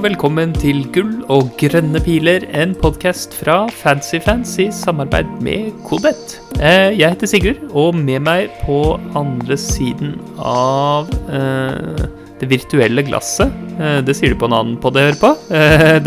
Velkommen 0.00 0.54
til 0.56 0.86
Gull 0.94 1.26
og 1.28 1.50
grønne 1.60 2.00
piler, 2.00 2.46
en 2.56 2.70
podkast 2.72 3.34
fra 3.36 3.66
Fancyfans 3.82 4.54
i 4.62 4.70
samarbeid 4.72 5.28
med 5.44 5.74
Kodett. 5.84 6.38
Eh, 6.56 6.96
Jeg 6.96 7.10
heter 7.12 7.28
Sigurd, 7.28 7.58
og 7.76 7.98
med 7.98 8.22
meg 8.24 8.48
på 8.62 8.96
andre 9.18 9.58
siden 9.60 10.14
av 10.38 11.10
eh, 11.28 12.00
det 12.40 12.48
virtuelle 12.48 13.04
glasset 13.04 13.52
eh, 13.76 13.98
Det 14.00 14.14
sier 14.16 14.32
du 14.32 14.38
på 14.40 14.48
en 14.48 14.56
annen 14.56 14.78
podd 14.80 14.96
jeg 14.96 15.10
hører 15.10 15.20
på. 15.20 15.34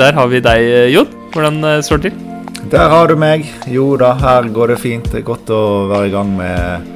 Der 0.02 0.18
har 0.18 0.32
vi 0.32 0.42
deg, 0.42 0.66
Jon. 0.96 1.14
Hvordan 1.36 1.62
står 1.86 2.02
det 2.02 2.14
til? 2.16 2.66
Der 2.74 2.90
har 2.90 3.14
du 3.14 3.16
meg. 3.20 3.46
Jo 3.70 3.92
da, 4.02 4.16
her 4.18 4.50
går 4.58 4.74
det 4.74 4.80
fint. 4.82 5.12
Det 5.14 5.22
er 5.22 5.30
godt 5.30 5.54
å 5.54 5.62
være 5.94 6.10
i 6.10 6.16
gang 6.18 6.34
med 6.40 6.90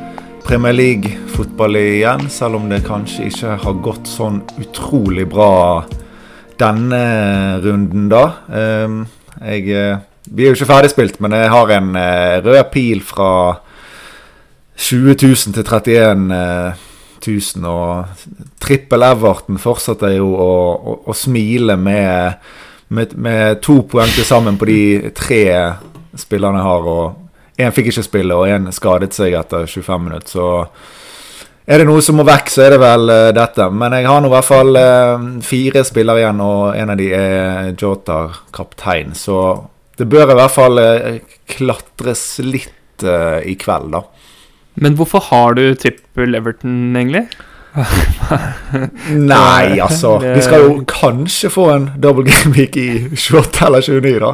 Premier 0.49 0.73
League-fotball 0.73 1.77
igjen, 1.77 2.25
selv 2.33 2.57
om 2.57 2.65
det 2.73 2.81
kanskje 2.89 3.29
ikke 3.29 3.61
har 3.67 3.79
gått 3.85 4.09
sånn 4.09 4.41
utrolig 4.65 5.29
bra 5.29 5.85
denne 6.59 7.01
runden, 7.63 8.09
da. 8.11 8.23
Ehm, 8.51 9.05
jeg, 9.41 9.69
eh, 9.69 9.97
vi 10.31 10.43
er 10.43 10.51
jo 10.51 10.57
ikke 10.57 10.71
ferdigspilt, 10.73 11.21
men 11.23 11.35
jeg 11.37 11.49
har 11.53 11.71
en 11.77 11.95
eh, 11.95 12.37
rød 12.45 12.63
pil 12.73 13.01
fra 13.05 13.31
20 14.77 15.15
000 15.21 15.53
til 15.57 15.63
31 15.63 16.75
000, 17.27 17.65
og 17.65 18.05
trippel 18.61 19.03
Everton 19.03 19.57
fortsetter 19.57 20.17
jo 20.17 20.33
å, 20.35 20.51
å, 20.77 20.97
å 21.09 21.15
smile 21.17 21.77
med, 21.77 22.43
med, 22.89 23.15
med 23.17 23.61
to 23.65 23.81
poeng 23.89 24.11
til 24.13 24.27
sammen 24.27 24.59
på 24.59 24.69
de 24.69 24.81
tre 25.17 25.43
spillerne 26.17 26.61
jeg 26.61 26.69
har. 26.69 26.91
og 26.93 27.57
Én 27.57 27.73
fikk 27.73 27.89
ikke 27.89 28.05
spille, 28.05 28.37
og 28.37 28.51
én 28.53 28.69
skadet 28.73 29.15
seg 29.17 29.33
etter 29.33 29.65
25 29.65 30.03
minutter. 30.03 30.29
Så 30.29 30.45
er 31.67 31.81
det 31.81 31.87
noe 31.89 32.03
som 32.03 32.15
må 32.15 32.23
vekk, 32.27 32.51
så 32.51 32.63
er 32.63 32.75
det 32.75 32.81
vel 32.81 33.11
uh, 33.11 33.29
dette. 33.35 33.67
Men 33.75 33.95
jeg 33.97 34.07
har 34.07 34.21
nå 34.23 34.29
i 34.29 34.35
hvert 34.37 34.47
fall 34.47 34.79
uh, 34.79 35.25
fire 35.43 35.83
spillere 35.87 36.23
igjen, 36.23 36.43
og 36.43 36.77
en 36.79 36.93
av 36.93 36.99
de 36.99 37.09
er 37.15 37.73
Jota, 37.75 38.21
kaptein. 38.55 39.11
Så 39.17 39.41
det 39.99 40.07
bør 40.07 40.31
i 40.31 40.39
hvert 40.39 40.55
fall 40.55 40.79
uh, 40.79 41.11
klatres 41.57 42.29
litt 42.45 42.73
i 42.97 43.53
kveld, 43.61 43.91
da. 43.93 43.99
Men 44.81 44.95
hvorfor 44.97 45.21
har 45.27 45.53
du 45.53 45.75
trippel 45.77 46.33
Everton, 46.33 46.95
egentlig? 46.97 47.27
Nei, 49.33 49.77
altså. 49.85 50.15
Vi 50.23 50.41
skal 50.41 50.65
jo 50.65 50.81
kanskje 50.89 51.51
få 51.53 51.67
en 51.75 51.87
double 52.01 52.25
game 52.25 52.55
week 52.57 52.77
i 52.77 52.89
28 53.13 53.67
eller 53.67 53.85
29, 53.85 54.17
da. 54.23 54.33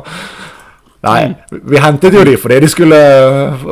Nei, 1.03 1.33
vi 1.51 1.79
hentet 1.83 2.15
jo 2.15 2.23
de 2.23 2.37
fordi 2.39 2.61
de 2.63 2.69
skulle 2.71 2.99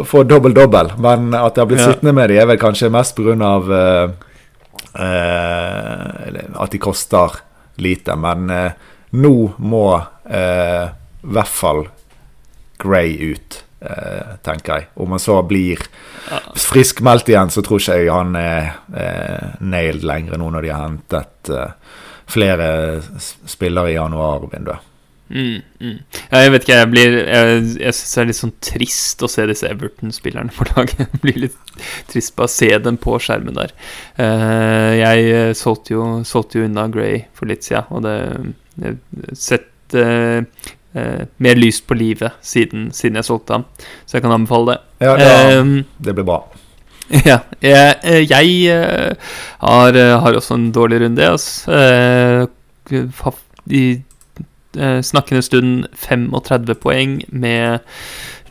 få 0.07 0.25
dobbel-dobbel. 0.27 0.93
Men 1.01 1.31
at 1.37 1.55
jeg 1.55 1.63
har 1.63 1.69
blitt 1.69 1.83
ja. 1.83 1.93
sittende 1.93 2.15
med 2.17 2.31
de, 2.31 2.41
er 2.41 2.49
vel 2.49 2.59
kanskje 2.59 2.91
mest 2.91 3.15
pga. 3.15 3.53
Uh, 3.71 4.11
uh, 4.99 6.61
at 6.65 6.75
de 6.75 6.81
koster 6.81 7.39
lite. 7.81 8.17
Men 8.19 8.51
uh, 8.51 8.93
nå 9.15 9.33
må 9.63 9.85
uh, 9.95 10.85
i 10.91 11.33
hvert 11.37 11.55
fall 11.55 11.85
Grey 12.81 13.13
ut, 13.29 13.59
tenker 14.41 14.71
jeg. 14.73 14.87
Om 14.97 15.13
han 15.13 15.21
så 15.21 15.35
blir 15.45 15.83
friskmeldt 16.57 17.29
igjen, 17.29 17.51
så 17.53 17.61
tror 17.61 17.77
ikke 17.77 17.97
jeg 17.99 18.09
han 18.09 18.33
er 18.37 18.71
nailed 19.61 20.01
lenger 20.01 20.41
nå 20.41 20.47
når 20.49 20.65
de 20.65 20.71
har 20.73 20.87
hentet 20.87 21.51
flere 22.25 22.71
spillere 23.21 23.93
i 23.93 23.99
januarvinduet. 23.99 24.90
Mm, 25.31 25.61
mm. 25.79 25.99
Jeg 26.27 26.51
vet 26.51 26.65
ikke, 26.65 26.75
jeg 26.75 26.87
blir 26.91 27.13
Jeg, 27.21 27.59
jeg 27.79 27.95
syns 27.95 28.09
det 28.11 28.21
er 28.21 28.27
litt 28.27 28.39
sånn 28.39 28.53
trist 28.67 29.23
å 29.23 29.29
se 29.31 29.45
disse 29.47 29.69
Everton-spillerne 29.69 30.51
på 30.55 30.67
laget. 30.73 31.05
Jeg 31.05 31.21
blir 31.23 31.39
litt 31.45 31.75
trist 32.11 32.35
på 32.35 32.45
å 32.45 32.51
se 32.51 32.69
dem 32.83 32.99
på 33.01 33.15
skjermen 33.23 33.55
der. 33.55 33.71
Uh, 34.19 34.91
jeg 34.99 35.55
solgte 35.59 35.95
jo, 35.95 36.03
solgte 36.27 36.59
jo, 36.59 36.67
unna 36.67 36.87
Gray 36.91 37.23
for 37.37 37.51
litt 37.51 37.63
siden, 37.67 37.87
og 37.95 38.03
det 38.05 38.15
har 38.83 38.97
sett 39.37 39.95
uh, 39.95 40.43
uh, 40.97 41.23
mer 41.43 41.59
lys 41.59 41.81
på 41.85 41.95
livet 41.99 42.35
siden, 42.45 42.89
siden, 42.95 43.19
jeg 43.21 43.29
solgte 43.31 43.59
ham, 43.59 43.67
så 44.05 44.17
jeg 44.17 44.25
kan 44.25 44.35
anbefale 44.35 44.73
det. 44.73 44.79
Ja, 45.07 45.15
ja 45.19 45.63
det 45.63 46.17
blir 46.17 46.27
bra. 46.27 46.43
Ja. 47.27 47.41
Jeg, 47.59 48.23
jeg 48.29 48.77
har, 49.59 49.97
har, 50.23 50.37
også 50.39 50.55
en 50.55 50.69
dårlig 50.71 51.01
runde, 51.03 51.25
altså. 51.27 51.75
I 53.67 53.81
eh, 53.91 53.99
snakkende 54.77 55.43
stund 55.43 55.87
35 55.99 56.77
poeng 56.79 57.17
med 57.27 57.81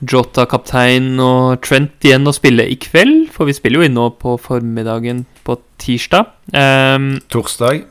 Jota 0.01 0.47
kaptein 0.49 1.19
og 1.21 1.61
Trent 1.65 2.05
igjen 2.09 2.29
å 2.29 2.33
spille 2.33 2.65
i 2.65 2.77
kveld. 2.81 3.29
For 3.35 3.49
vi 3.49 3.57
spiller 3.57 3.83
jo 3.83 3.89
inn 3.89 3.97
nå 3.99 4.07
på 4.21 4.37
formiddagen 4.41 5.27
på 5.45 5.59
tirsdag. 5.81 6.31
Um, 6.55 7.19
torsdag. 7.33 7.85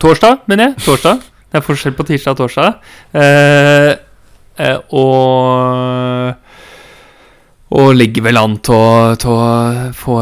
Torsdag, 0.00 0.46
mener 0.48 0.70
jeg. 0.70 0.78
Torsdag. 0.86 1.26
Det 1.50 1.60
er 1.60 1.66
forskjell 1.66 1.96
på 1.98 2.06
tirsdag 2.08 2.36
og 2.36 2.44
torsdag. 2.44 2.78
Uh, 3.12 3.92
uh, 4.60 4.78
og 4.96 6.46
og 7.70 7.92
ligger 7.94 8.24
vel 8.26 8.38
an 8.40 8.56
til 8.66 8.74
å, 8.74 9.90
få, 9.94 10.14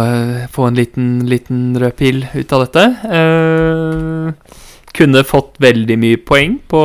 få, 0.53 0.67
en 0.69 0.77
liten, 0.77 1.07
liten 1.31 1.71
rød 1.81 1.95
pil 1.97 2.19
ut 2.35 2.51
av 2.53 2.67
dette. 2.67 2.83
Uh, 3.09 4.67
kunne 4.97 5.25
fått 5.27 5.57
veldig 5.63 5.97
mye 6.01 6.21
poeng 6.23 6.59
på 6.71 6.83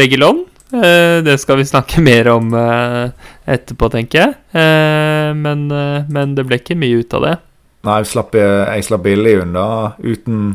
Regilon. 0.00 0.44
Eh, 0.74 1.22
det 1.22 1.38
skal 1.38 1.56
vi 1.60 1.64
snakke 1.64 2.00
mer 2.08 2.28
om 2.32 2.54
eh, 2.54 3.10
etterpå, 3.44 3.90
tenker 3.92 4.20
jeg. 4.20 4.36
Eh, 4.50 5.30
men, 5.38 5.66
men, 5.68 6.34
det 6.34 6.46
ble 6.48 6.60
ikke 6.60 6.78
mye 6.78 7.02
ut 7.02 7.18
av 7.18 7.26
det. 7.28 7.34
Nei, 7.84 8.00
jeg 8.00 8.10
slapp, 8.14 8.36
jeg 8.38 8.86
slapp 8.86 9.04
billig 9.04 9.38
unna 9.42 9.66
uten 10.00 10.54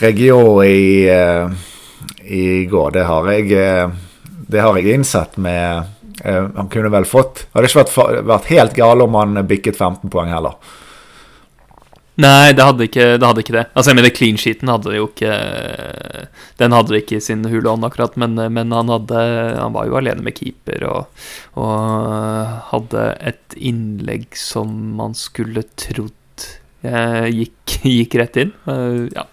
Regio 0.00 0.58
i, 0.66 1.06
i 2.26 2.46
går. 2.66 2.88
Det 2.96 3.04
har 3.06 3.28
jeg, 3.30 3.52
det 4.50 4.64
har 4.64 4.80
jeg 4.80 4.96
innsett 4.98 5.36
med 5.38 5.92
Han 6.24 6.66
kunne 6.72 6.90
vel 6.90 7.06
fått 7.06 7.44
Hadde 7.54 7.70
ikke 7.70 7.84
vært, 7.84 8.24
vært 8.26 8.50
helt 8.50 8.74
gal 8.74 9.04
om 9.06 9.14
han 9.14 9.38
bikket 9.46 9.78
15 9.78 10.10
poeng 10.10 10.34
heller. 10.34 10.58
Nei, 12.14 12.52
det 12.54 12.62
hadde, 12.62 12.86
ikke, 12.86 13.06
det 13.18 13.26
hadde 13.26 13.42
ikke 13.42 13.56
det. 13.56 13.64
Altså, 13.74 13.90
jeg 13.90 13.98
mener, 13.98 14.12
clean 14.14 14.36
sheeten 14.38 14.70
hadde 14.70 14.92
jo 14.94 15.08
ikke 15.08 15.34
Den 16.60 16.74
hadde 16.76 17.00
ikke 17.00 17.18
sin 17.24 17.42
hule 17.50 17.72
hånd, 17.72 17.86
akkurat, 17.88 18.14
men, 18.20 18.38
men, 18.38 18.74
han 18.74 18.92
hadde 18.92 19.22
Han 19.58 19.74
var 19.74 19.88
jo 19.88 19.96
alene 19.98 20.22
med 20.22 20.36
keeper 20.38 20.86
og, 20.86 21.24
og 21.58 22.52
hadde 22.70 23.08
et 23.32 23.56
innlegg 23.58 24.28
som 24.38 24.70
man 25.00 25.16
skulle 25.18 25.64
trodd 25.74 26.46
eh, 26.86 27.26
gikk, 27.34 27.78
gikk, 27.96 28.18
rett 28.20 28.38
inn. 28.44 28.54
Uh, 28.68 29.10
ja. 29.14 29.26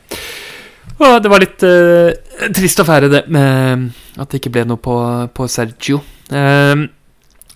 Og 1.01 1.17
det 1.21 1.31
var 1.33 1.41
litt 1.43 1.65
uh, 1.65 2.49
trist 2.53 2.81
affære, 2.81 3.11
det, 3.13 3.23
med 3.33 3.91
at 4.17 4.29
det 4.31 4.41
ikke 4.41 4.53
ble 4.57 4.65
noe 4.69 4.81
på, 4.81 4.97
på 5.35 5.47
Sergio. 5.49 6.01
Uh, 6.33 6.87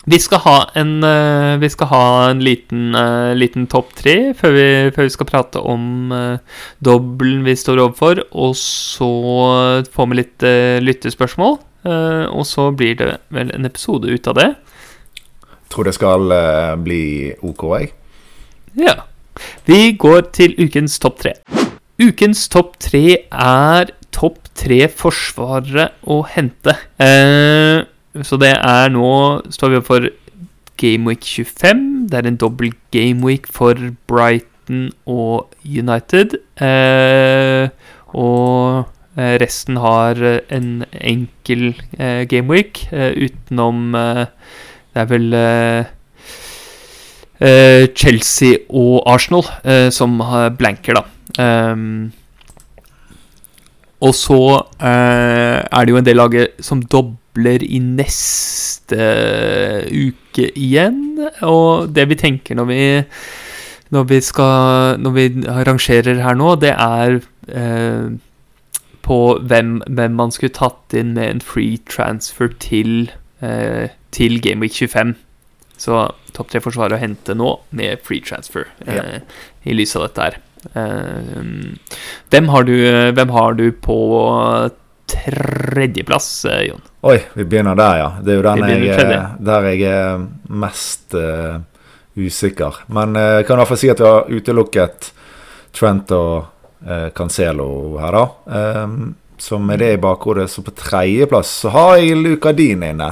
vi 0.06 0.18
skal 0.22 0.42
ha 0.44 0.56
en, 0.78 0.92
uh, 1.02 1.58
vi 1.58 1.70
skal 1.72 1.90
ha 1.90 2.02
en 2.30 2.42
liten, 2.44 2.94
uh, 2.94 3.34
liten 3.34 3.66
topp 3.70 3.90
tre 3.98 4.32
før, 4.38 4.58
før, 4.94 5.08
vi 5.08 5.14
skal 5.14 5.28
prate 5.28 5.62
om 5.62 6.12
uh, 6.14 6.60
dobbelen 6.78 7.42
vi 7.46 7.56
står 7.58 7.82
overfor. 7.82 8.22
Og 8.30 8.54
så 8.60 9.10
får 9.92 10.10
vi 10.12 10.20
litt 10.22 10.46
lyttespørsmål. 10.86 11.58
og 11.86 12.42
så 12.46 12.70
blir 12.74 12.96
det 12.98 13.12
vel 13.30 13.52
en 13.54 13.66
episode 13.66 14.10
ut 14.10 14.26
av 14.26 14.34
det. 14.34 14.48
Tror 15.70 15.86
det 15.86 15.94
skal 15.94 16.32
bli 16.82 17.34
OK, 17.46 17.62
jeg. 17.78 17.92
Ja. 18.74 18.96
Vi 19.66 19.92
går 19.92 20.30
til 20.34 20.56
ukens 20.58 20.98
topp 20.98 21.20
tre. 21.22 21.36
Ukens 22.00 22.48
topp 22.52 22.74
tre 22.82 23.04
er 23.30 23.92
topp 24.16 24.38
tre 24.56 24.86
forsvarere 24.88 25.90
å 26.08 26.22
hente. 26.28 26.74
Eh, 27.00 27.84
så 28.24 28.38
det 28.40 28.54
er 28.56 28.92
nå 28.94 29.08
Står 29.52 29.72
vi 29.72 29.80
opp 29.80 29.88
for 29.90 30.08
Gameweek 30.76 31.24
25. 31.24 32.08
Det 32.10 32.18
er 32.18 32.28
en 32.28 32.36
dobbel 32.36 32.72
gameweek 32.92 33.48
for 33.52 33.74
Brighton 34.08 34.90
og 35.06 35.48
United. 35.64 36.36
Eh, 36.60 37.68
og 38.16 38.84
eh, 39.16 39.36
resten 39.42 39.80
har 39.80 40.20
en 40.52 40.84
enkel 41.00 41.68
eh, 41.98 42.24
gameweek 42.28 42.86
eh, 42.92 43.12
utenom 43.26 43.94
eh, 43.94 44.26
Det 44.92 45.02
er 45.02 45.10
vel 45.12 45.34
eh, 45.40 45.84
Chelsea 47.96 48.62
og 48.70 49.02
Arsenal 49.12 49.44
som 49.92 50.22
blanker, 50.56 50.96
da. 50.96 51.02
Um, 51.36 52.12
og 54.00 54.14
så 54.16 54.38
er 54.80 55.84
det 55.84 55.92
jo 55.92 55.98
en 56.00 56.06
del 56.06 56.16
lag 56.16 56.32
som 56.64 56.80
dobler 56.80 57.25
dobler 57.36 57.62
i 57.62 57.78
neste 57.78 58.96
uke 59.92 60.50
igjen. 60.56 61.18
Og 61.42 61.94
det 61.94 62.08
vi 62.08 62.16
tenker 62.16 62.56
når 62.56 62.64
vi, 62.70 63.04
når 63.90 64.04
vi, 64.04 64.20
skal, 64.20 65.00
når 65.00 65.10
vi 65.10 65.28
rangerer 65.46 66.22
her 66.22 66.34
nå, 66.34 66.56
det 66.56 66.72
er 66.72 67.20
eh, 67.48 68.16
på 69.02 69.38
hvem, 69.42 69.82
hvem, 69.86 70.16
man 70.16 70.32
skulle 70.32 70.54
tatt 70.54 70.94
inn 70.94 71.14
med 71.14 71.30
en 71.30 71.40
free 71.40 71.78
transfer 71.88 72.48
til, 72.58 73.10
eh, 73.40 73.88
til 74.10 74.40
Gameweek 74.40 74.72
25. 74.72 75.14
Så 75.76 76.08
topp 76.32 76.50
tre 76.50 76.60
forsvarer 76.60 76.96
å 76.96 77.00
hente 77.00 77.36
nå 77.36 77.58
med 77.76 78.00
free 78.04 78.24
transfer, 78.24 78.66
eh, 78.86 78.96
ja. 78.96 79.20
i 79.64 79.76
lys 79.76 79.96
av 79.96 80.08
dette 80.08 80.22
her. 80.22 80.42
hvem, 82.32 82.48
har 82.50 82.64
du, 82.66 82.72
hvem 83.14 83.30
har 83.30 83.54
du 83.54 83.68
på 83.70 83.98
tredjeplass, 85.06 86.46
Jon? 86.68 86.82
Oi, 87.06 87.18
vi 87.34 87.44
begynner 87.44 87.78
der, 87.78 87.98
ja. 88.00 88.08
Det 88.22 88.34
er 88.34 88.40
jo 88.40 88.46
den 88.46 88.86
jeg, 88.86 89.20
der 89.50 89.68
jeg 89.70 89.84
er 89.90 90.24
mest 90.64 91.14
uh, 91.14 91.60
usikker. 92.18 92.82
Men 92.92 93.18
jeg 93.18 93.44
uh, 93.44 93.46
kan 93.46 93.56
i 93.56 93.62
hvert 93.62 93.72
fall 93.72 93.82
si 93.84 93.92
at 93.92 94.02
vi 94.02 94.10
har 94.10 94.32
utelukket 94.32 95.12
Trent 95.76 96.12
og 96.16 96.34
uh, 96.86 97.08
Cancelo 97.14 97.70
her, 98.02 98.18
da. 98.18 98.82
Um, 98.82 99.14
så 99.38 99.58
med 99.58 99.78
det 99.78 99.92
i 99.92 100.00
bakhodet, 100.00 100.50
så 100.50 100.62
på 100.62 100.72
tredjeplass 100.76 101.50
så 101.62 101.72
har 101.74 101.96
jeg 102.00 102.16
Luca 102.16 102.52
Dean 102.56 102.82
inne. 102.86 103.10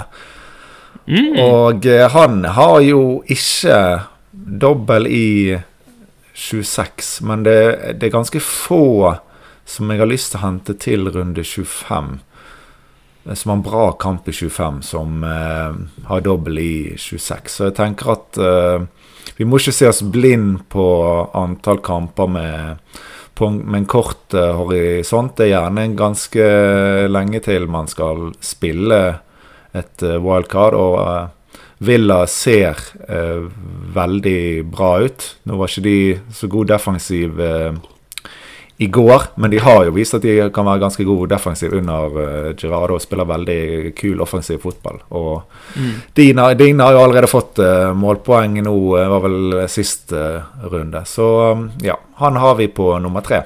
Mm. 1.05 1.37
Og 1.41 1.87
eh, 1.87 2.07
han 2.11 2.45
har 2.57 2.79
jo 2.81 3.23
ikke 3.29 3.77
dobbel 4.33 5.07
i 5.07 5.59
26, 6.35 7.21
men 7.29 7.45
det, 7.45 7.59
det, 8.01 8.09
er 8.09 8.15
ganske 8.15 8.41
få 8.41 9.13
som 9.65 9.91
jeg 9.91 10.01
har 10.03 10.11
lyst 10.11 10.33
til 10.33 10.41
å 10.41 10.45
hente 10.45 10.77
til 10.81 11.09
runde 11.13 11.45
25. 11.45 12.13
Som 13.25 13.51
har 13.51 13.57
en 13.57 13.65
bra 13.65 13.85
kamp 14.01 14.29
i 14.29 14.35
25, 14.37 14.83
som 14.85 15.25
eh, 15.25 15.77
har 16.11 16.25
dobbel 16.25 16.61
i 16.61 16.77
26. 17.01 17.49
Så 17.49 17.69
jeg 17.71 17.77
tenker 17.79 18.13
at 18.13 18.41
eh, 18.41 18.85
vi 19.39 19.49
må 19.49 19.59
ikke 19.59 19.75
se 19.75 19.89
oss 19.89 20.03
blind 20.05 20.67
på 20.73 20.87
antall 21.33 21.81
kamper 21.85 22.29
med 22.31 22.91
på, 23.35 23.49
med 23.51 23.81
en 23.81 23.89
kort 23.91 24.37
eh, 24.37 24.53
horisont. 24.59 25.33
Det 25.39 25.49
er 25.49 25.55
gjerne 25.55 25.87
ganske 25.97 26.51
lenge 27.09 27.41
til 27.49 27.65
man 27.73 27.89
skal 27.91 28.29
spille 28.45 29.01
et 29.75 30.05
uh, 30.07 30.21
wildcard. 30.23 30.77
Og 30.79 31.83
Villa 31.85 32.21
ser 32.31 32.79
veldig 33.97 34.63
bra 34.71 34.93
ut. 35.03 35.25
Nå 35.51 35.57
var 35.59 35.73
ikke 35.73 35.83
de 35.85 35.97
så 36.33 36.47
god 36.53 36.71
defensiv 36.71 37.43
i 38.77 38.87
går, 38.87 39.23
men 39.35 39.51
de 39.51 39.61
har 39.63 39.85
jo 39.87 39.93
vist 39.95 40.17
at 40.17 40.25
de 40.25 40.49
kan 40.55 40.67
være 40.67 40.83
ganske 40.83 41.05
gode 41.07 41.29
defensiv 41.31 41.77
under 41.79 42.17
uh, 42.19 42.79
og 42.83 43.03
spiller 43.03 43.29
veldig 43.29 43.93
kul 43.95 44.23
offensiv 44.23 44.59
fotball. 44.65 44.99
Og 45.15 45.45
mm. 45.79 45.93
Dina, 46.17 46.49
Dina, 46.59 46.89
har 46.89 46.97
jo 46.97 47.05
allerede 47.05 47.31
fått 47.31 47.61
uh, 47.63 47.93
målpoeng 47.95 48.59
nå, 48.67 48.75
uh, 48.97 49.05
var 49.13 49.23
vel 49.29 49.61
sist 49.71 50.11
runde. 50.73 51.05
Så 51.07 51.29
um, 51.53 51.69
ja, 51.87 51.95
han 52.19 52.41
har 52.43 52.59
vi 52.59 52.67
på 52.67 52.89
nummer 53.03 53.23
tre. 53.23 53.45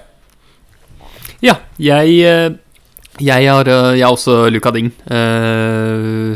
Ja, 1.44 1.58
jeg 1.76 2.56
jeg 3.18 3.48
har, 3.50 3.66
jeg 3.66 4.04
har 4.04 4.14
også 4.14 4.46
Luka 4.48 4.70
Ding. 4.70 4.92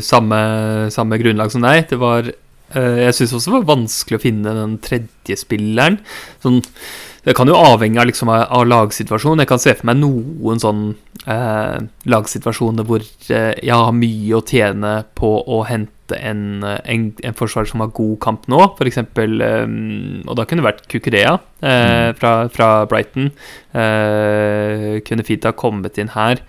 samme, 0.03 0.39
samme, 0.91 1.17
grunnlag 1.17 1.51
som 1.51 1.63
deg. 1.63 1.85
Det 1.87 1.99
var 1.99 2.27
Jeg 2.27 3.15
syns 3.15 3.33
også 3.37 3.51
det 3.51 3.55
var 3.55 3.69
vanskelig 3.69 4.19
å 4.19 4.23
finne 4.23 4.55
den 4.57 4.75
tredje 4.83 5.37
spilleren. 5.39 6.01
Sånn 6.43 6.59
det 7.23 7.33
kan 7.37 7.47
jo 7.47 7.55
avhenge 7.55 8.01
av, 8.01 8.07
liksom, 8.09 8.29
av 8.33 8.65
lagsituasjonen. 8.67 9.43
Jeg 9.43 9.49
kan 9.53 9.61
se 9.63 9.73
for 9.79 9.87
meg 9.87 10.01
noen 10.01 10.59
sånn 10.59 10.81
eh, 11.23 11.77
lagsituasjoner 12.11 12.83
hvor 12.87 13.03
eh, 13.31 13.53
jeg 13.63 13.77
har 13.79 13.93
mye 13.95 14.33
å 14.35 14.43
tjene 14.43 14.91
på 15.15 15.29
å 15.39 15.61
hente 15.69 16.17
en, 16.19 16.65
en, 16.83 17.05
en 17.23 17.37
forsvarer 17.39 17.69
som 17.71 17.79
har 17.79 17.93
god 17.95 18.17
kamp 18.25 18.49
nå, 18.51 18.59
f.eks. 18.75 18.99
Eh, 18.99 19.63
og 20.27 20.35
da 20.35 20.45
kunne 20.49 20.65
det 20.65 20.67
vært 20.67 20.83
Kukurea 20.91 21.37
eh, 21.63 22.11
mm. 22.11 22.19
fra, 22.19 22.33
fra, 22.51 22.67
Brighton. 22.91 23.31
Eh, 23.71 24.99
kunne 25.07 25.27
fint 25.27 25.47
ha 25.47 25.55
kommet 25.55 26.01
inn 26.03 26.11
her. 26.17 26.43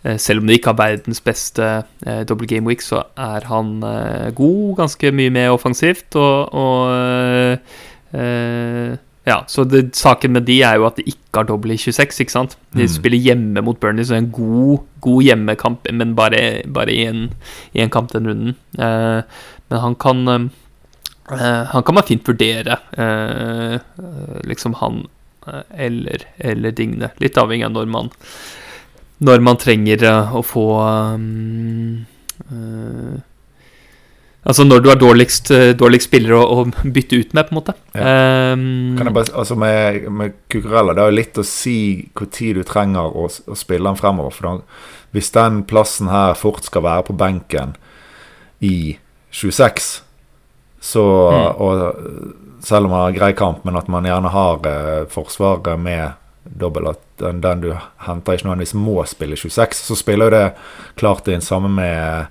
Eh, 0.00 0.16
selv 0.16 0.40
om 0.40 0.48
det 0.48 0.56
ikke 0.62 0.72
har 0.72 0.80
verdens 0.80 1.20
beste 1.20 1.66
eh, 2.06 2.22
double 2.24 2.48
game 2.48 2.72
week, 2.72 2.80
så 2.80 3.04
er 3.20 3.44
han 3.50 3.84
god, 4.32 4.64
ganske 4.80 5.12
mye 5.12 5.34
mer 5.36 5.52
offensivt. 5.58 6.16
og, 6.16 6.56
og 6.56 8.16
ja, 9.26 9.40
så 9.50 9.64
det, 9.66 9.96
Saken 9.98 10.36
med 10.36 10.44
de 10.46 10.60
er 10.62 10.76
jo 10.78 10.86
at 10.86 11.00
de 11.00 11.04
ikke 11.10 11.40
har 11.40 11.48
dobbel 11.48 11.72
i 11.74 11.78
26. 11.82 12.20
ikke 12.22 12.34
sant? 12.34 12.54
De 12.76 12.84
mm. 12.84 12.92
spiller 12.94 13.18
hjemme 13.18 13.64
mot 13.66 13.78
Burnley, 13.82 14.06
så 14.06 14.14
det 14.14 14.20
er 14.20 14.24
en 14.24 14.36
god, 14.36 14.84
god 15.02 15.26
hjemmekamp, 15.26 15.88
men 15.98 16.14
bare, 16.18 16.42
bare 16.70 16.94
i, 16.94 17.00
en, 17.10 17.24
i, 17.72 17.82
en, 17.82 17.90
kamp 17.90 18.14
den 18.14 18.30
runden. 18.30 18.54
Eh, 18.78 19.42
men 19.66 19.82
han 19.82 19.96
kan 19.98 20.22
eh, 20.30 20.46
Han 21.72 21.82
kan 21.82 21.98
man 21.98 22.06
fint 22.06 22.28
vurdere, 22.28 22.78
eh, 22.94 23.80
liksom 24.46 24.78
han 24.78 25.08
eller, 25.74 26.22
eller 26.38 26.70
Digne. 26.74 27.10
Litt 27.22 27.38
avhengig 27.38 27.66
av 27.66 27.74
når 27.74 27.90
man, 27.90 28.12
når 29.26 29.42
man 29.46 29.58
trenger 29.58 30.06
å 30.34 30.42
få 30.42 30.66
um, 31.14 32.06
Altså 34.46 34.62
når 34.62 34.82
du 34.84 34.90
er 34.92 34.98
dårligst, 35.00 35.50
eh, 35.50 35.72
dårligst 35.74 36.06
spiller 36.06 36.36
å, 36.36 36.42
å, 36.54 36.64
bytte 36.96 37.18
ut 37.18 37.32
med, 37.34 37.48
på 37.48 37.54
en 37.54 37.58
måte. 37.58 37.74
Ja. 37.96 38.52
Um, 38.54 38.94
kan 38.98 39.10
jeg 39.10 39.16
bare, 39.16 39.32
altså 39.42 39.56
Med, 39.58 40.06
med 40.12 40.36
Cucurella, 40.52 40.94
det 40.94 41.02
er 41.02 41.10
jo 41.10 41.18
litt 41.18 41.40
å 41.42 41.46
si 41.46 41.78
hvor 42.14 42.30
tid 42.30 42.60
du 42.60 42.66
trenger 42.66 43.10
å, 43.10 43.26
å 43.26 43.58
spille 43.58 43.88
den 43.88 43.98
fremover. 43.98 44.34
For 44.36 44.46
da, 44.46 44.80
hvis 45.16 45.32
den 45.34 45.64
plassen 45.66 46.12
her 46.12 46.38
fort 46.38 46.68
skal 46.68 46.86
være 46.86 47.08
på 47.08 47.18
benken 47.18 47.74
i 48.62 48.96
26, 49.34 49.90
så 50.86 51.02
mm. 51.02 51.64
Og 51.66 52.66
selv 52.66 52.86
om 52.86 52.94
man 52.94 53.04
har 53.06 53.16
grei 53.16 53.32
kamp, 53.36 53.64
men 53.66 53.76
at 53.78 53.88
man 53.90 54.06
gjerne 54.06 54.30
har 54.32 54.66
eh, 54.70 55.02
Forsvaret 55.10 55.78
med 55.80 56.14
dobbel 56.46 56.92
at 56.92 57.02
den, 57.18 57.40
den, 57.42 57.62
du 57.64 57.72
henter, 58.06 58.36
ikke 58.36 58.46
nødvendigvis 58.46 58.76
må 58.78 59.00
spille 59.08 59.38
26, 59.38 59.82
så 59.88 59.96
spiller 59.98 60.28
jo 60.28 60.34
det 60.36 60.46
klart 61.00 61.28
inn 61.30 61.42
samme 61.42 61.70
med 61.72 62.30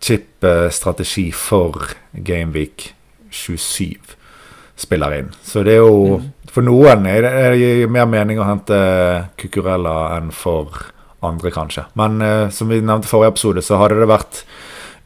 chip-strategi 0.00 1.28
for 1.34 1.90
Gameweek 2.12 2.92
27 3.30 4.14
spiller 4.78 5.16
inn. 5.18 5.32
Så 5.42 5.64
det 5.66 5.78
er 5.78 5.86
jo 5.86 6.18
mm. 6.18 6.34
For 6.48 6.64
noen 6.64 7.04
er 7.06 7.20
det, 7.22 7.30
er 7.30 7.56
det 7.60 7.90
mer 7.92 8.06
mening 8.08 8.38
å 8.40 8.46
hente 8.48 8.76
Cucurella 9.38 10.16
enn 10.16 10.30
for 10.34 10.72
andre, 11.22 11.52
kanskje. 11.52 11.84
Men 11.98 12.22
uh, 12.24 12.48
som 12.50 12.70
vi 12.72 12.80
nevnte 12.80 13.06
i 13.06 13.10
forrige 13.10 13.34
episode, 13.34 13.62
så 13.62 13.76
hadde 13.78 13.98
det 14.00 14.08
vært 14.08 14.40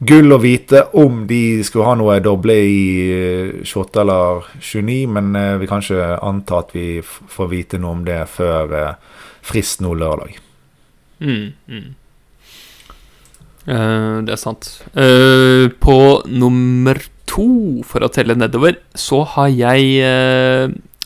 gull 0.06 0.34
å 0.34 0.40
vite 0.42 0.84
om 0.98 1.24
de 1.28 1.62
skulle 1.66 1.86
ha 1.90 1.96
noe 1.98 2.20
doble 2.22 2.56
i 2.56 2.84
28 3.66 4.02
eller 4.04 4.46
29, 4.60 5.00
men 5.16 5.32
uh, 5.34 5.58
vi 5.60 5.68
kan 5.70 5.82
ikke 5.82 6.12
anta 6.22 6.62
at 6.62 6.72
vi 6.76 6.86
får 7.02 7.50
vite 7.50 7.82
noe 7.82 7.98
om 7.98 8.06
det 8.06 8.20
før 8.32 8.76
uh, 8.76 9.18
frist 9.42 9.82
nå 9.82 9.96
lørdag. 9.98 10.38
Mm, 11.22 11.52
mm. 11.66 11.90
Uh, 13.62 14.22
det 14.26 14.34
er 14.34 14.40
sant. 14.40 14.68
Uh, 14.96 15.70
på 15.82 15.96
nummer 16.26 16.98
to, 17.30 17.82
for 17.86 18.02
å 18.02 18.10
telle 18.12 18.36
nedover, 18.38 18.78
så 18.98 19.22
har 19.36 19.52
jeg 19.54 20.02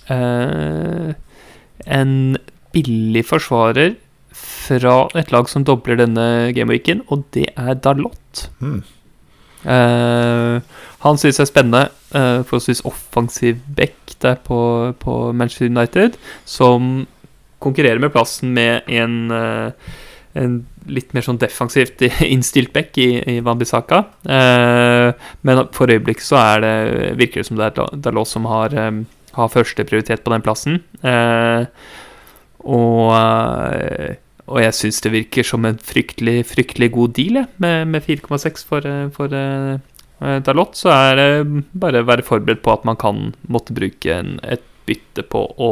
uh, 0.09 1.13
en 1.87 2.13
billig 2.73 3.25
forsvarer 3.29 3.97
fra 4.37 4.97
et 5.17 5.33
lag 5.33 5.49
som 5.49 5.65
dobler 5.67 6.01
denne 6.01 6.53
gameweeken, 6.57 7.05
og 7.13 7.27
det 7.37 7.49
er 7.55 7.77
Dalot. 7.81 8.49
Mm. 8.61 8.83
han 9.67 11.17
synes 11.19 11.39
jeg 11.39 11.43
er 11.43 11.49
spennende. 11.51 11.85
Uh, 12.15 12.45
Forholdsvis 12.47 12.85
offensiv 12.87 13.59
back 13.77 14.15
der 14.23 14.37
på, 14.45 14.59
på, 15.01 15.33
Manchester 15.33 15.67
United, 15.67 16.19
som 16.45 17.07
konkurrerer 17.65 17.99
med 17.99 18.13
plassen 18.15 18.53
med 18.55 18.87
en 18.87 19.33
en 20.37 20.57
litt 20.93 21.15
mer 21.15 21.25
sånn 21.27 21.41
defensivt 21.41 22.03
innstilt 22.35 22.73
back 22.75 22.97
i, 23.01 23.09
i 23.37 23.39
Wanbisaka. 23.45 24.03
Eh, 24.25 25.29
men 25.47 25.63
for 25.77 25.93
øyeblikket 25.93 26.27
så 26.27 26.43
det, 26.63 26.75
virker 27.21 27.43
det 27.43 27.49
som 27.49 27.61
det 27.61 27.71
er 27.71 27.97
Dalot 28.05 28.31
som 28.31 28.49
har, 28.51 28.75
um, 28.77 29.05
har 29.37 29.53
førsteprioritet 29.53 30.25
på 30.25 30.35
den 30.35 30.45
plassen. 30.45 30.79
Eh, 31.03 31.67
og, 32.67 33.13
eh, 33.15 34.17
og, 34.47 34.61
jeg 34.63 34.79
syns 34.79 35.03
det 35.05 35.15
virker 35.15 35.47
som 35.47 35.67
en 35.69 35.79
fryktelig, 35.79 36.41
fryktelig 36.51 36.93
god 36.95 37.15
deal 37.19 37.45
med, 37.63 37.93
med 37.93 38.07
4,6 38.07 38.65
for, 38.67 38.89
for 39.15 39.37
Dalot. 40.47 40.79
Så 40.79 40.91
er 40.95 41.21
det 41.21 41.29
bare 41.77 42.03
å 42.03 42.09
være 42.09 42.27
forberedt 42.27 42.65
på 42.65 42.75
at 42.75 42.87
man 42.89 42.99
kan 42.99 43.31
måtte 43.53 43.77
bruke 43.77 44.15
en, 44.15 44.39
et 44.43 44.65
bytte 44.87 45.25
på 45.27 45.43
å, 45.43 45.71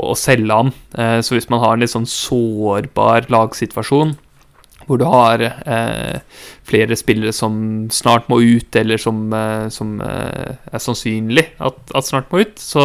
på 0.00 0.08
å 0.10 0.16
selge 0.18 0.56
han. 0.56 0.72
Eh, 0.96 1.20
så 1.24 1.36
hvis 1.36 1.50
man 1.52 1.62
har 1.62 1.76
en 1.76 1.84
litt 1.84 1.92
sånn 1.92 2.08
sårbar 2.08 3.28
lagsituasjon, 3.32 4.16
hvor 4.88 4.98
du 4.98 5.06
har 5.06 5.42
eh, 5.44 6.18
flere 6.66 6.96
spillere 6.98 7.34
som 7.36 7.54
snart 7.94 8.28
må 8.32 8.40
ut, 8.42 8.74
eller 8.76 9.00
som, 9.00 9.22
eh, 9.36 9.68
som 9.70 10.00
eh, 10.02 10.56
er 10.72 10.82
sannsynlig 10.82 11.46
at, 11.62 11.78
at, 11.94 12.08
snart 12.08 12.30
må 12.32 12.42
ut, 12.42 12.56
så, 12.58 12.82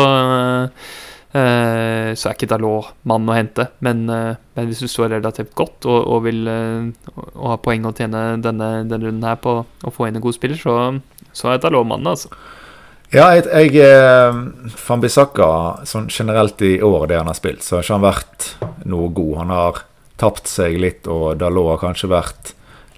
eh, 1.34 2.12
så 2.14 2.30
er 2.30 2.36
ikke 2.36 2.52
Dalot 2.52 2.92
mann 3.10 3.32
å 3.32 3.38
hente. 3.38 3.70
Men, 3.86 4.06
eh, 4.12 4.36
men, 4.58 4.70
hvis 4.70 4.84
du 4.84 4.92
står 4.92 5.16
relativt 5.16 5.56
godt 5.58 5.88
og, 5.90 5.98
og 6.04 6.28
vil 6.28 6.44
og 6.52 7.48
har 7.56 7.64
poeng 7.64 7.88
å 7.88 7.96
tjene 7.96 8.28
denne, 8.44 8.70
denne 8.86 9.08
runden 9.08 9.30
her 9.32 9.40
på 9.42 9.62
å 9.64 9.96
få 9.96 10.10
inn 10.10 10.20
en 10.20 10.26
god 10.26 10.38
spiller, 10.38 10.62
så, 10.62 10.78
så 11.34 11.56
er 11.56 11.64
Dalot 11.64 11.90
mannen, 11.90 12.14
altså. 12.14 12.30
Ja, 13.14 13.28
jeg, 13.36 13.46
jeg 13.52 13.84
eh, 13.86 14.38
Fambisaka 14.82 15.48
sånn 15.86 16.08
generelt 16.10 16.62
i 16.66 16.80
år, 16.84 17.06
det 17.10 17.20
han 17.20 17.30
har 17.30 17.38
spilt, 17.38 17.64
så 17.64 17.78
har 17.78 17.86
ikke 17.86 17.98
han 18.00 18.06
vært 18.06 18.48
noe 18.90 19.12
god. 19.14 19.36
Han 19.44 19.54
har 19.54 19.82
tapt 20.20 20.50
seg 20.50 20.80
litt, 20.82 21.10
og 21.12 21.38
Dalot 21.40 21.76
har 21.76 21.84
kanskje 21.84 22.10
vært 22.12 22.54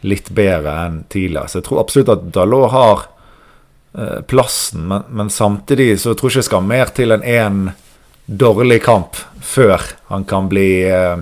litt 0.08 0.30
bedre 0.36 0.74
enn 0.86 1.02
tidligere. 1.12 1.50
Så 1.50 1.60
jeg 1.60 1.68
tror 1.68 1.82
absolutt 1.84 2.14
at 2.14 2.28
Dalot 2.36 2.72
har 2.72 3.04
eh, 3.98 4.22
plassen, 4.30 4.88
men, 4.88 5.08
men, 5.10 5.34
samtidig 5.34 5.98
så 6.00 6.16
tror 6.16 6.32
jeg 6.32 6.38
ikke 6.38 6.46
det 6.46 6.52
skal 6.52 6.70
mer 6.72 6.94
til 6.96 7.16
enn 7.18 7.28
én 7.28 7.62
dårlig 8.28 8.82
kamp 8.84 9.20
før 9.44 9.84
han 10.12 10.24
kan 10.28 10.48
bli 10.52 10.70
eh, 10.88 11.20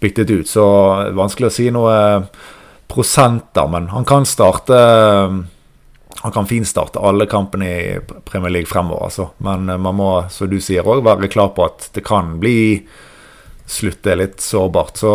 byttet 0.00 0.32
ut. 0.32 0.48
Så 0.48 0.64
vanskelig 1.16 1.50
å 1.50 1.54
si 1.54 1.68
noe 1.74 1.96
prosenter, 2.90 3.68
men 3.70 3.90
han 3.92 4.08
kan 4.08 4.26
starte 4.26 4.78
Han 6.22 6.32
kan 6.34 6.46
finstarte 6.46 7.00
alle 7.00 7.26
kampene 7.26 7.68
i 7.70 7.98
Premier 8.28 8.52
League 8.52 8.68
fremover, 8.68 9.04
altså. 9.08 9.30
Men 9.38 9.70
man 9.70 9.96
må, 9.96 10.10
som 10.30 10.50
du 10.50 10.58
sier 10.60 10.86
òg, 10.86 11.04
være 11.06 11.30
klar 11.32 11.54
på 11.56 11.64
at 11.64 11.90
det 11.96 12.04
kan 12.04 12.34
bli 12.42 12.82
slutt. 13.70 14.02
Det 14.04 14.12
er 14.12 14.20
litt 14.24 14.44
sårbart. 14.44 15.00
Så 15.00 15.12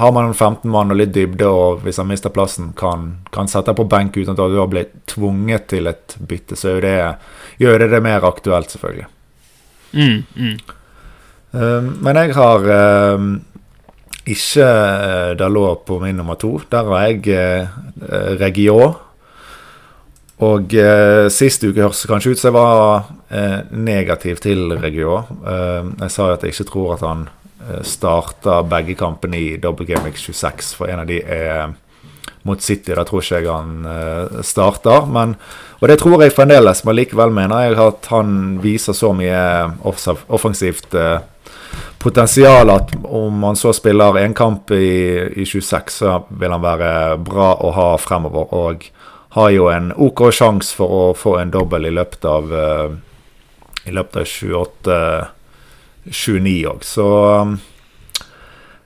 har 0.00 0.12
man 0.12 0.34
15 0.34 0.70
mann 0.70 0.90
og 0.92 0.98
litt 1.00 1.12
dybde, 1.14 1.46
og 1.46 1.84
hvis 1.84 2.00
han 2.00 2.08
mister 2.10 2.32
plassen, 2.32 2.72
kan, 2.78 3.12
kan 3.34 3.50
sette 3.50 3.74
på 3.76 3.86
benk 3.90 4.16
uten 4.16 4.34
at 4.34 4.40
du 4.40 4.58
har 4.58 4.70
blitt 4.70 4.94
tvunget 5.10 5.68
til 5.72 5.90
et 5.90 6.16
bytte, 6.18 6.56
så 6.58 6.78
det, 6.82 6.96
gjør 7.60 7.82
det, 7.82 7.90
det 7.94 8.02
mer 8.04 8.26
aktuelt, 8.26 8.72
selvfølgelig. 8.72 9.08
Mm, 9.92 10.22
mm. 10.36 10.58
Um, 11.50 11.86
men 12.04 12.18
jeg 12.20 12.34
har 12.36 12.66
um, 13.16 13.30
ikke 14.30 14.66
uh, 14.66 15.32
Dalot 15.38 15.82
på 15.88 15.98
min 15.98 16.20
nummer 16.20 16.38
to. 16.38 16.60
Der 16.70 16.86
har 16.86 17.08
jeg 17.08 17.24
uh, 17.34 18.36
Regio. 18.38 18.92
Og 20.40 20.72
eh, 20.72 21.26
sist 21.32 21.64
uke 21.66 21.82
hørtes 21.82 22.00
det 22.04 22.08
kanskje 22.08 22.32
ut 22.32 22.40
som 22.40 22.48
jeg 22.48 22.56
var 22.56 23.10
eh, 23.28 23.58
negativ 23.76 24.40
til 24.40 24.72
Regio. 24.80 25.18
Eh, 25.44 25.90
jeg 26.06 26.14
sa 26.14 26.30
jo 26.30 26.36
at 26.38 26.46
jeg 26.46 26.54
ikke 26.54 26.68
tror 26.70 26.94
at 26.94 27.04
han 27.04 27.26
eh, 27.66 27.82
starta 27.84 28.62
begge 28.68 28.96
kampene 28.96 29.36
i 29.36 29.58
Double 29.60 29.84
Game 29.88 30.06
Week 30.08 30.16
26, 30.16 30.72
for 30.78 30.88
en 30.88 31.02
av 31.02 31.10
de 31.10 31.20
er 31.20 31.74
mot 32.48 32.62
City. 32.64 32.94
Da 32.96 33.04
tror 33.04 33.20
ikke 33.20 33.42
jeg 33.42 33.52
han 33.52 34.40
starter. 34.48 35.04
Men, 35.12 35.34
og 35.82 35.90
det 35.92 35.98
tror 36.00 36.24
jeg 36.24 36.32
fremdeles, 36.32 36.80
men 36.88 36.96
likevel 36.96 37.34
mener 37.36 37.66
jeg 37.66 37.76
at 37.84 38.08
han 38.08 38.38
viser 38.64 38.96
så 38.96 39.12
mye 39.12 39.42
offensivt 39.84 40.96
potensial 42.00 42.72
at 42.72 42.94
om 43.04 43.42
han 43.44 43.58
så 43.60 43.74
spiller 43.76 44.22
én 44.22 44.32
kamp 44.32 44.72
i, 44.72 45.20
i 45.36 45.44
26, 45.44 45.92
så 46.00 46.16
vil 46.30 46.56
han 46.56 46.64
være 46.64 47.18
bra 47.28 47.52
å 47.60 47.74
ha 47.76 47.88
fremover. 48.00 48.54
Og 48.56 48.88
har 49.30 49.50
jo 49.54 49.68
en 49.70 49.92
OK 49.94 50.26
sjanse 50.34 50.74
for 50.74 50.90
å 50.90 51.14
få 51.14 51.38
en 51.38 51.54
dobbel 51.54 51.86
i 51.86 51.94
løpet 51.94 52.24
av 52.26 52.50
uh, 52.50 52.90
I 53.86 53.94
løpet 53.94 54.16
av 54.20 54.26
28-29 56.10 56.66
òg. 56.70 56.84
Så 56.84 57.06
um, 57.38 57.60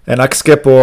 en 0.05 0.21
XG 0.29 0.63
på 0.65 0.77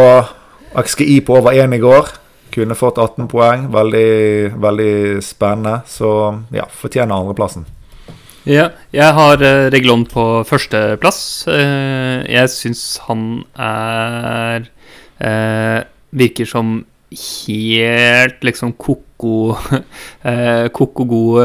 XGI 0.82 1.22
på 1.28 1.38
over 1.38 1.52
1 1.54 1.74
i 1.78 1.80
går. 1.84 2.06
Kunne 2.52 2.76
fått 2.76 2.98
18 2.98 3.28
poeng. 3.32 3.72
Veldig, 3.72 4.54
veldig 4.60 5.24
spennende. 5.24 5.82
Så 5.88 6.44
ja, 6.56 6.66
fortjener 6.66 7.16
andreplassen. 7.16 7.66
Ja, 8.50 8.72
jeg 8.90 9.14
har 9.14 9.38
uh, 9.46 9.70
Reglon 9.70 10.06
på 10.10 10.44
førsteplass. 10.50 11.46
Uh, 11.46 12.26
jeg 12.26 12.50
syns 12.50 12.98
han 13.06 13.46
er 13.54 14.66
Virker 16.12 16.46
som 16.50 16.82
helt 17.12 18.44
liksom 18.48 18.74
ko-ko 18.80 19.58
Ko-ko 20.78 21.06
god 21.06 21.42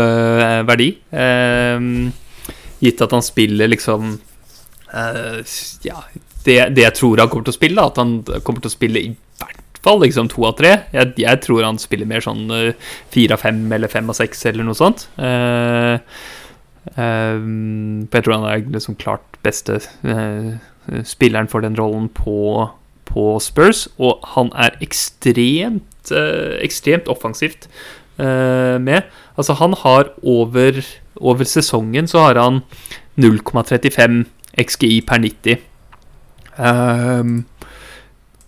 verdi. 0.69 0.89
gitt 2.81 3.03
at 3.03 3.13
han 3.13 3.25
spiller 3.25 3.69
liksom 3.69 4.15
Ja, 5.83 5.99
det, 6.47 6.57
det, 6.77 6.83
jeg 6.85 6.95
tror 6.95 7.19
han 7.19 7.29
kommer 7.29 7.49
til 7.49 7.55
å 7.57 7.59
spille, 7.59 7.83
at 7.83 7.99
han 7.99 8.21
kommer 8.47 8.63
til 8.63 8.71
å 8.71 8.77
spille 8.77 9.03
i 9.03 9.11
hvert 9.43 9.81
fall 9.83 9.99
liksom 10.05 10.29
to 10.31 10.47
av 10.47 10.55
tre. 10.61 10.73
Jeg, 10.95 11.13
jeg 11.19 11.43
tror 11.43 11.67
han 11.67 11.79
spiller 11.83 12.07
mer 12.09 12.23
sånn 12.23 12.47
fire 13.13 13.35
av 13.35 13.43
fem 13.43 13.65
eller 13.75 13.91
fem 13.91 14.07
av 14.13 14.17
seks 14.19 14.47
eller 14.53 14.67
noe 14.67 14.79
sånt. 14.79 15.09
For 16.95 18.15
jeg 18.15 18.23
tror 18.23 18.37
han 18.37 18.47
er 18.53 18.63
liksom 18.79 18.95
klart 19.03 19.41
beste 19.43 19.81
spilleren 21.03 21.51
for 21.51 21.67
den 21.67 21.77
rollen 21.79 22.07
på, 22.15 22.71
på, 23.09 23.37
Spurs. 23.43 23.87
Og 23.99 24.21
han 24.35 24.53
er 24.55 24.77
ekstremt, 24.85 26.13
uh, 26.13 26.57
ekstremt 26.65 27.09
offensivt 27.13 27.69
uh, 28.19 28.77
med. 28.83 29.09
Altså, 29.37 29.57
han 29.61 29.77
har 29.83 30.13
over, 30.23 30.83
over 31.17 31.45
sesongen 31.49 32.09
så 32.11 32.29
har 32.29 32.41
han 32.41 32.63
0,35 33.17 34.25
XGI 34.57 35.01
per 35.07 35.21
90. 35.25 35.59
Um, 36.57 37.45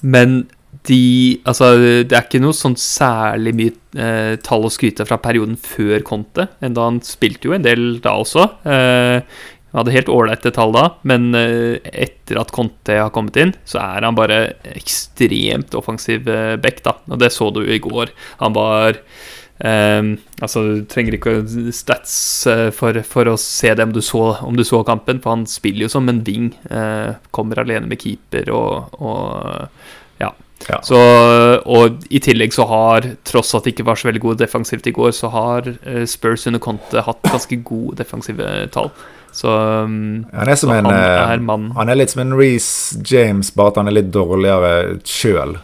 men 0.00 0.46
de 0.88 1.40
Altså, 1.48 1.74
det 2.06 2.14
er 2.14 2.24
ikke 2.26 2.40
noe 2.42 2.56
sånn 2.56 2.76
særlig 2.80 3.54
mye 3.56 3.74
eh, 3.98 4.34
tall 4.44 4.66
å 4.66 4.72
skryte 4.72 5.06
fra 5.08 5.18
perioden 5.22 5.58
før 5.60 6.04
Conte. 6.06 6.48
Enda 6.64 6.86
han 6.88 7.00
spilte 7.04 7.50
jo 7.50 7.56
en 7.56 7.64
del 7.66 7.86
da 8.04 8.14
også. 8.20 8.46
Eh, 8.68 9.18
hadde 9.76 9.94
helt 9.94 10.12
ålreite 10.12 10.52
tall 10.56 10.72
da, 10.74 10.84
men 11.08 11.32
eh, 11.36 11.80
etter 11.92 12.40
at 12.40 12.52
Conte 12.54 13.00
har 13.02 13.12
kommet 13.14 13.36
inn, 13.40 13.54
så 13.68 13.82
er 13.84 14.06
han 14.06 14.16
bare 14.18 14.40
ekstremt 14.74 15.76
offensiv 15.78 16.28
eh, 16.32 16.54
back, 16.60 16.80
da. 16.86 16.96
Og 17.08 17.20
det 17.20 17.32
så 17.34 17.50
du 17.54 17.64
i 17.66 17.82
går. 17.82 18.14
Han 18.42 18.56
var 18.56 19.02
Um, 19.58 20.12
altså, 20.38 20.60
Du 20.62 20.84
trenger 20.86 21.16
ikke 21.16 21.32
stats 21.74 22.12
uh, 22.46 22.68
for, 22.70 22.94
for, 23.02 23.26
å 23.26 23.34
se 23.42 23.72
det 23.74 23.82
om 23.82 23.90
du, 23.90 23.98
så, 24.06 24.36
om 24.46 24.54
du, 24.54 24.62
så, 24.62 24.84
kampen, 24.86 25.18
for 25.18 25.34
han 25.34 25.48
spiller 25.50 25.88
jo 25.88 25.92
som 25.96 26.06
en 26.06 26.20
wing. 26.22 26.52
Uh, 26.70 27.18
kommer 27.34 27.58
alene 27.64 27.90
med 27.90 27.98
keeper 27.98 28.52
og, 28.54 28.94
og 29.02 30.22
ja. 30.22 30.30
Så, 30.86 30.98
og 31.66 32.06
i 32.10 32.22
tillegg 32.22 32.54
så 32.54 32.68
har, 32.70 33.10
tross 33.26 33.50
at 33.58 33.66
det 33.66 33.74
ikke 33.74 33.88
var 33.90 33.98
så 33.98 34.12
veldig 34.12 34.22
gode 34.22 34.42
defensivt 34.44 34.86
i 34.86 34.94
går, 34.94 35.10
så 35.14 35.30
har 35.34 35.68
Spurs 36.10 36.46
under 36.50 36.62
Conte 36.62 37.02
hatt 37.06 37.26
ganske 37.26 37.60
gode 37.66 37.98
defensive 37.98 38.46
tall. 38.74 38.90
Så 39.32 39.52
um, 39.52 40.24
han, 40.32 40.48
er 40.48 40.58
som 40.58 40.72
en, 40.72 40.88
han, 40.88 40.94
er 40.94 41.34
eh, 41.36 41.68
han 41.76 41.92
er 41.92 41.98
litt 41.98 42.14
som 42.14 42.22
en 42.24 42.34
Reece 42.38 42.98
James, 43.06 43.52
bare 43.54 43.74
at 43.74 43.80
han 43.82 43.90
er 43.90 43.98
litt 43.98 44.10
dårligere 44.14 44.98
sjøl 45.06 45.58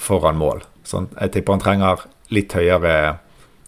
foran 0.00 0.38
mål. 0.38 0.62
Så 0.86 1.06
jeg 1.16 1.34
tipper 1.34 1.56
han 1.56 1.64
trenger 1.64 2.06
litt 2.34 2.54
høyere 2.54 3.16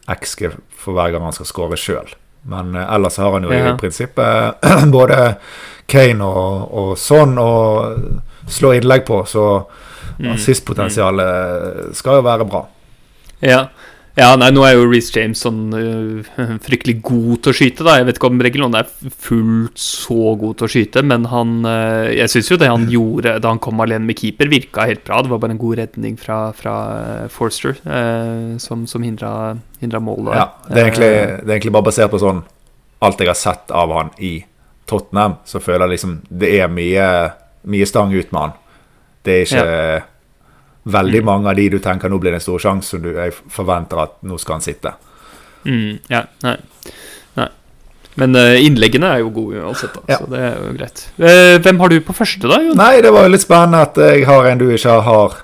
XG 0.08 0.52
for 0.78 0.96
hver 0.96 1.14
gang 1.14 1.26
han 1.26 1.36
skal 1.36 1.50
skåre 1.50 1.80
sjøl. 1.80 2.14
Men 2.48 2.76
uh, 2.76 2.84
ellers 2.86 3.18
har 3.20 3.34
han 3.34 3.48
jo 3.48 3.52
ja. 3.54 3.72
i 3.72 3.76
prinsippet 3.80 4.70
både 4.98 5.34
Kane 5.88 6.24
og, 6.24 6.72
og 6.78 6.94
sånn 7.00 7.38
å 7.40 7.52
slå 8.48 8.76
innlegg 8.76 9.08
på, 9.08 9.24
så 9.28 9.48
Mm. 10.18 10.32
Assistpotensialet 10.34 11.94
skal 11.96 12.18
jo 12.18 12.24
være 12.26 12.46
bra. 12.48 12.64
Ja. 13.44 13.68
Ja 14.18 14.32
nei, 14.38 14.48
nå 14.54 14.64
er 14.66 14.74
jo 14.74 14.86
Reece 14.88 15.14
James 15.14 15.40
sånn 15.44 15.60
uh, 15.72 16.28
fryktelig 16.66 16.98
god 17.06 17.44
til 17.44 17.52
å 17.52 17.56
skyte, 17.56 17.86
da. 17.86 17.96
Jeg 18.00 18.08
vet 18.08 18.20
ikke 18.20 18.30
om 18.30 18.42
Regelon 18.44 18.76
er 18.78 18.90
fullt 19.24 19.78
så 19.80 20.34
god 20.40 20.58
til 20.58 20.68
å 20.68 20.72
skyte, 20.74 21.04
men 21.06 21.28
han 21.32 21.54
uh, 21.66 22.10
Jeg 22.10 22.32
syns 22.32 22.52
jo 22.52 22.60
det 22.60 22.70
han 22.70 22.88
gjorde 22.90 23.38
da 23.42 23.54
han 23.54 23.62
kom 23.62 23.80
alene 23.84 24.08
med 24.08 24.18
keeper, 24.20 24.50
virka 24.50 24.88
helt 24.90 25.04
bra. 25.06 25.22
Det 25.22 25.32
var 25.32 25.42
bare 25.44 25.56
en 25.56 25.62
god 25.62 25.80
redning 25.82 26.18
fra, 26.20 26.40
fra 26.56 26.76
uh, 26.98 27.24
Forster 27.32 27.78
som, 28.58 28.84
som 28.90 29.02
hindra, 29.04 29.32
hindra 29.82 30.00
målet. 30.02 30.34
Ja, 30.36 30.46
det 30.68 30.78
er, 30.78 30.86
egentlig, 30.88 31.10
det 31.44 31.48
er 31.48 31.56
egentlig 31.56 31.74
bare 31.76 31.88
basert 31.90 32.12
på 32.12 32.20
sånn 32.22 32.44
alt 33.04 33.20
jeg 33.22 33.30
har 33.30 33.38
sett 33.38 33.70
av 33.70 33.92
han 33.94 34.10
i 34.18 34.40
Tottenham, 34.88 35.38
så 35.46 35.60
føler 35.62 35.86
jeg 35.86 35.98
liksom 35.98 36.14
det 36.40 36.50
er 36.58 36.70
mye, 36.72 37.08
mye 37.68 37.86
stang 37.86 38.14
ut 38.14 38.32
med 38.32 38.40
han. 38.40 38.54
Det 39.26 39.34
er 39.34 39.44
ikke 39.46 39.66
ja. 39.66 39.98
Veldig 40.88 41.20
mm. 41.22 41.28
mange 41.28 41.50
av 41.50 41.58
de 41.58 41.68
du 41.72 41.78
tenker 41.82 42.10
nå 42.10 42.20
blir 42.22 42.34
det 42.34 42.40
en 42.40 42.46
stor 42.46 42.64
sjanse, 42.64 42.94
som 42.94 43.04
du 43.04 43.12
jeg 43.12 43.34
forventer 43.52 44.02
at 44.02 44.18
nå 44.26 44.38
skal 44.40 44.58
han 44.58 44.64
sitte. 44.64 44.94
Mm, 45.64 45.98
ja, 46.12 46.22
nei. 46.44 46.54
nei. 47.38 47.48
Men 48.18 48.38
uh, 48.38 48.56
innleggene 48.58 49.12
er 49.14 49.22
jo 49.22 49.32
gode 49.34 49.62
uansett, 49.62 49.94
da, 49.94 50.04
ja. 50.10 50.20
så 50.20 50.30
det 50.32 50.44
er 50.46 50.56
jo 50.62 50.72
greit. 50.78 51.04
Uh, 51.18 51.56
hvem 51.64 51.82
har 51.82 51.92
du 51.92 51.98
på 52.06 52.16
første, 52.16 52.44
da? 52.50 52.60
Jon? 52.64 52.78
Nei, 52.78 52.94
det 53.04 53.12
var 53.14 53.26
jo 53.26 53.34
litt 53.34 53.44
spennende 53.44 53.84
at 53.86 54.00
jeg 54.08 54.24
har 54.28 54.50
en 54.50 54.62
du 54.62 54.68
ikke 54.74 54.96
har 55.08 55.36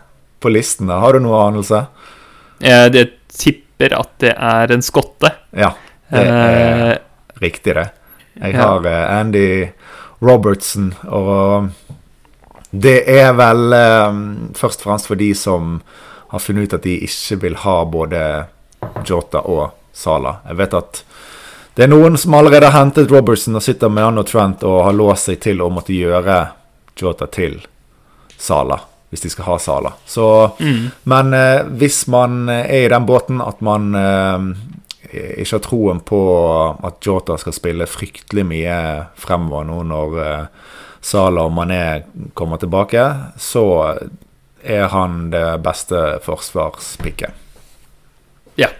på 0.44 0.52
listen. 0.52 0.90
Har 0.92 1.16
du 1.16 1.24
noen 1.24 1.52
anelse? 1.52 1.84
Uh, 2.64 3.04
tipper 3.34 3.94
at 3.98 4.14
det 4.22 4.34
er 4.34 4.74
en 4.74 4.84
skotte. 4.84 5.30
Ja, 5.54 5.74
det 6.14 6.24
er 6.30 6.98
riktig, 7.42 7.76
det. 7.76 7.88
Jeg 8.34 8.56
har 8.58 8.86
Andy 8.90 9.46
Robertson 10.24 10.92
og 11.06 11.70
det 12.74 12.98
er 13.10 13.32
vel 13.38 13.74
eh, 13.76 14.18
først 14.58 14.82
og 14.82 14.88
fremst 14.88 15.10
for 15.10 15.20
de 15.20 15.30
som 15.38 15.78
har 16.34 16.42
funnet 16.42 16.66
ut 16.66 16.76
at 16.78 16.86
de 16.86 16.96
ikke 17.06 17.38
vil 17.44 17.58
ha 17.62 17.76
både 17.86 18.22
Jota 19.06 19.44
og 19.46 19.74
Sala. 19.94 20.38
Jeg 20.48 20.58
vet 20.58 20.74
at 20.80 21.04
det 21.74 21.86
er 21.86 21.90
noen 21.90 22.18
som 22.18 22.34
allerede 22.38 22.70
har 22.70 22.84
hentet 22.84 23.10
Robertson 23.10 23.58
og 23.58 23.62
sitter 23.62 23.90
med 23.90 24.06
han 24.06 24.18
og 24.22 24.28
Trent 24.30 24.62
og 24.66 24.84
har 24.86 24.94
låst 24.94 25.30
seg 25.30 25.40
til 25.42 25.62
å 25.62 25.70
måtte 25.74 25.94
gjøre 25.94 26.40
Jota 26.98 27.26
til 27.30 27.58
Sala, 28.38 28.78
hvis 29.10 29.24
de 29.24 29.32
skal 29.32 29.48
ha 29.48 29.58
Sala. 29.62 29.94
Så, 30.06 30.26
mm. 30.58 30.84
Men 31.10 31.34
eh, 31.34 31.66
hvis 31.78 32.04
man 32.10 32.48
er 32.50 32.86
i 32.86 32.92
den 32.92 33.06
båten 33.06 33.42
at 33.42 33.62
man 33.62 33.90
eh, 33.98 34.48
ikke 35.14 35.56
har 35.56 35.64
troen 35.64 36.00
på 36.06 36.20
at 36.82 37.02
Jota 37.06 37.38
skal 37.38 37.54
spille 37.56 37.90
fryktelig 37.90 38.46
mye 38.46 38.78
fremover 39.18 39.66
nå 39.68 39.82
når 39.90 40.18
eh, 40.22 40.46
Sala 41.04 41.44
og 41.44 41.52
Mané 41.52 42.04
kommer 42.36 42.60
tilbake, 42.60 43.02
så 43.36 43.64
er 44.64 44.86
han 44.88 45.28
det 45.34 45.46
beste 45.64 46.00
forsvarspikket. 46.24 47.42
Ja. 48.60 48.70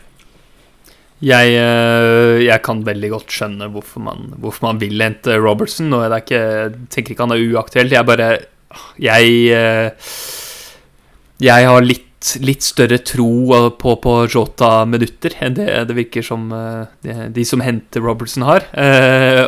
Jeg, 1.25 1.53
eh, 1.57 2.45
jeg, 2.47 2.61
kan 2.65 2.81
veldig 2.87 3.11
godt 3.13 3.33
skjønne 3.33 3.69
hvorfor 3.73 4.07
man, 4.07 4.33
hvorfor 4.41 4.71
man 4.71 4.81
vil 4.81 5.05
hente 5.05 5.37
Robertson. 5.41 5.93
Og 5.93 6.07
jeg 6.07 6.25
ikke, 6.25 6.43
tenker 6.93 7.15
ikke 7.15 7.27
han 7.27 7.37
er 7.37 7.45
uaktuell. 7.45 7.93
Jeg 7.93 8.09
bare 8.09 8.31
Jeg, 8.99 9.29
eh, 9.55 10.17
jeg 11.45 11.69
har 11.69 11.85
litt, 11.85 12.09
litt 12.41 12.65
større 12.65 12.99
tro 13.05 13.29
på, 13.79 13.95
på 14.01 14.13
Jota-minutter 14.33 15.37
enn 15.45 15.57
det 15.59 15.69
det 15.91 15.97
virker 15.99 16.25
som 16.25 16.47
eh, 16.55 17.27
de, 17.35 17.45
som 17.47 17.63
henter 17.65 18.05
Robertson, 18.05 18.47
har. 18.49 18.67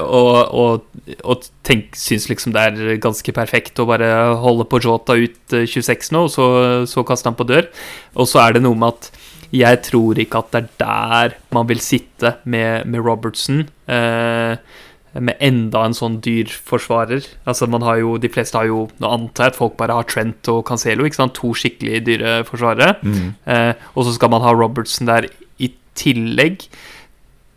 Og, 0.03 0.37
og, 0.57 1.15
og 1.25 1.47
tenk, 1.67 1.97
syns 1.99 2.29
liksom 2.31 2.55
det 2.55 2.65
er 2.67 3.01
ganske 3.03 3.35
perfekt 3.37 3.81
å 3.81 3.89
bare 3.89 4.11
holde 4.43 4.69
på 4.69 4.81
Jota 4.85 5.17
ut 5.17 5.57
26 5.57 6.13
nå, 6.15 6.27
og 6.27 6.33
så, 6.33 6.49
så 6.89 7.07
kaste 7.07 7.31
han 7.31 7.39
på 7.39 7.49
dør. 7.49 7.71
Og 8.17 8.29
så 8.31 8.45
er 8.45 8.57
det 8.57 8.67
noe 8.67 8.79
med 8.79 8.95
at 8.95 9.11
jeg 9.55 9.83
tror 9.87 10.19
ikke 10.19 10.43
at 10.43 10.53
det 10.55 10.63
er 10.63 10.69
der 10.81 11.37
man 11.55 11.69
vil 11.69 11.81
sitte 11.83 12.37
med, 12.45 12.87
med 12.87 13.05
Robertson. 13.07 13.67
Eh, 13.87 14.57
med 15.21 15.41
enda 15.41 15.85
en 15.87 15.97
sånn 15.97 16.19
dyr 16.25 16.51
forsvarer. 16.51 17.25
Altså 17.49 17.69
man 17.71 17.85
har 17.87 18.01
jo, 18.03 18.17
De 18.19 18.31
fleste 18.33 18.59
har 18.59 18.69
jo 18.69 18.87
Nå 19.03 19.11
antar 19.13 19.49
jeg 19.49 19.55
at 19.55 19.59
folk 19.61 19.77
bare 19.81 19.97
har 19.97 20.09
Trent 20.09 20.49
og 20.53 20.65
Cancelo. 20.69 21.07
ikke 21.07 21.21
sant? 21.21 21.35
To 21.39 21.55
skikkelig 21.57 22.03
dyre 22.07 22.37
forsvarere. 22.49 22.97
Mm. 23.03 23.35
Eh, 23.47 23.73
og 23.95 24.07
så 24.07 24.17
skal 24.17 24.33
man 24.35 24.45
ha 24.45 24.53
Robertson 24.53 25.09
der 25.09 25.29
i 25.63 25.73
tillegg. 25.95 26.69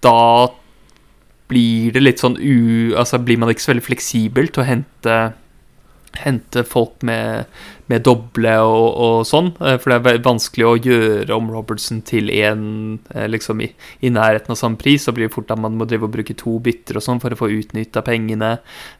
Da 0.05 0.49
blir 1.49 1.91
det 1.95 2.03
litt 2.03 2.21
sånn 2.21 2.37
u... 2.37 2.95
Altså 2.95 3.19
blir 3.21 3.39
man 3.41 3.49
ikke 3.51 3.65
så 3.65 3.73
veldig 3.73 3.87
fleksibel 3.87 4.51
til 4.53 4.63
å 4.63 4.69
hente 4.69 5.19
hente 6.17 6.63
folk 6.67 7.03
med, 7.05 7.45
med 7.91 8.03
doble 8.05 8.55
og, 8.65 8.87
og, 8.89 9.15
sånn. 9.27 9.51
Eh, 9.61 9.77
for 9.81 9.93
det 9.93 10.13
er 10.13 10.23
vanskelig 10.25 10.67
å 10.67 10.77
gjøre 10.77 11.35
om 11.35 11.51
Robertson 11.53 12.01
til 12.07 12.31
én 12.33 12.63
eh, 13.13 13.27
liksom 13.29 13.61
i, 13.65 13.69
i, 14.01 14.11
nærheten 14.13 14.55
av 14.55 14.59
samme 14.59 14.79
pris. 14.81 15.05
Så 15.05 15.13
blir 15.15 15.29
det 15.29 15.35
fort 15.35 15.51
at 15.53 15.61
man 15.61 15.77
må 15.79 15.87
drive 15.89 16.09
og 16.09 16.15
bruke 16.15 16.37
to 16.37 16.57
bytter 16.63 16.99
og 16.99 17.05
sånn 17.05 17.21
for 17.23 17.33
å 17.33 17.39
få 17.39 17.51
utnytta 17.59 18.03
pengene. 18.05 18.55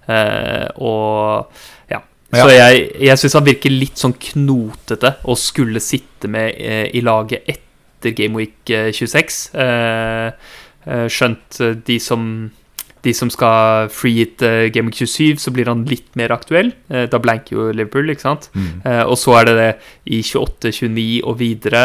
Eh, 0.08 0.68
og 0.78 1.50
ja. 1.92 2.01
ja. 2.01 2.44
Så 2.44 2.54
jeg, 2.54 2.86
jeg 3.10 3.24
syns 3.24 3.39
han 3.39 3.50
virker 3.50 3.74
litt 3.74 4.00
sånn 4.00 4.16
knotete 4.30 5.18
å 5.25 5.38
skulle 5.39 5.84
sitte 5.84 6.32
med 6.32 6.54
eh, 6.56 6.88
i 6.94 7.04
laget 7.06 7.50
etter 7.50 8.16
Game 8.16 8.39
Week 8.39 8.62
26. 8.70 9.44
Eh, 9.60 10.56
eh, 10.86 11.06
skjønt 11.12 11.62
de 11.86 12.00
som 12.04 12.32
de 13.06 13.13
som 13.15 13.29
skal 13.32 13.89
free-hit 13.94 14.44
uh, 14.44 14.68
Game 14.74 14.91
27, 14.91 15.39
så 15.39 15.53
blir 15.56 15.70
han 15.72 15.86
litt 15.89 16.10
mer 16.20 16.34
aktuell. 16.36 16.74
Uh, 16.91 17.06
da 17.12 17.20
blanker 17.22 17.56
jo 17.56 17.68
Liverpool, 17.72 18.12
ikke 18.12 18.25
sant. 18.25 18.50
Mm. 18.53 18.82
Uh, 18.84 19.03
og 19.06 19.15
så 19.22 19.38
er 19.39 19.50
det 19.50 19.56
det 19.60 19.70
i 20.18 20.22
28, 20.25 20.74
29 20.82 21.08
og 21.29 21.38
videre 21.39 21.84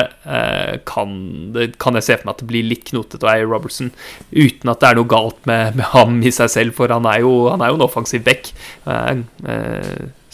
kan, 0.88 1.11
det, 1.54 1.66
kan, 1.83 1.97
jeg 1.99 2.06
se 2.06 2.16
for 2.16 2.26
meg 2.26 2.35
at 2.35 2.42
det 2.42 2.49
blir 2.49 2.66
litt 2.66 2.87
knotete 2.88 3.26
å 3.26 3.30
eie 3.35 3.47
Robertson. 3.47 3.90
Uten 4.33 4.73
at 4.73 4.80
det 4.83 4.90
er 4.90 4.99
noe 4.99 5.11
galt 5.11 5.40
med, 5.50 5.76
med 5.78 5.90
ham 5.92 6.18
i 6.25 6.33
seg 6.35 6.50
selv, 6.52 6.76
for 6.78 6.92
han 6.92 7.06
er 7.11 7.23
jo, 7.25 7.35
han 7.52 7.62
er 7.62 7.73
jo 7.73 7.78
en 7.78 7.87
offensiv 7.87 8.25
back. 8.26 8.50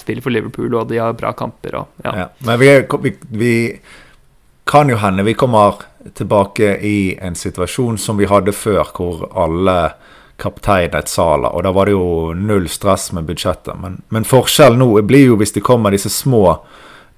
spiller 0.00 0.24
for 0.24 0.32
Liverpool, 0.32 0.74
og 0.78 0.88
de 0.92 1.00
har 1.02 1.18
bra 1.18 1.34
kamper. 1.36 1.80
Og, 1.82 2.04
ja. 2.06 2.14
Ja, 2.22 2.28
men 2.46 2.60
vi, 2.62 2.70
vi, 3.02 3.14
vi 3.42 3.54
kan 4.70 4.90
jo 4.92 5.00
hende 5.02 5.26
vi 5.26 5.34
kommer 5.34 5.82
tilbake 6.14 6.76
i 6.86 7.18
en 7.20 7.34
situasjon 7.34 7.98
som 7.98 8.20
vi 8.20 8.28
hadde 8.30 8.54
før, 8.54 8.84
hvor 8.94 9.26
alle 9.34 9.76
kapteinet 10.40 11.08
Sala, 11.08 11.52
og 11.52 11.64
da 11.66 11.72
var 11.76 11.88
det 11.88 11.94
jo 11.94 12.32
null 12.36 12.68
stress 12.72 13.10
med 13.16 13.28
budsjettet. 13.28 13.74
Men, 13.80 14.00
men 14.08 14.26
forskjellen 14.28 14.80
nå 14.80 14.92
blir 15.06 15.32
jo 15.32 15.40
hvis 15.40 15.54
det 15.56 15.64
kommer 15.66 15.94
disse 15.94 16.12
små 16.12 16.56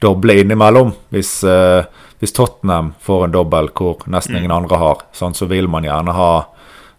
doble 0.02 0.40
innimellom. 0.42 0.92
Hvis, 1.14 1.44
eh, 1.44 1.84
hvis 2.18 2.34
Tottenham 2.34 2.94
får 3.02 3.28
en 3.28 3.36
dobbel 3.36 3.70
hvor 3.70 4.02
nesten 4.10 4.36
ingen 4.40 4.50
mm. 4.50 4.56
andre 4.56 4.80
har, 4.82 5.04
sånn, 5.14 5.36
så 5.38 5.46
vil 5.50 5.70
man 5.70 5.86
gjerne 5.86 6.16
ha 6.16 6.32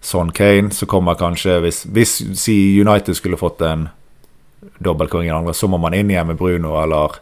Son 0.04 0.32
Kane. 0.36 0.72
Så 0.72 0.88
kommer 0.90 1.20
kanskje 1.20 1.60
Hvis, 1.64 1.84
hvis 1.86 2.16
si 2.40 2.58
United 2.82 3.16
skulle 3.20 3.40
fått 3.40 3.62
en 3.68 3.90
dobbel 4.84 5.12
hvor 5.12 5.24
ingen 5.24 5.42
andre, 5.42 5.54
så 5.54 5.68
må 5.68 5.80
man 5.80 5.96
inn 5.96 6.12
igjen 6.12 6.28
med 6.28 6.40
Bruno 6.40 6.78
eller 6.82 7.20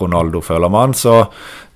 Ronaldo, 0.00 0.42
føler 0.42 0.68
man. 0.68 0.94
Så 0.94 1.24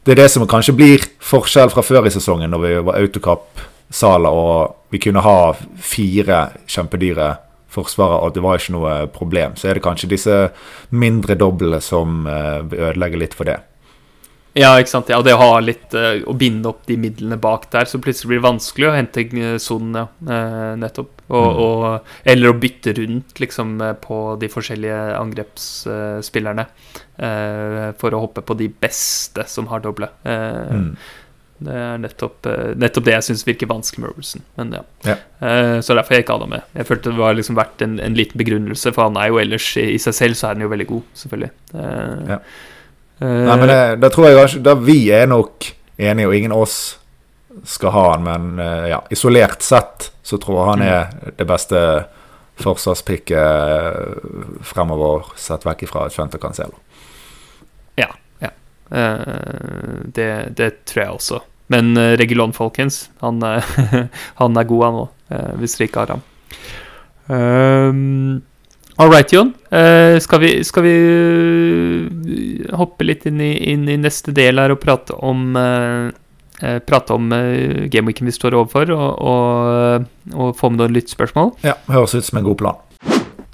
det 0.04 0.14
er 0.14 0.22
det 0.24 0.30
som 0.32 0.46
kanskje 0.48 0.74
blir 0.76 1.06
forskjell 1.22 1.70
fra 1.70 1.84
før 1.84 2.08
i 2.08 2.12
sesongen, 2.14 2.50
når 2.50 2.66
vi 2.66 2.74
var 2.88 2.98
autokapp 3.00 3.66
Sala, 3.90 4.30
og 4.30 4.79
vi 4.90 4.98
kunne 4.98 5.22
ha 5.24 5.38
fire 5.79 6.42
kjempedyre 6.70 7.31
forsvarere, 7.70 8.26
og 8.26 8.35
det 8.35 8.44
var 8.44 8.59
ikke 8.59 8.76
noe 8.76 8.94
problem. 9.14 9.57
Så 9.59 9.70
er 9.70 9.79
det 9.79 9.87
kanskje 9.87 10.11
disse 10.11 10.37
mindre 10.90 11.38
doblene 11.38 11.79
som 11.85 12.24
uh, 12.26 12.66
ødelegger 12.66 13.22
litt 13.22 13.37
for 13.38 13.50
det. 13.50 13.61
Ja, 14.59 14.72
ikke 14.81 14.90
sant. 14.90 15.12
Ja, 15.12 15.20
og 15.20 15.26
det 15.29 15.37
å 15.37 15.38
ha 15.38 15.61
litt 15.62 15.92
uh, 15.94 16.24
Å 16.26 16.33
binde 16.35 16.72
opp 16.72 16.81
de 16.88 16.96
midlene 16.98 17.38
bak 17.38 17.68
der, 17.70 17.87
så 17.87 18.00
plutselig 18.03 18.33
blir 18.33 18.40
det 18.40 18.48
vanskelig 18.48 18.88
å 18.88 18.96
hente 18.96 19.26
sonen, 19.62 20.00
ja. 20.00 20.40
Nettopp. 20.81 21.14
Og, 21.31 21.46
mm. 21.46 21.61
og, 21.62 22.11
eller 22.35 22.50
å 22.50 22.59
bytte 22.59 22.96
rundt, 22.98 23.38
liksom, 23.38 23.76
på 24.03 24.18
de 24.42 24.50
forskjellige 24.50 24.98
angrepsspillerne. 25.20 26.64
For 28.00 28.16
å 28.16 28.22
hoppe 28.24 28.42
på 28.42 28.57
de 28.59 28.66
beste 28.83 29.44
som 29.46 29.70
har 29.70 29.85
doble. 29.85 30.09
Mm. 30.26 30.96
Det 31.60 31.74
er 31.76 31.98
nettopp, 32.00 32.46
eh, 32.48 32.70
nettopp 32.80 33.04
det 33.04 33.18
jeg 33.18 33.24
syns 33.26 33.42
virker 33.44 33.68
vanskelig 33.68 34.00
med 34.00 34.14
Robertson. 34.14 34.44
Men 34.56 34.70
ja. 34.78 34.80
ja. 35.04 35.16
Uh, 35.40 35.80
så 35.84 35.96
derfor 35.96 36.16
jeg 36.16 36.24
ikke 36.24 36.36
hadde 36.36 36.46
ham 36.46 36.54
med. 36.54 36.68
Jeg 36.78 36.88
følte 36.88 37.12
det 37.12 37.20
var 37.20 37.36
liksom 37.36 37.58
verdt 37.58 37.84
en, 37.84 37.98
en, 38.00 38.16
liten 38.16 38.40
begrunnelse, 38.40 38.92
for 38.96 39.08
han 39.08 39.18
er 39.20 39.28
jo 39.28 39.40
ellers 39.42 39.66
i, 39.80 39.98
seg 40.00 40.16
selv 40.16 40.38
så 40.38 40.48
er 40.48 40.56
han 40.56 40.64
jo 40.64 40.70
veldig 40.72 40.86
god, 40.88 41.10
selvfølgelig. 41.22 41.50
Uh, 41.74 42.32
ja. 42.32 42.38
Nei, 43.20 43.56
men 43.60 43.68
det, 43.68 43.80
da 44.00 44.08
tror 44.08 44.30
jeg 44.30 44.62
Da 44.64 44.72
vi 44.80 45.10
er 45.12 45.26
nok 45.28 45.66
enige, 46.00 46.30
og 46.30 46.36
ingen 46.38 46.54
av 46.56 46.62
oss 46.64 46.78
skal 47.68 47.92
ha 47.92 48.04
han, 48.14 48.24
men 48.24 48.62
ja, 48.88 49.02
isolert 49.12 49.60
sett 49.60 50.06
så 50.24 50.38
tror 50.40 50.56
jeg 50.56 50.68
han 50.70 50.84
er 50.86 51.10
mm. 51.10 51.34
det 51.36 51.46
beste 51.50 51.82
forsvarspikket 52.64 54.64
fremover, 54.64 55.28
sett 55.36 55.68
vekk 55.68 55.84
ifra 55.84 56.06
et 56.08 56.16
skjønt 56.16 56.38
og 56.38 56.40
kansell. 56.40 56.72
Ja. 58.00 58.08
ja. 58.40 58.48
Det, 60.08 60.30
det, 60.56 60.70
tror 60.88 61.02
jeg 61.02 61.18
også. 61.18 61.42
Men 61.70 61.94
uh, 61.96 62.12
Regulon, 62.18 62.52
folkens, 62.56 63.04
han, 63.22 63.42
uh, 63.42 63.74
han, 64.40 64.59
er 64.59 64.68
god, 64.68 64.85
han 64.87 65.00
òg, 65.04 65.11
uh, 65.30 65.50
hvis 65.61 65.76
dere 65.78 65.88
ikke 65.90 66.04
har 66.04 66.14
ham. 66.16 66.24
Um, 67.30 68.40
All 69.00 69.12
right, 69.12 69.30
Jon. 69.33 69.52
Uh, 69.70 70.18
skal 70.20 70.42
vi, 70.42 70.50
skal 70.66 70.85
vi 70.85 70.94
hoppe 72.76 73.06
litt 73.06 73.24
inn 73.30 73.38
i, 73.40 73.52
inn 73.72 73.87
i, 73.88 74.00
neste 74.00 74.35
del 74.37 74.61
her 74.61 74.74
og 74.74 74.83
prate 74.83 75.16
om 75.16 75.54
Prate 76.61 77.14
om 77.16 77.30
gameweeken 77.88 78.28
vi 78.28 78.35
står 78.37 78.52
overfor, 78.52 78.90
og, 78.92 79.22
og, 79.24 80.02
og 80.37 80.50
få 80.59 80.68
med 80.68 80.83
noen 80.83 80.92
lyttspørsmål? 80.92 81.54
Ja, 81.64 81.78
høres 81.88 82.12
ut 82.12 82.26
som 82.26 82.37
en 82.37 82.44
god 82.44 82.59
plan. 82.61 82.83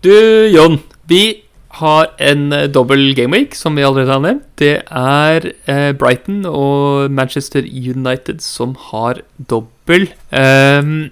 Du, 0.03 0.11
Jon. 0.51 0.81
Vi 1.07 1.46
har 1.81 2.11
en 2.23 2.49
uh, 2.55 2.67
dobbel 2.71 3.13
gameweek, 3.17 3.55
som 3.57 3.77
vi 3.79 3.85
allerede 3.87 4.15
har 4.15 4.25
nevnt. 4.25 4.47
Det 4.61 4.75
er 4.87 5.49
uh, 5.69 5.93
Brighton 5.99 6.45
og 6.49 7.13
Manchester 7.13 7.67
United 7.67 8.43
som 8.45 8.77
har 8.91 9.23
dobbel. 9.37 10.09
Um, 10.33 11.11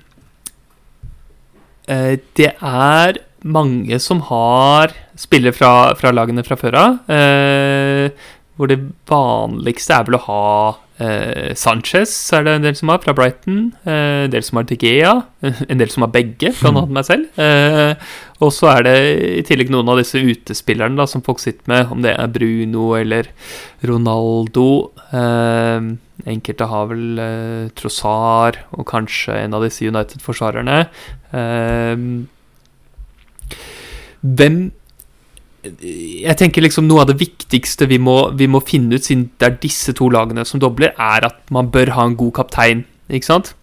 uh, 1.91 2.15
det 2.39 2.53
er 2.55 3.21
mange 3.45 3.99
som 4.01 4.23
har 4.31 4.95
spillere 5.21 5.53
fra, 5.53 5.93
fra 5.99 6.15
lagene 6.15 6.45
fra 6.47 6.57
før 6.57 6.79
av. 6.81 6.95
hvor 8.57 8.71
det 8.71 8.79
vanligste 9.11 9.93
er 9.93 10.07
vel 10.07 10.17
å 10.17 10.25
ha 10.25 10.45
Eh, 11.03 11.55
Sanchez 11.59 12.13
er 12.37 12.45
det 12.47 12.53
en 12.55 12.67
del 12.69 12.77
som 12.79 12.93
har, 12.93 13.01
fra 13.03 13.15
Brighton. 13.17 13.73
Eh, 13.83 14.25
en 14.27 14.35
del 14.35 14.45
som 14.47 14.61
har 14.61 14.69
Digea. 14.69 15.15
En 15.71 15.81
del 15.81 15.91
som 15.91 16.07
har 16.07 16.13
begge, 16.15 16.53
blant 16.61 16.79
annet 16.81 16.95
meg 16.95 17.09
selv. 17.09 17.41
Eh, 17.41 17.95
og 18.45 18.53
så 18.55 18.71
er 18.77 18.87
det 18.87 18.97
i 19.41 19.43
tillegg 19.47 19.73
noen 19.75 19.91
av 19.91 19.99
disse 20.01 20.21
utespillerne 20.23 20.99
da, 21.01 21.07
som 21.11 21.25
folk 21.25 21.43
sitter 21.43 21.67
med, 21.71 21.91
om 21.91 22.05
det 22.05 22.15
er 22.15 22.31
Bruno 22.33 22.93
eller 22.99 23.31
Ronaldo. 23.87 24.69
Eh, 25.11 25.91
enkelte 26.31 26.71
har 26.71 26.87
vel 26.93 27.19
eh, 27.25 27.67
Trossard 27.75 28.61
og 28.77 28.87
kanskje 28.91 29.41
en 29.43 29.59
av 29.59 29.67
disse 29.67 29.87
United-forsvarerne. 29.91 30.79
Eh, 31.35 32.07
hvem 34.25 34.59
jeg 35.65 36.37
tenker 36.39 36.65
liksom 36.65 36.87
Noe 36.89 37.05
av 37.05 37.11
det 37.11 37.19
viktigste 37.21 37.89
vi 37.91 37.99
må, 38.03 38.31
vi 38.37 38.49
må, 38.51 38.61
finne 38.65 38.99
ut, 38.99 39.05
siden 39.07 39.29
det 39.41 39.49
er 39.49 39.61
disse 39.63 39.95
to 39.97 40.11
lagene 40.13 40.45
som 40.49 40.61
dobler, 40.63 40.95
er 41.01 41.27
at 41.29 41.41
man 41.55 41.71
bør 41.75 41.95
ha 41.97 42.09
en 42.09 42.17
god 42.21 42.35
kaptein. 42.41 42.85
Ikke 43.09 43.31
sant? 43.31 43.55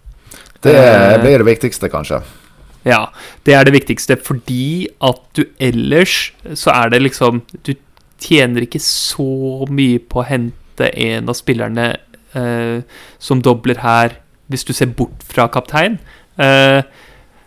Det 0.62 0.74
blir 1.22 1.42
det 1.42 1.48
viktigste, 1.48 1.90
kanskje. 1.90 2.22
Ja, 2.86 3.08
det 3.46 3.54
er 3.54 3.66
det 3.66 3.76
viktigste, 3.76 4.18
fordi 4.18 4.90
at 5.06 5.22
du 5.38 5.44
ellers 5.62 6.32
så 6.58 6.74
er 6.74 6.90
det 6.90 7.04
liksom 7.04 7.44
Du 7.62 7.76
tjener 8.22 8.66
ikke 8.66 8.82
så 8.82 9.66
mye 9.70 10.00
på 10.02 10.22
å 10.22 10.26
hente 10.26 10.90
en 10.90 11.30
av 11.30 11.38
spillerne 11.38 11.88
eh, 12.38 12.82
som 13.22 13.42
dobler 13.42 13.82
her, 13.82 14.18
hvis 14.50 14.66
du 14.66 14.74
ser 14.78 14.94
bort 14.98 15.26
fra 15.26 15.48
kaptein. 15.50 15.98
Eh, 16.38 16.82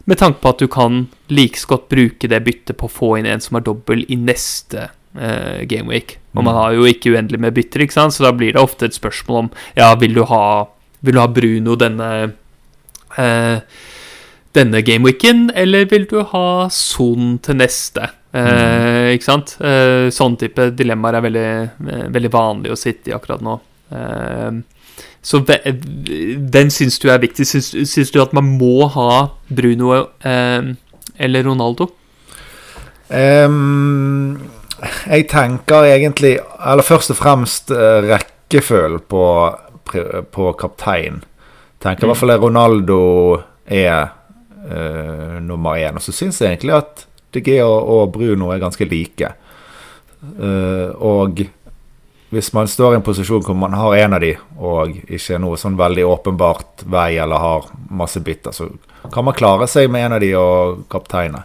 med 0.04 0.20
tanke 0.20 0.42
på 0.42 0.52
at 0.52 0.60
du 0.60 0.68
kan 0.70 1.06
like 1.32 1.60
godt 1.68 1.88
bruke 1.92 2.28
det 2.28 2.42
byttet 2.44 2.76
på 2.80 2.88
å 2.88 2.92
få 2.92 3.14
inn 3.18 3.28
en 3.30 3.42
som 3.42 3.58
har 3.58 3.64
dobbel 3.66 4.04
i 4.12 4.18
neste 4.20 4.90
uh, 4.90 5.64
gameweek. 5.70 6.18
Og 6.34 6.42
man 6.42 6.52
mm. 6.52 6.58
har 6.58 6.76
jo 6.76 6.86
ikke 6.90 7.14
uendelig 7.14 7.40
med 7.40 7.56
bytter, 7.56 7.86
ikke 7.86 7.96
sant? 7.96 8.16
så 8.16 8.26
da 8.26 8.34
blir 8.36 8.54
det 8.54 8.62
ofte 8.62 8.88
et 8.88 8.96
spørsmål 8.96 9.44
om 9.44 9.50
ja, 9.78 9.92
vil 10.00 10.16
du 10.16 10.24
ha, 10.28 10.44
vil 11.00 11.16
du 11.16 11.22
ha 11.22 11.28
Bruno 11.30 11.76
denne 11.80 12.10
eh, 13.16 13.58
denne 14.54 14.82
gameweeken, 14.86 15.48
eller 15.54 15.88
vil 15.90 16.06
du 16.10 16.20
ha 16.30 16.68
Son 16.70 17.38
til 17.42 17.58
neste? 17.58 18.10
Eh, 18.34 19.14
ikke 19.14 19.26
sant? 19.26 19.56
Eh, 19.62 20.10
sånn 20.14 20.36
type 20.38 20.70
dilemmaer 20.78 21.18
er 21.18 21.24
veldig, 21.26 21.48
eh, 21.90 22.06
veldig 22.14 22.30
vanlig 22.34 22.74
å 22.74 22.78
sitte 22.78 23.10
i 23.10 23.16
akkurat 23.16 23.42
nå. 23.42 23.58
Eh, 23.94 24.50
så 25.24 25.40
ve- 25.48 25.60
hvem 26.52 26.70
syns 26.72 26.98
du 27.00 27.08
er 27.08 27.22
viktig? 27.22 27.46
Syns, 27.48 27.70
syns 27.88 28.10
du 28.12 28.20
at 28.20 28.34
man 28.36 28.44
må 28.58 28.86
ha 28.92 29.30
Bruno 29.48 29.94
eh, 30.20 30.74
eller 31.16 31.46
Ronaldo? 31.48 31.88
Um, 33.08 34.40
jeg 35.04 35.26
tenker 35.28 35.84
egentlig 35.86 36.38
Eller 36.40 36.82
først 36.82 37.12
og 37.12 37.18
fremst 37.18 37.70
uh, 37.70 38.00
rekkefølgen 38.08 39.04
på, 39.08 39.24
på 40.32 40.52
kaptein. 40.58 41.20
Tenker 41.84 42.06
i 42.06 42.10
hvert 42.10 42.20
fall 42.20 42.32
at 42.34 42.42
Ronaldo 42.42 43.00
er 43.66 44.08
uh, 44.64 45.40
nummer 45.44 45.76
én. 45.80 45.96
Og 45.96 46.04
så 46.04 46.12
syns 46.16 46.40
jeg 46.40 46.56
egentlig 46.56 46.76
at 46.78 47.06
De 47.34 47.42
Gea 47.44 47.66
og 47.66 48.12
Bruno 48.14 48.50
er 48.54 48.62
ganske 48.62 48.88
like. 48.88 49.32
Uh, 50.24 50.92
og 50.96 51.44
hvis 52.34 52.50
man 52.52 52.68
står 52.68 52.94
i 52.94 52.98
en 52.98 53.06
posisjon 53.06 53.44
hvor 53.46 53.56
man 53.58 53.76
har 53.78 53.94
en 53.94 54.16
av 54.16 54.22
de, 54.24 54.32
og 54.58 54.96
ikke 55.06 55.38
noe 55.42 55.58
sånn 55.60 55.78
veldig 55.78 56.06
åpenbart 56.08 56.82
vei 56.90 57.14
eller 57.22 57.42
har 57.42 57.68
masse 57.94 58.22
bytter, 58.24 58.54
så 58.54 58.68
kan 59.12 59.26
man 59.26 59.36
klare 59.36 59.68
seg 59.70 59.90
med 59.92 60.06
en 60.06 60.16
av 60.16 60.24
de 60.24 60.32
og 60.38 60.84
kapteine. 60.90 61.44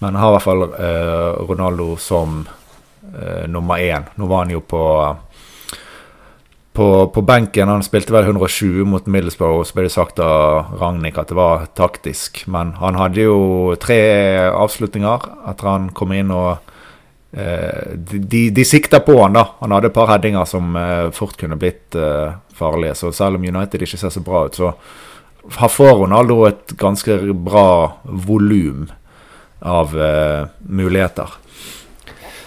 Men 0.00 0.16
har 0.16 0.30
i 0.30 0.36
hvert 0.38 0.46
fall 0.46 0.62
eh, 0.70 1.40
Ronaldo 1.44 1.90
som 2.00 2.46
eh, 3.10 3.44
nummer 3.52 3.82
én. 3.82 4.06
Nå 4.16 4.30
var 4.30 4.46
han 4.46 4.54
jo 4.54 4.62
på, 4.64 4.84
på, 6.72 6.86
på 7.12 7.24
benken. 7.28 7.68
Han 7.68 7.84
spilte 7.84 8.14
vel 8.16 8.30
120 8.30 8.88
mot 8.88 9.04
Middlesbrough, 9.04 9.60
så 9.68 9.76
ble 9.76 9.84
det 9.90 9.92
sagt 9.92 10.22
av 10.24 10.72
Ragnhild 10.80 11.20
at 11.20 11.34
det 11.34 11.36
var 11.36 11.68
taktisk. 11.76 12.46
Men 12.48 12.72
han 12.80 12.96
hadde 12.96 13.28
jo 13.28 13.76
tre 13.82 14.00
avslutninger 14.54 15.28
etter 15.52 15.68
han 15.68 15.92
kom 15.92 16.16
inn, 16.16 16.32
og 16.32 16.69
de, 17.32 18.18
de, 18.18 18.50
de 18.50 18.64
sikta 18.66 19.00
på 19.06 19.14
han 19.22 19.36
da. 19.38 19.44
Han 19.60 19.74
hadde 19.76 19.90
et 19.90 19.94
par 19.94 20.10
headinger 20.10 20.48
som 20.50 20.74
eh, 20.76 21.10
fort 21.14 21.36
kunne 21.38 21.58
blitt 21.60 21.94
eh, 21.94 22.32
farlige. 22.58 22.96
Så 22.98 23.12
selv 23.14 23.38
om 23.38 23.46
United 23.46 23.86
ikke 23.86 24.00
ser 24.00 24.14
så 24.14 24.22
bra 24.24 24.46
ut, 24.48 24.58
så 24.58 24.72
får 25.50 25.94
Ronaldo 26.02 26.42
et 26.48 26.74
ganske 26.78 27.20
bra 27.46 27.68
volum 28.04 28.88
av 29.60 29.94
eh, 29.94 30.50
muligheter. 30.66 31.38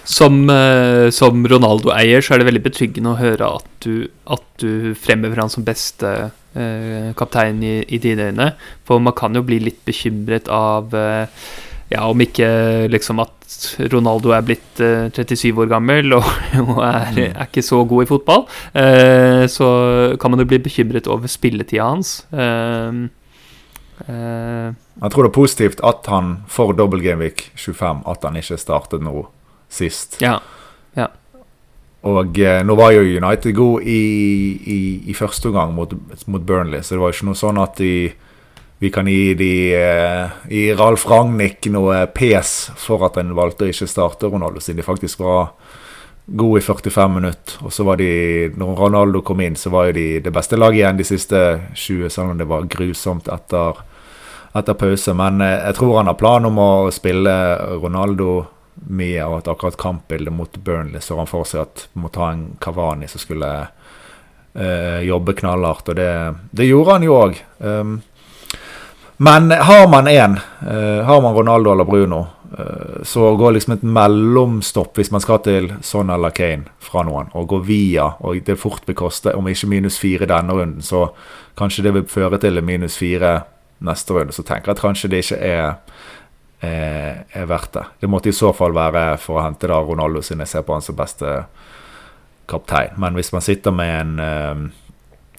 Som, 0.04 0.50
eh, 0.52 1.08
som 1.16 1.46
Ronaldo-eier 1.48 2.20
så 2.20 2.34
er 2.34 2.42
det 2.42 2.50
veldig 2.50 2.64
betryggende 2.66 3.14
å 3.14 3.20
høre 3.20 3.52
at 3.56 3.68
du, 3.86 4.10
at 4.28 4.44
du 4.60 4.92
fremhever 5.00 5.40
han 5.40 5.52
som 5.52 5.64
beste 5.64 6.10
eh, 6.28 7.12
kaptein 7.16 7.62
i, 7.64 7.78
i 7.88 8.00
dine 8.02 8.28
øyne. 8.28 8.50
For 8.84 9.00
man 9.00 9.16
kan 9.16 9.36
jo 9.36 9.44
bli 9.46 9.62
litt 9.64 9.80
bekymret 9.88 10.50
av 10.52 10.92
eh, 10.92 11.24
ja, 11.94 12.04
om 12.10 12.20
ikke 12.20 12.48
liksom 12.92 13.22
at 13.22 13.56
Ronaldo 13.92 14.32
er 14.34 14.44
blitt 14.46 14.82
uh, 14.82 15.06
37 15.14 15.52
år 15.64 15.70
gammel 15.70 16.16
og, 16.18 16.26
og 16.66 16.80
er, 16.86 17.20
er 17.30 17.44
ikke 17.46 17.64
så 17.64 17.82
god 17.88 18.04
i 18.04 18.10
fotball, 18.10 18.46
uh, 18.74 19.44
så 19.50 19.68
kan 20.20 20.34
man 20.34 20.42
jo 20.42 20.48
bli 20.50 20.60
bekymret 20.64 21.10
over 21.10 21.30
spilletida 21.30 21.86
hans. 21.88 22.16
Uh, 22.34 23.06
eh, 24.08 24.68
Jeg 24.74 25.10
tror 25.12 25.26
det 25.26 25.30
er 25.30 25.38
positivt 25.38 25.84
at 25.86 26.06
han 26.10 26.40
for 26.50 26.74
Double 26.76 27.02
Gamevik 27.02 27.50
25 27.56 28.02
at 28.10 28.26
han 28.26 28.38
ikke 28.40 28.58
startet 28.60 29.04
nå 29.04 29.28
sist. 29.70 30.20
ja. 30.22 30.38
ja. 30.98 31.08
Og 32.04 32.38
eh, 32.38 32.60
nå 32.66 32.74
var 32.76 32.92
jo 32.92 33.00
United 33.00 33.54
god 33.56 33.86
i, 33.88 34.00
i, 34.68 34.80
i 35.08 35.14
første 35.16 35.48
omgang 35.48 35.72
mot, 35.74 35.94
mot 36.28 36.42
Burnley, 36.44 36.82
så 36.84 36.94
det 36.94 37.00
var 37.00 37.12
jo 37.12 37.16
ikke 37.16 37.28
noe 37.30 37.40
sånn 37.40 37.60
at 37.62 37.80
de, 37.80 37.94
vi 38.78 38.90
kan 38.90 39.06
gi 39.08 39.34
de 39.34 39.74
eh, 39.74 40.30
i 40.48 40.74
Ralf 40.74 41.06
Ragnhild 41.08 41.70
noe 41.72 42.06
pes 42.12 42.70
for 42.76 43.06
at 43.06 43.16
en 43.20 43.34
valgte 43.36 43.64
å 43.64 43.70
ikke 43.70 43.88
starte 43.88 44.28
Ronaldo, 44.28 44.60
siden 44.60 44.82
de 44.82 44.86
faktisk 44.86 45.22
var 45.24 45.54
gode 46.26 46.60
i 46.60 46.64
45 46.64 47.14
minutter. 47.14 47.58
Og 47.62 47.72
så 47.72 47.84
var 47.86 48.00
de, 48.00 48.50
når 48.56 48.76
Ronaldo 48.78 49.22
kom 49.22 49.40
inn, 49.44 49.56
så 49.56 49.70
var 49.70 49.92
de 49.92 50.18
det 50.24 50.32
beste 50.34 50.58
laget 50.58 50.82
igjen 50.82 51.00
de 51.00 51.06
siste 51.06 51.42
20, 51.74 52.10
selv 52.10 52.32
om 52.32 52.40
det 52.40 52.48
var 52.50 52.66
grusomt 52.70 53.28
etter, 53.32 53.78
etter 54.56 54.78
pause. 54.80 55.14
Men 55.16 55.40
eh, 55.44 55.60
jeg 55.68 55.78
tror 55.78 56.00
han 56.00 56.10
har 56.10 56.18
plan 56.20 56.50
om 56.50 56.60
å 56.60 56.72
spille 56.94 57.34
Ronaldo 57.78 58.42
mye, 58.90 59.22
og 59.22 59.38
at 59.38 59.52
akkurat 59.52 59.78
kampbildet 59.78 60.34
mot 60.34 60.56
Burnley 60.64 61.00
så 61.00 61.20
han 61.20 61.30
for 61.30 61.46
seg 61.46 61.62
at 61.62 61.86
må 61.94 62.10
ta 62.12 62.32
en 62.32 62.48
Kavani 62.60 63.06
som 63.08 63.22
skulle 63.22 63.52
eh, 63.62 64.98
jobbe 65.06 65.36
knallhardt, 65.38 65.92
og 65.92 66.00
det, 66.00 66.10
det 66.50 66.66
gjorde 66.66 66.98
han 66.98 67.06
jo 67.06 67.20
òg. 67.20 67.38
Men 69.16 69.50
har 69.50 69.88
man 69.88 70.08
én, 70.08 70.40
eh, 70.66 71.04
har 71.04 71.20
man 71.22 71.34
Ronaldo 71.34 71.72
eller 71.72 71.84
Bruno, 71.84 72.26
eh, 72.58 73.02
så 73.02 73.36
går 73.36 73.52
liksom 73.52 73.72
et 73.72 73.82
mellomstopp 73.82 74.98
hvis 74.98 75.10
man 75.10 75.20
skal 75.20 75.38
til 75.38 75.72
Son 75.82 76.10
eller 76.10 76.30
Kane 76.30 76.64
fra 76.80 77.02
noen, 77.02 77.30
og 77.34 77.48
går 77.48 77.64
via, 77.64 78.08
og 78.20 78.44
det 78.44 78.58
fort 78.58 78.86
vil 78.86 78.96
koste, 78.98 79.34
om 79.34 79.48
ikke 79.48 79.70
minus 79.70 79.98
fire 79.98 80.26
denne 80.26 80.52
runden, 80.52 80.82
så 80.82 81.08
kanskje 81.56 81.82
det 81.82 81.94
vil 81.94 82.08
føre 82.10 82.40
til 82.40 82.62
minus 82.62 82.98
fire 82.98 83.42
neste 83.80 84.14
runde. 84.14 84.32
Så 84.32 84.42
tenker 84.42 84.72
jeg 84.72 84.76
at 84.76 84.82
kanskje 84.82 85.10
det 85.10 85.24
ikke 85.24 85.40
er 85.40 85.74
er, 86.64 87.24
er 87.32 87.46
verdt 87.48 87.72
det. 87.76 87.84
Det 88.00 88.10
måtte 88.10 88.30
i 88.30 88.36
så 88.36 88.52
fall 88.56 88.74
være 88.76 89.18
for 89.20 89.38
å 89.38 89.44
hente 89.44 89.68
da 89.70 89.80
Ronaldo, 89.84 90.22
siden 90.24 90.44
jeg 90.44 90.52
ser 90.52 90.66
på 90.66 90.76
han 90.76 90.84
som 90.84 90.96
beste 90.98 91.36
kaptein. 92.50 92.94
Men 93.00 93.18
hvis 93.18 93.32
man 93.34 93.44
sitter 93.44 93.74
med 93.74 93.94
en 94.00 94.18
eh, 94.24 94.64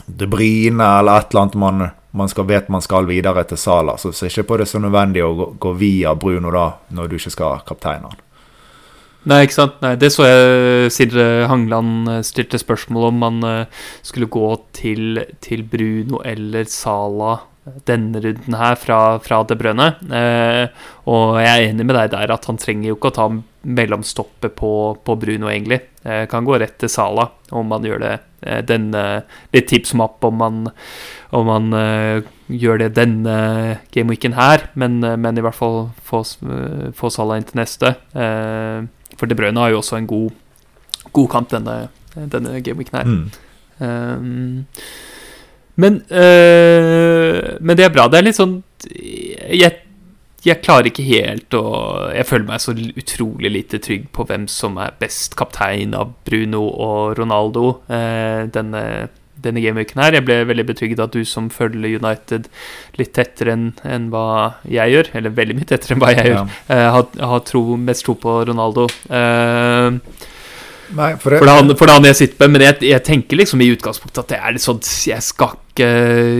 De 0.06 0.28
Bruyne 0.30 0.86
eller 1.00 1.18
et 1.18 1.32
eller 1.32 1.42
annet 1.42 1.56
man, 1.58 1.88
man 2.16 2.32
skal, 2.32 2.48
vet 2.50 2.70
man 2.72 2.84
skal 2.84 3.08
videre 3.10 3.44
til 3.48 3.60
Sala, 3.60 3.98
så 4.02 4.14
ser 4.16 4.32
ikke 4.32 4.50
på 4.52 4.60
det 4.62 4.70
så 4.72 4.80
nødvendig 4.82 5.24
å 5.26 5.34
gå, 5.36 5.50
gå 5.62 5.74
via 5.80 6.16
Bruno 6.16 6.54
da, 6.54 6.70
når 6.96 7.12
du 7.12 7.18
ikke 7.20 7.34
skal 7.34 7.66
kapteine 7.68 8.12
han. 8.12 8.22
Nei, 9.26 9.40
ikke 9.48 9.58
sant. 9.58 9.80
Nei, 9.82 9.96
det 9.98 10.12
så 10.14 10.28
jeg 10.28 10.92
Sindre 10.94 11.48
Hangland 11.50 12.10
eh, 12.12 12.22
stilte 12.26 12.60
spørsmål 12.62 13.08
om 13.08 13.24
man 13.24 13.48
eh, 13.50 13.86
skulle 14.06 14.30
gå 14.30 14.52
til, 14.78 15.24
til 15.42 15.66
Bruno 15.66 16.22
eller 16.22 16.70
Sala 16.70 17.40
denne 17.86 18.22
runden 18.22 18.58
her 18.60 18.78
fra, 18.78 19.00
fra 19.24 19.42
De 19.48 19.58
Brønne. 19.58 19.88
Eh, 20.14 20.86
og 21.10 21.40
jeg 21.42 21.50
er 21.50 21.70
enig 21.72 21.86
med 21.88 21.98
deg 21.98 22.12
der 22.14 22.34
at 22.36 22.46
han 22.50 22.60
trenger 22.62 22.92
jo 22.92 22.98
ikke 23.00 23.10
å 23.10 23.16
ta 23.16 23.28
mellomstoppet 23.66 24.54
på, 24.60 24.72
på 25.02 25.16
Bruno, 25.18 25.50
egentlig. 25.50 25.82
Eh, 26.06 26.26
kan 26.30 26.46
gå 26.46 26.60
rett 26.62 26.78
til 26.82 26.92
Sala 26.92 27.32
om 27.56 27.68
man 27.74 27.86
gjør 27.88 28.04
det. 28.04 28.14
Eh, 28.46 28.62
denne, 28.70 29.02
litt 29.56 29.70
tips 29.72 29.96
om 29.98 30.38
man, 30.38 30.68
om 31.34 31.50
man 31.50 31.74
eh, 31.80 32.22
gjør 32.54 32.84
det 32.84 32.92
denne 33.00 33.38
gameweeken 33.96 34.38
her, 34.38 34.68
men, 34.78 35.02
eh, 35.04 35.18
men 35.18 35.42
i 35.42 35.46
hvert 35.46 35.58
fall 35.58 35.90
få, 36.06 36.22
eh, 36.46 36.92
få 36.94 37.10
Sala 37.14 37.40
inn 37.40 37.50
til 37.50 37.64
neste. 37.64 37.96
Eh, 38.14 38.86
for 39.18 39.32
De 39.32 39.38
Brønne 39.38 39.66
har 39.66 39.74
jo 39.74 39.82
også 39.82 39.98
en 39.98 40.12
god, 40.12 40.38
god 41.16 41.30
kamp 41.34 41.50
denne, 41.50 41.88
denne 42.14 42.62
gameweeken 42.62 43.02
her. 43.02 43.10
Mm. 43.10 44.76
Men, 45.78 45.98
øh, 46.10 47.58
men 47.60 47.78
det 47.78 47.86
er 47.86 47.92
bra. 47.96 48.08
Det 48.08 48.20
er 48.22 48.24
litt 48.30 48.38
sånn 48.38 48.54
Jeg, 48.86 49.74
jeg 50.46 50.62
klarer 50.64 50.88
ikke 50.88 51.04
helt 51.04 51.56
å 51.58 51.64
Jeg 52.16 52.28
føler 52.30 52.48
meg 52.48 52.62
så 52.64 52.76
utrolig 52.78 53.52
lite 53.52 53.80
trygg 53.84 54.06
på 54.16 54.24
hvem 54.30 54.46
som 54.52 54.78
er 54.80 54.96
best 55.02 55.36
kaptein 55.40 55.96
av 55.98 56.14
Bruno 56.28 56.62
og 56.70 57.18
Ronaldo 57.20 57.66
øh, 57.90 58.46
denne, 58.56 58.84
denne 59.46 59.62
gameweeken 59.64 60.00
her. 60.02 60.16
Jeg 60.16 60.26
ble 60.30 60.38
veldig 60.48 60.66
betrygget 60.70 61.02
at 61.04 61.14
du 61.18 61.26
som 61.28 61.50
følger 61.54 61.98
United 62.00 62.48
litt 63.00 63.12
tettere 63.18 63.52
enn 63.58 63.66
en 63.84 64.08
hva 64.14 64.28
jeg 64.70 64.94
gjør, 64.96 65.10
eller 65.20 65.36
veldig 65.42 65.58
mye 65.60 65.68
tettere 65.74 65.98
enn 65.98 66.02
hva 66.06 66.14
jeg 66.16 66.30
Ja. 66.32 66.46
gjør, 66.46 66.56
øh, 66.78 66.86
har, 66.96 67.10
har 67.34 67.44
tro, 67.52 67.66
mest 67.90 68.06
tro 68.08 68.16
på 68.16 68.38
Ronaldo. 68.48 68.88
Uh, 69.12 70.00
Nei, 70.94 71.16
for 71.18 71.34
det, 71.34 71.40
for 71.42 71.50
det 71.50 71.54
han, 71.58 71.76
for 71.80 71.90
det 71.90 71.94
han 71.96 72.08
jeg 72.12 72.18
sitter 72.20 72.46
med, 72.46 72.52
men 72.54 72.64
jeg, 72.68 72.76
jeg 72.92 73.04
tenker 73.08 73.40
liksom 73.40 73.62
i 73.66 73.72
utgangspunktet 73.74 74.22
at 74.22 74.34
det 74.34 74.38
er 74.38 74.54
litt 74.54 74.66
sånn 74.66 74.82
Jeg 75.10 75.24
skal 75.26 75.56
ikke 75.74 75.88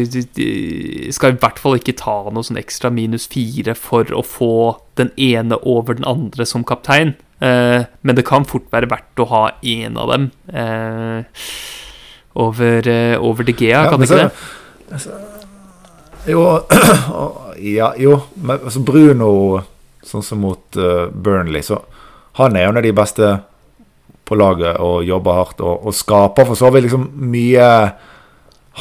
jeg 0.06 1.14
Skal 1.16 1.34
i 1.34 1.40
hvert 1.42 1.58
fall 1.60 1.80
ikke 1.80 1.96
ta 1.98 2.18
noe 2.30 2.46
sånn 2.46 2.62
ekstra 2.62 2.92
minus 2.94 3.26
fire 3.32 3.74
for 3.80 4.12
å 4.14 4.22
få 4.26 4.56
den 5.00 5.10
ene 5.18 5.58
over 5.68 5.98
den 5.98 6.08
andre 6.08 6.46
som 6.48 6.64
kaptein. 6.68 7.16
Eh, 7.44 7.84
men 8.02 8.16
det 8.16 8.24
kan 8.28 8.46
fort 8.48 8.70
være 8.72 8.88
verdt 8.92 9.20
å 9.20 9.28
ha 9.28 9.42
én 9.60 9.98
av 10.00 10.14
dem 10.14 10.30
eh, 10.56 11.26
over, 12.40 12.88
eh, 12.88 13.16
over 13.20 13.44
De 13.44 13.52
Gea, 13.52 13.84
Ja, 13.84 13.90
kan 13.92 14.00
det 14.00 14.08
ikke 14.08 14.22
det? 14.22 14.30
altså, 14.96 15.18
Jo, 16.30 16.46
ja, 17.78 17.92
jo 18.00 18.22
men 18.40 18.64
altså 18.64 18.80
Bruno, 18.88 19.30
sånn 20.06 20.24
som 20.24 20.42
mot 20.42 20.80
uh, 20.80 21.12
Burnley, 21.12 21.62
så 21.66 21.82
han 22.40 22.56
er 22.56 22.66
jo 22.66 22.72
en 22.72 22.80
av 22.80 22.86
de 22.88 22.96
beste 22.96 23.30
på 24.26 24.36
laget 24.36 24.78
og 24.82 25.04
jobber 25.06 25.34
hardt 25.38 25.62
og, 25.62 25.86
og 25.86 25.94
skaper 25.94 26.46
for 26.50 26.56
så 26.58 26.72
vidt 26.74 26.88
liksom 26.88 27.10
mye 27.32 27.68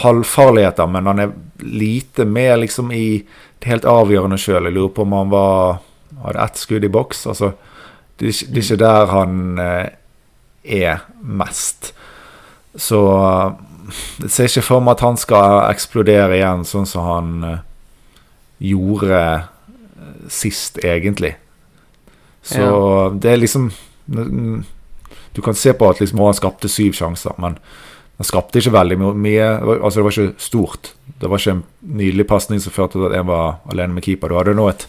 halvfarligheter, 0.02 0.87
men 0.90 1.07
han 1.07 1.18
er 1.22 1.33
lite 1.62 2.24
med 2.26 2.59
liksom 2.64 2.92
i 2.92 3.24
det 3.61 3.68
helt 3.70 3.85
avgjørende 3.88 4.38
sjøl. 4.40 4.64
Jeg 4.66 4.74
lurer 4.74 4.94
på 4.96 5.04
om 5.07 5.12
han 5.14 5.30
var 5.30 5.78
hadde 6.24 6.42
ett 6.44 6.57
skudd 6.59 6.85
i 6.85 6.90
boks. 6.92 7.26
Altså, 7.30 7.52
det, 8.18 8.26
er 8.26 8.33
ikke- 8.33 8.48
det 8.54 8.59
er 8.59 8.64
ikke 8.64 8.80
der 8.85 9.07
han 9.12 9.59
eh, 9.59 9.88
er 10.64 11.04
mest. 11.22 11.92
Så 12.76 13.00
jeg 14.22 14.30
ser 14.30 14.44
ikke 14.48 14.62
for 14.66 14.80
meg 14.80 14.96
at 14.96 15.00
han 15.04 15.16
skal 15.20 15.70
eksplodere 15.70 16.35
igjen, 16.38 16.64
sånn 16.64 16.87
som 16.88 17.04
han 17.07 17.44
eh, 17.44 17.59
gjorde 18.61 19.44
sist, 20.28 20.78
egentlig. 20.85 21.35
Så 22.42 22.61
Ja. 22.61 23.11
det 23.11 23.30
er 23.33 23.37
liksom 23.37 23.70
Du 25.34 25.42
kan 25.42 25.56
se 25.58 25.74
på 25.74 25.90
at 25.90 26.00
liksom, 26.00 26.22
han 26.22 26.36
skapte 26.38 26.70
syv 26.70 26.94
sjanser, 26.96 27.34
men 27.42 27.58
han 28.18 28.26
skapte 28.28 28.60
ikke 28.60 28.74
veldig 28.76 28.98
mye. 29.18 29.46
Altså 29.74 30.00
Det 30.00 30.06
var 30.06 30.18
ikke 30.18 30.42
stort. 30.42 30.92
Det 31.20 31.30
var 31.30 31.40
ikke 31.40 31.56
en 31.56 31.64
nydelig 31.98 32.26
pasning 32.30 32.60
som 32.62 32.74
førte 32.74 32.98
til 32.98 33.08
at 33.08 33.16
en 33.18 33.30
var 33.30 33.58
alene 33.72 33.96
med 33.96 34.06
keeper. 34.06 34.30
Du 34.30 34.38
hadde 34.38 34.54
nå 34.54 34.68
et 34.70 34.86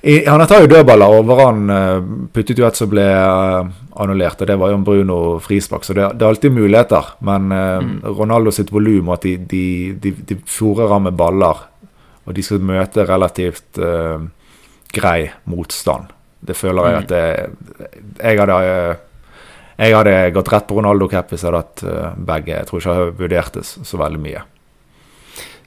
i, 0.00 0.22
Han 0.24 0.40
tar 0.48 0.62
jo 0.64 0.68
dødballer, 0.70 1.12
og 1.12 1.26
Varan 1.28 1.72
eh, 1.72 2.04
puttet 2.32 2.56
jo 2.56 2.64
et 2.64 2.78
som 2.78 2.88
ble 2.88 3.04
eh, 3.04 3.72
annullert. 4.00 4.40
og 4.40 4.48
Det 4.48 4.56
var 4.60 4.72
jo 4.72 4.78
en 4.78 4.84
Bruno 4.84 5.16
frispark, 5.44 5.84
så 5.84 5.96
det, 5.96 6.06
det 6.16 6.24
er 6.24 6.32
alltid 6.32 6.56
muligheter. 6.56 7.10
Men 7.20 7.48
mm. 7.52 7.90
Ronaldo 8.16 8.52
sitt 8.52 8.72
volum 8.72 9.10
og 9.10 9.18
at 9.18 9.26
de, 9.28 9.34
de, 9.50 9.64
de, 10.00 10.14
de 10.30 10.38
fòrer 10.48 10.88
ham 10.92 11.04
med 11.08 11.18
baller, 11.20 11.66
og 12.24 12.36
de 12.36 12.44
skal 12.44 12.64
møte 12.64 13.04
relativt 13.08 13.80
uh, 13.80 14.20
grei 14.94 15.30
motstand, 15.50 16.10
det 16.40 16.56
føler 16.56 16.86
jeg 16.88 16.98
at 17.02 17.10
det 17.10 17.24
Jeg 18.22 18.38
hadde 18.40 18.58
eh, 18.64 19.00
jeg 19.80 19.96
hadde 19.96 20.14
gått 20.36 20.50
rett 20.52 20.66
på 20.68 20.76
Ronaldo-cap 20.76 21.30
hvis 21.32 21.42
jeg 21.42 21.48
hadde 21.50 21.60
hatt 21.62 21.84
eh, 21.88 22.16
begge. 22.30 22.56
Jeg 22.58 22.68
tror 22.68 22.82
ikke 22.82 23.28
jeg 23.32 23.64
så 23.64 23.84
så 23.88 24.00
veldig 24.00 24.22
mye. 24.22 24.42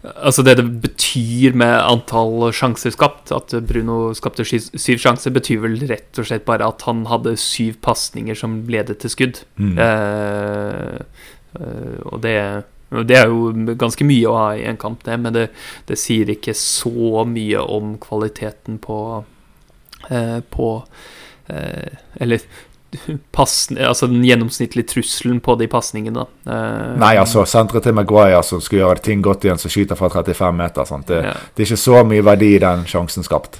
Altså 0.03 0.43
det 0.43 0.57
det 0.59 0.65
betyr 0.83 1.55
med 1.55 1.73
antall 1.79 2.49
sjanser 2.51 2.91
skapt, 2.91 3.31
at 3.31 3.53
Bruno 3.63 4.11
skapte 4.17 4.43
syv 4.43 4.99
sjanser, 4.99 5.31
betyr 5.31 5.61
vel 5.63 5.77
rett 5.87 6.19
og 6.19 6.27
slett 6.27 6.43
bare 6.45 6.67
at 6.67 6.83
han 6.89 7.05
hadde 7.07 7.37
syv 7.39 7.77
pasninger 7.85 8.35
som 8.35 8.57
ledet 8.67 8.99
til 8.99 9.13
skudd. 9.13 9.39
Mm. 9.55 9.77
Eh, 9.79 10.97
eh, 11.55 12.01
og 12.11 12.19
det, 12.25 12.35
det 13.07 13.17
er 13.21 13.31
jo 13.31 13.53
ganske 13.79 14.05
mye 14.07 14.27
å 14.27 14.35
ha 14.41 14.49
i 14.59 14.67
en 14.67 14.81
kamp, 14.81 15.05
det, 15.07 15.17
men 15.23 15.37
det, 15.37 15.47
det 15.87 15.97
sier 16.01 16.35
ikke 16.35 16.57
så 16.57 17.23
mye 17.29 17.63
om 17.63 17.95
kvaliteten 18.03 18.81
på 18.83 18.99
eh, 20.11 20.39
På 20.51 20.69
eh, 21.47 21.95
Eller 22.19 22.43
passen, 23.35 23.77
altså 23.77 24.07
den 24.07 24.23
gjennomsnittlige 24.25 24.87
trusselen 24.93 25.39
på 25.43 25.55
de 25.59 25.67
pasningene. 25.71 26.25
Eh, 26.45 26.93
Nei, 27.01 27.15
altså, 27.21 27.45
senteret 27.49 27.87
til 27.87 27.95
Maguire 27.97 28.41
som 28.45 28.61
skulle 28.63 28.83
gjøre 28.83 29.03
ting 29.05 29.23
godt 29.25 29.47
igjen, 29.47 29.61
som 29.61 29.73
skyter 29.73 29.99
fra 29.99 30.11
35 30.13 30.59
meter. 30.59 30.93
Det, 31.07 31.21
ja. 31.29 31.33
det 31.55 31.65
er 31.65 31.71
ikke 31.71 31.83
så 31.83 32.03
mye 32.07 32.25
verdi 32.25 32.53
i 32.55 32.61
den 32.63 32.85
sjansen 32.89 33.25
skapt. 33.25 33.59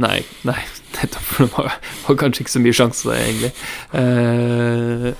Nei, 0.00 0.22
nei, 0.48 0.58
nettopp. 0.96 1.26
For 1.28 1.46
det 1.46 1.52
var, 1.56 1.76
var 2.06 2.20
kanskje 2.24 2.46
ikke 2.46 2.56
så 2.56 2.64
mye 2.64 2.78
sjanse, 2.78 3.18
egentlig. 3.18 3.52
Uh, 3.92 5.12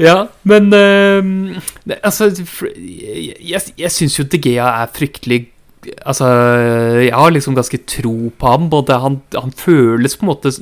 ja, 0.00 0.16
men 0.48 0.72
uh, 0.72 1.62
det, 1.84 1.98
Altså, 2.00 2.30
jeg, 2.32 3.34
jeg, 3.40 3.74
jeg 3.76 3.92
syns 3.92 4.16
jo 4.18 4.24
De 4.24 4.40
Gea 4.40 4.70
er 4.82 4.94
fryktelig 4.94 5.44
Altså, 5.82 6.26
jeg 7.02 7.10
har 7.10 7.32
liksom 7.34 7.56
ganske 7.58 7.80
tro 7.90 8.30
på 8.38 8.50
ham. 8.52 8.68
Både 8.70 8.98
han, 9.02 9.18
han 9.34 9.50
føles 9.50 10.14
på 10.16 10.26
en 10.26 10.30
måte 10.30 10.52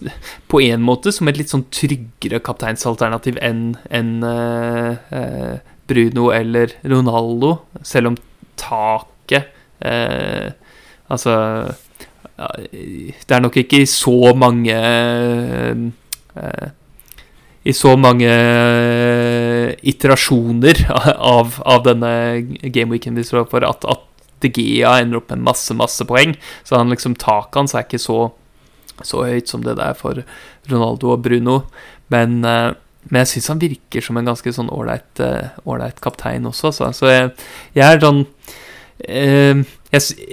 På 0.48 0.62
en 0.64 0.80
måte 0.80 1.12
som 1.12 1.28
et 1.28 1.36
litt 1.40 1.52
sånn 1.52 1.66
tryggere 1.68 2.40
kapteinsalternativ 2.44 3.36
enn 3.44 3.74
en, 3.92 4.14
uh, 4.24 4.96
eh, 5.12 5.58
Bruno 5.90 6.30
eller 6.32 6.72
Ronaldo, 6.86 7.56
selv 7.82 8.12
om 8.12 8.18
taket 8.60 9.50
uh, 9.84 10.52
Altså 11.10 11.34
Det 12.70 13.34
er 13.34 13.42
nok 13.42 13.56
ikke 13.60 13.82
i 13.82 13.88
så 13.90 14.32
mange 14.38 14.76
eh, 16.40 16.68
I 17.68 17.74
så 17.76 17.96
mange 18.00 18.30
iterasjoner 19.92 20.80
av, 21.34 21.58
av 21.60 21.82
denne 21.84 22.12
gameweeken 22.62 23.18
vi 23.18 23.26
står 23.26 23.44
for, 23.50 23.66
at, 23.68 23.84
at 23.84 24.06
De 24.40 24.50
Gea 24.54 24.96
ender 25.00 25.20
opp 25.20 25.32
med 25.32 25.44
masse, 25.46 25.74
masse 25.76 26.04
poeng. 26.08 26.36
Så 26.64 26.78
han 26.78 26.92
liksom 26.92 27.16
taket 27.20 27.60
hans 27.60 27.74
er 27.76 27.86
ikke 27.86 28.02
så, 28.02 28.20
så 29.02 29.24
høyt 29.26 29.50
som 29.50 29.64
det 29.66 29.78
der 29.80 29.96
for 29.98 30.22
Ronaldo 30.70 31.14
og 31.14 31.24
Bruno. 31.26 31.62
Men, 32.12 32.40
eh, 32.44 32.72
men 33.08 33.22
jeg 33.22 33.32
syns 33.34 33.52
han 33.54 33.62
virker 33.62 34.04
som 34.04 34.18
en 34.20 34.28
ganske 34.32 34.52
sånn 34.54 34.72
ålreit 34.72 35.22
eh, 35.24 36.00
kaptein 36.02 36.48
også, 36.48 36.72
altså. 36.72 36.90
Så 36.96 37.12
jeg, 37.12 37.30
jeg 37.78 37.86
er 37.86 38.02
sånn 38.02 38.24
eh, 39.06 39.62
jeg, 39.90 40.28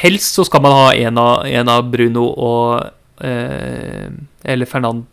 Helst 0.00 0.36
så 0.36 0.44
skal 0.48 0.64
man 0.64 0.76
ha 0.76 0.88
en 0.96 1.20
av, 1.20 1.46
en 1.46 1.70
av 1.72 1.86
Bruno 1.92 2.26
og 2.34 3.24
eh, 3.24 4.10
Eller 4.44 4.68
Fernand 4.68 5.06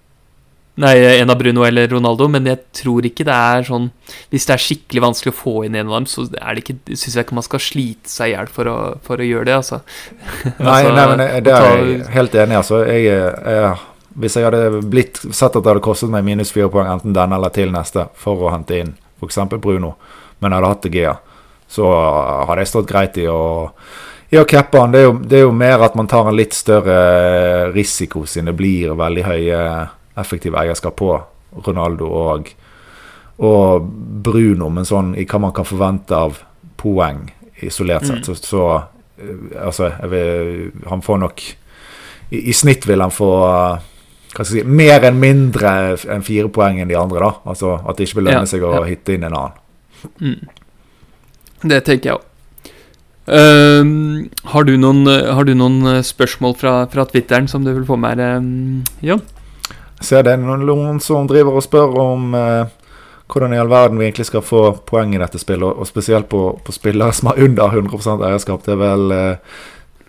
Nei, 0.78 0.94
en 1.18 1.30
av 1.34 1.40
Bruno 1.40 1.64
eller 1.66 1.88
Ronaldo, 1.90 2.28
men 2.30 2.46
jeg 2.46 2.60
tror 2.84 3.06
ikke 3.10 3.26
det 3.26 3.34
er 3.34 3.64
sånn 3.66 3.88
Hvis 4.30 4.46
det 4.46 4.54
er 4.54 4.62
skikkelig 4.62 5.02
vanskelig 5.08 5.32
å 5.34 5.38
få 5.40 5.54
inn 5.66 5.74
en 5.80 5.88
av 5.90 5.96
dem, 5.98 6.06
så 6.06 6.28
er 6.38 6.60
syns 6.62 7.16
jeg 7.16 7.26
ikke 7.26 7.38
man 7.40 7.46
skal 7.48 7.64
slite 7.66 8.12
seg 8.12 8.30
i 8.30 8.36
hjel 8.36 8.52
for, 8.54 8.70
for 9.02 9.18
å 9.18 9.26
gjøre 9.26 9.48
det, 9.50 9.56
altså. 9.58 9.80
Nei, 10.60 10.84
Altså, 10.84 10.92
nei 10.94 11.06
men 11.10 11.18
det- 11.24 11.44
det 11.48 11.54
er 11.56 11.82
jeg 11.82 12.08
helt 12.14 12.36
enig 12.44 12.54
i. 12.54 12.60
Altså, 12.62 12.84
jeg, 12.86 13.08
jeg, 13.10 13.74
hvis 14.22 14.38
jeg 14.38 14.46
hadde 14.46 14.82
blitt 14.86 15.18
sett 15.32 15.56
at 15.58 15.64
det 15.64 15.72
hadde 15.74 15.86
kostet 15.90 16.14
meg 16.14 16.24
minus 16.30 16.54
fire 16.54 16.70
poeng 16.70 16.90
enten 16.94 17.14
denne 17.18 17.36
eller 17.42 17.50
til 17.58 17.74
neste 17.74 18.08
for 18.18 18.46
å 18.46 18.54
hente 18.54 18.78
inn 18.84 18.94
f.eks. 19.22 19.40
Bruno, 19.58 19.96
men 20.40 20.52
jeg 20.54 20.60
hadde 20.62 20.72
hatt 20.76 20.86
det 20.86 20.94
Gea, 20.94 21.16
så 21.68 21.90
hadde 22.48 22.62
jeg 22.62 22.70
stått 22.76 22.88
greit 22.94 23.18
i 23.18 23.26
å 23.30 23.42
ja, 24.30 24.44
cappe. 24.46 24.86
Det 24.94 25.02
det 25.26 25.40
er 25.40 25.46
jo 25.48 25.52
mer 25.56 25.82
at 25.86 25.96
man 25.98 26.08
tar 26.08 26.28
en 26.30 26.36
litt 26.38 26.54
større 26.54 27.72
risiko, 27.74 28.26
siden 28.30 28.52
det 28.52 28.58
blir 28.60 28.94
veldig 29.00 29.24
høye 29.26 29.62
effektive 30.18 30.58
eierskap 30.60 30.96
på 31.00 31.12
Ronaldo 31.66 32.08
og, 32.12 32.50
og 33.40 33.88
Bruno, 34.26 34.70
men 34.74 34.86
sånn 34.86 35.14
i 35.18 35.26
hva 35.26 35.40
man 35.40 35.54
kan 35.56 35.66
forvente 35.68 36.16
av 36.18 36.40
poeng 36.78 37.28
isolert 37.64 38.06
sett, 38.06 38.22
Mm. 38.22 38.24
så, 38.28 38.36
så 38.36 38.64
eh, 38.78 39.64
Altså, 39.66 39.92
vil, 40.12 40.72
han 40.90 41.02
får 41.02 41.18
nok 41.24 41.42
i, 42.32 42.50
I 42.50 42.54
snitt 42.54 42.86
vil 42.86 43.02
han 43.02 43.12
få 43.14 43.30
eh, 43.48 43.80
hva 44.38 44.44
skal 44.46 44.58
jeg 44.60 44.66
si, 44.68 44.70
mer 44.70 45.02
enn 45.08 45.18
mindre 45.18 45.72
enn 46.14 46.22
fire 46.22 46.50
poeng 46.54 46.78
enn 46.84 46.90
de 46.92 46.98
andre. 47.00 47.20
da 47.24 47.32
Altså 47.50 47.80
At 47.88 47.98
det 47.98 48.06
ikke 48.10 48.20
vil 48.20 48.28
lønne 48.30 48.44
Ja, 48.46 48.50
seg 48.52 48.62
å 48.68 48.74
ja. 48.76 48.84
hitte 48.86 49.16
inn 49.16 49.24
en 49.26 49.34
annen. 49.34 49.56
Mm. 50.22 50.50
Det 51.72 51.80
tenker 51.88 52.12
jeg 52.12 52.20
òg. 52.20 52.24
har, 54.54 54.64
du 54.68 54.78
noen, 54.78 55.08
har 55.08 55.44
du 55.48 55.54
noen 55.58 55.82
eh, 55.96 56.04
spørsmål 56.06 56.54
fra, 56.60 56.76
fra 56.92 57.06
Twitteren 57.10 57.48
som 57.50 57.66
du 57.66 57.74
vil 57.74 57.86
få 57.88 57.98
med 58.00 58.22
her, 58.22 58.38
um, 58.38 58.84
Jon? 59.04 59.24
Ser 60.02 60.26
det 60.26 60.36
er 60.36 60.42
noen, 60.42 61.00
som 61.02 61.28
driver 61.30 61.58
og 61.58 61.66
spør 61.66 61.96
om 62.02 62.36
eh, 62.38 62.68
hvordan 63.28 63.54
i 63.54 63.60
all 63.60 63.72
verden 63.72 63.98
vi 64.00 64.08
egentlig 64.08 64.28
skal 64.30 64.46
få 64.46 64.62
poeng 64.88 65.16
i 65.16 65.22
dette 65.22 65.40
spillet, 65.42 65.66
og, 65.68 65.88
spesielt 65.90 66.30
på, 66.30 66.52
på 66.64 66.76
spillere 66.76 67.16
som 67.16 67.32
har 67.32 67.42
under 67.44 67.74
100 67.82 68.30
eierskap. 68.30 68.64
Det 68.66 68.76
er 68.76 68.82
vel 68.82 69.16
eh, 69.16 69.58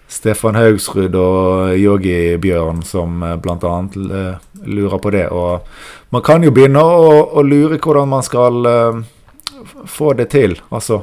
Stefan 0.08 0.56
Haugsrud 0.56 1.14
og 1.20 1.76
Yogi 1.76 2.36
Bjørn 2.40 2.82
som 2.86 3.22
eh, 3.22 3.36
annet 3.52 3.96
eh, 3.96 4.34
lurer 4.64 4.98
på 4.98 5.12
det. 5.12 5.26
Og 5.28 5.66
man 6.14 6.24
kan 6.24 6.44
jo 6.44 6.52
begynne 6.54 6.80
å, 6.80 7.10
å 7.36 7.44
lure 7.44 7.76
hvordan 7.76 8.08
man 8.08 8.24
skal 8.24 8.68
eh, 8.68 9.00
få 9.84 10.14
det 10.16 10.30
til. 10.32 10.56
Altså 10.70 11.02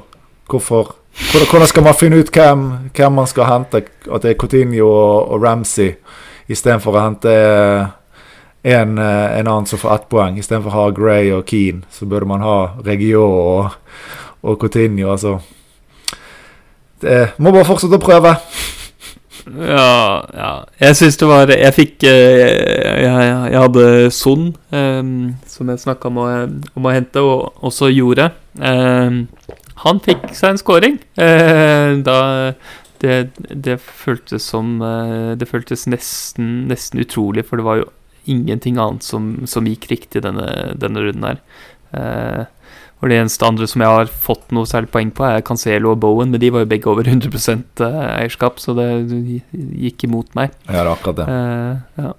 hvorfor 0.50 0.96
hvordan, 1.32 1.68
skal 1.68 1.86
man 1.86 1.96
finne 1.96 2.18
ut 2.20 2.32
hvem, 2.34 2.66
hvem 2.96 3.14
man 3.22 3.28
skal 3.30 3.48
hente? 3.48 3.86
At 4.12 4.26
det 4.26 4.34
er 4.34 4.40
Coutinho 4.40 4.90
og, 4.90 5.36
og 5.36 5.46
Ramsey 5.46 5.94
istedenfor 6.52 6.98
å 6.98 7.06
hente 7.06 7.36
en, 8.66 8.98
eh, 8.98 9.40
en 9.40 9.48
annen 9.48 9.66
som 9.66 9.80
får 9.80 9.96
ett 9.96 10.08
poeng. 10.10 10.38
Istedenfor 10.40 10.72
å 10.72 10.80
ha 10.80 10.94
Gray 10.96 11.30
og 11.36 11.46
Keane, 11.50 11.86
så 11.94 12.08
burde 12.10 12.26
man 12.30 12.42
ha 12.42 12.60
Regio 12.86 13.22
og, 13.22 13.76
og 14.42 14.62
Coutinho. 14.62 15.12
Altså 15.14 15.38
det, 17.02 17.36
Må 17.38 17.54
bare 17.54 17.68
fortsette 17.68 18.00
å 18.00 18.02
prøve. 18.02 18.34
Ja, 19.46 20.26
ja. 20.34 20.52
Jeg 20.82 20.98
syns 20.98 21.20
det 21.22 21.28
var 21.30 21.52
Jeg 21.54 21.74
fikk 21.76 22.04
eh, 22.10 22.40
Jeg, 22.42 23.04
jeg, 23.04 23.34
jeg 23.52 23.60
hadde 23.62 23.84
Son, 24.10 24.48
um, 24.74 25.12
som 25.46 25.70
jeg 25.70 25.84
snakka 25.84 26.10
om, 26.10 26.18
om 26.74 26.88
å 26.90 26.94
hente, 26.96 27.22
og 27.22 27.54
også 27.62 27.92
gjorde. 27.94 28.32
Um, 28.58 29.28
han 29.84 30.02
fikk 30.02 30.32
seg 30.34 30.56
en 30.56 30.62
scoring. 30.64 30.98
Uh, 31.20 32.02
da 32.02 32.18
det, 33.04 33.36
det 33.38 33.76
føltes 33.84 34.48
som 34.50 34.80
Det 35.38 35.46
føltes 35.46 35.84
nesten, 35.86 36.64
nesten 36.72 37.04
utrolig, 37.04 37.44
for 37.46 37.60
det 37.60 37.68
var 37.68 37.84
jo 37.84 37.90
ingenting 38.32 38.80
annet 38.82 39.06
som, 39.06 39.32
som 39.50 39.68
gikk 39.70 39.90
riktig 39.92 40.24
denne, 40.26 40.74
denne 40.80 41.06
runden 41.06 41.30
her. 41.30 41.42
Eh, 41.96 42.44
og 43.04 43.12
det 43.12 43.20
eneste 43.20 43.46
andre 43.46 43.68
som 43.70 43.84
jeg 43.84 43.92
har 43.92 44.10
fått 44.10 44.54
noe 44.56 44.68
særlig 44.70 44.90
poeng 44.94 45.12
på, 45.14 45.26
er 45.28 45.44
Cancelo 45.46 45.92
og 45.94 46.00
Bowen, 46.02 46.32
men 46.34 46.42
de 46.42 46.50
var 46.54 46.64
jo 46.64 46.70
begge 46.72 46.90
over 46.90 47.06
100% 47.06 47.84
eierskap, 47.86 48.62
så 48.64 48.74
det 48.78 48.88
gikk 49.52 50.08
imot 50.08 50.32
meg. 50.38 50.56
Ja, 50.66 50.80
det 50.80 50.84
er 50.86 50.92
akkurat 50.94 51.20
det. 51.20 51.28
Eh, 51.36 52.06
ja. 52.06 52.14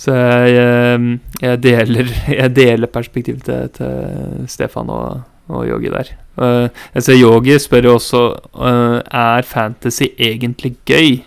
Så 0.00 0.14
jeg, 0.16 0.54
eh, 0.58 1.08
jeg, 1.42 1.62
deler, 1.62 2.12
jeg 2.40 2.54
deler 2.56 2.92
perspektivet 2.94 3.44
til, 3.46 3.68
til 3.76 4.46
Stefan 4.50 4.92
og, 4.94 5.24
og 5.52 5.66
Yogi 5.68 5.92
der. 5.92 6.14
Uh, 6.34 6.66
jeg 6.96 7.04
ser 7.06 7.20
Yogi 7.20 7.54
spør 7.62 7.86
jo 7.86 7.92
også 7.94 8.20
uh, 8.58 8.96
Er 9.06 9.44
fantasy 9.46 10.08
egentlig 10.18 10.72
gøy. 10.86 11.20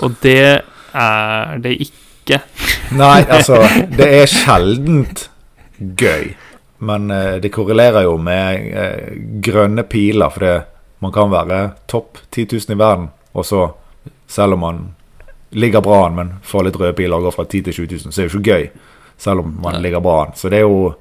Og 0.00 0.14
det 0.22 0.62
er 0.94 1.58
det 1.60 1.74
ikke. 1.84 2.06
Nei, 2.96 3.22
altså 3.26 3.60
Det 3.96 4.06
er 4.20 4.30
sjeldent 4.30 5.28
gøy. 5.78 6.32
Men 6.80 7.10
eh, 7.10 7.36
det 7.42 7.52
korrelerer 7.52 8.06
jo 8.06 8.16
med 8.20 8.70
eh, 8.72 9.10
grønne 9.44 9.84
piler, 9.88 10.32
for 10.32 10.46
det, 10.46 10.54
man 11.04 11.12
kan 11.12 11.32
være 11.32 11.60
topp 11.88 12.22
10 12.30 12.46
000 12.52 12.74
i 12.74 12.78
verden 12.80 13.08
Og 13.32 13.46
så, 13.46 13.66
selv 14.28 14.56
om 14.56 14.64
man 14.64 14.80
ligger 15.50 15.84
bra 15.84 16.06
an, 16.06 16.16
men 16.16 16.32
får 16.46 16.68
litt 16.68 16.80
røde 16.80 16.96
piler 16.96 17.18
og 17.18 17.28
går 17.28 17.36
fra 17.36 17.44
10 17.44 17.62
til 17.68 17.78
20 17.82 18.00
000, 18.06 18.12
så 18.14 18.22
er 18.22 18.26
det 18.26 18.34
jo 18.34 18.40
ikke 18.40 18.56
gøy. 18.56 18.66
Selv 19.20 19.44
om 19.44 19.54
man 19.62 19.80
ligger 19.82 20.00
bra 20.00 20.24
an. 20.24 20.34
Så 20.38 20.48
det 20.48 20.60
er 20.60 20.66
jo 20.66 20.94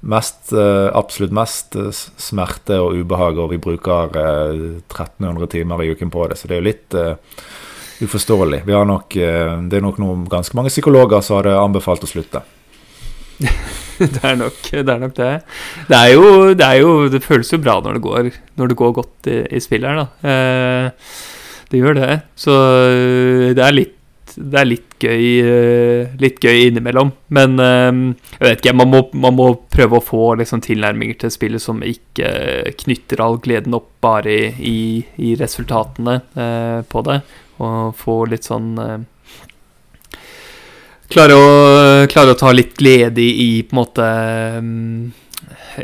mest, 0.00 0.52
eh, 0.52 0.88
absolutt 0.96 1.34
mest 1.36 1.76
smerte 2.16 2.78
og 2.80 2.96
ubehag, 2.96 3.38
og 3.38 3.50
vi 3.52 3.60
bruker 3.60 4.14
1300 4.14 5.50
timer 5.52 5.82
i 5.82 5.90
uken 5.92 6.10
på 6.14 6.28
det. 6.28 6.38
Så 6.38 6.48
det 6.48 6.56
er 6.56 6.62
jo 6.62 6.70
litt 6.70 6.98
uforståelig. 8.04 8.62
Nok, 8.66 9.16
det 9.18 9.78
er 9.78 9.84
nok 9.84 9.98
noen, 10.02 10.24
ganske 10.30 10.56
mange 10.58 10.72
psykologer 10.72 11.24
som 11.24 11.40
har 11.40 11.50
anbefalt 11.58 12.06
å 12.06 12.10
slutte. 12.10 12.44
det, 13.38 14.22
er 14.22 14.38
nok, 14.38 14.58
det 14.70 14.82
er 14.94 15.02
nok 15.02 15.16
det. 15.18 15.32
Det 15.88 15.98
er, 15.98 16.12
jo, 16.14 16.54
det 16.58 16.66
er 16.66 16.80
jo 16.82 16.94
Det 17.12 17.20
føles 17.22 17.52
jo 17.52 17.60
bra 17.62 17.76
når 17.84 17.98
det 17.98 18.04
går, 18.06 18.30
når 18.58 18.72
det 18.72 18.78
går 18.80 18.96
godt 18.96 19.30
i, 19.30 19.38
i 19.58 19.62
spillet 19.62 19.90
her, 19.90 20.02
da. 20.02 20.32
Eh, 20.32 21.14
det 21.68 21.82
gjør 21.82 21.98
det. 21.98 22.12
Så 22.38 22.56
det 23.54 23.64
er 23.64 23.76
litt 23.76 23.94
det 24.38 24.58
er 24.60 24.68
litt 24.68 24.94
gøy, 25.02 25.24
eh, 25.42 26.14
litt 26.20 26.38
gøy 26.42 26.68
innimellom. 26.68 27.10
Men 27.34 27.58
eh, 27.62 27.98
jeg 28.36 28.44
vet 28.44 28.62
ikke, 28.62 28.76
man 28.78 28.92
må, 28.92 29.02
man 29.18 29.36
må 29.38 29.48
prøve 29.72 29.98
å 29.98 30.04
få 30.04 30.32
liksom, 30.40 30.62
tilnærminger 30.64 31.22
til 31.24 31.34
spillet 31.34 31.64
som 31.64 31.82
ikke 31.84 32.30
knytter 32.84 33.22
all 33.24 33.40
gleden 33.42 33.76
opp 33.78 33.90
bare 34.04 34.36
i, 34.54 34.78
i, 35.16 35.34
resultatene 35.40 36.20
eh, 36.38 36.80
på 36.88 37.04
det. 37.08 37.20
Og 37.58 37.94
få 37.98 38.20
litt 38.30 38.46
sånn 38.46 38.74
eh, 38.82 38.98
klare 41.12 41.38
å, 41.38 41.46
klare 42.10 42.34
å 42.34 42.38
ta 42.38 42.52
litt 42.54 42.76
glede 42.78 43.24
i, 43.24 43.62
på 43.64 43.74
en 43.74 43.80
måte 43.80 44.10
mm, 44.62 45.08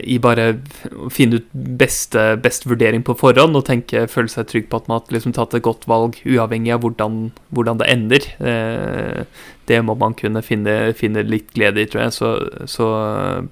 i 0.03 0.17
bare 0.23 0.47
å 0.91 1.09
finne 1.13 1.39
ut 1.41 1.49
beste, 1.53 2.35
best 2.43 2.67
vurdering 2.67 3.05
på 3.07 3.17
forhånd 3.19 3.57
og 3.59 3.67
tenke, 3.69 4.07
føle 4.11 4.31
seg 4.33 4.49
trygg 4.51 4.69
på 4.71 4.81
at 4.81 4.89
man 4.91 5.01
har 5.01 5.15
liksom 5.15 5.35
tatt 5.37 5.55
et 5.57 5.65
godt 5.65 5.87
valg, 5.91 6.19
uavhengig 6.27 6.75
av 6.75 6.83
hvordan, 6.85 7.19
hvordan 7.55 7.81
det 7.81 7.91
ender. 7.93 8.29
Eh, 8.51 9.45
det 9.71 9.81
må 9.87 9.97
man 9.99 10.17
kunne 10.19 10.43
finne, 10.45 10.93
finne, 10.99 11.25
litt 11.27 11.55
glede 11.57 11.83
i, 11.83 11.89
tror 11.91 12.07
jeg. 12.07 12.17
Så, 12.19 12.35
så 12.71 12.89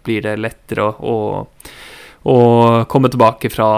blir 0.04 0.26
det 0.26 0.38
lettere 0.40 0.90
å, 0.90 0.94
å, 0.98 1.16
å, 2.28 2.38
komme 2.90 3.12
tilbake 3.12 3.52
fra 3.52 3.68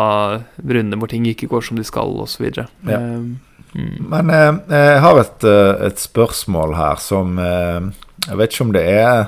runder 0.59 1.00
hvor 1.00 1.12
ting 1.12 1.28
ikke 1.30 1.50
går 1.52 1.68
som 1.68 1.80
de 1.80 1.87
skal, 1.87 2.16
osv. 2.24 2.48
Ja. 2.54 2.68
Eh, 2.96 3.53
Mm. 3.74 4.06
Men 4.08 4.30
eh, 4.30 4.52
jeg 4.70 5.00
har 5.02 5.20
et, 5.20 5.44
eh, 5.44 5.87
et, 5.88 5.98
spørsmål 5.98 6.76
her 6.78 7.00
som 7.02 7.38
eh, 7.42 7.88
Jeg 8.28 8.38
vet 8.38 8.52
ikke 8.52 8.66
om 8.68 8.74
det 8.76 8.84
er 8.87 9.24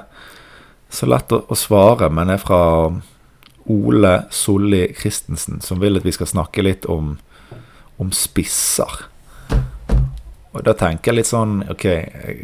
så 0.96 1.08
lett 1.10 1.32
å, 1.34 1.40
å 1.50 1.58
svare, 1.58 2.08
men 2.14 2.30
det 2.30 2.36
er 2.38 2.44
fra 2.44 2.60
Ole 3.66 4.12
Solli 4.30 4.84
Christensen, 4.94 5.58
som 5.60 5.82
vil 5.82 5.98
at 5.98 6.06
vi 6.06 6.14
skal 6.14 6.30
snakke 6.30 6.62
litt 6.62 6.86
om, 6.86 7.16
om 7.98 8.12
spisser. 8.14 9.02
Og 10.54 10.62
da 10.64 10.72
tenker 10.78 11.10
jeg 11.10 11.18
litt 11.18 11.28
sånn 11.28 11.58
OK, 11.74 11.84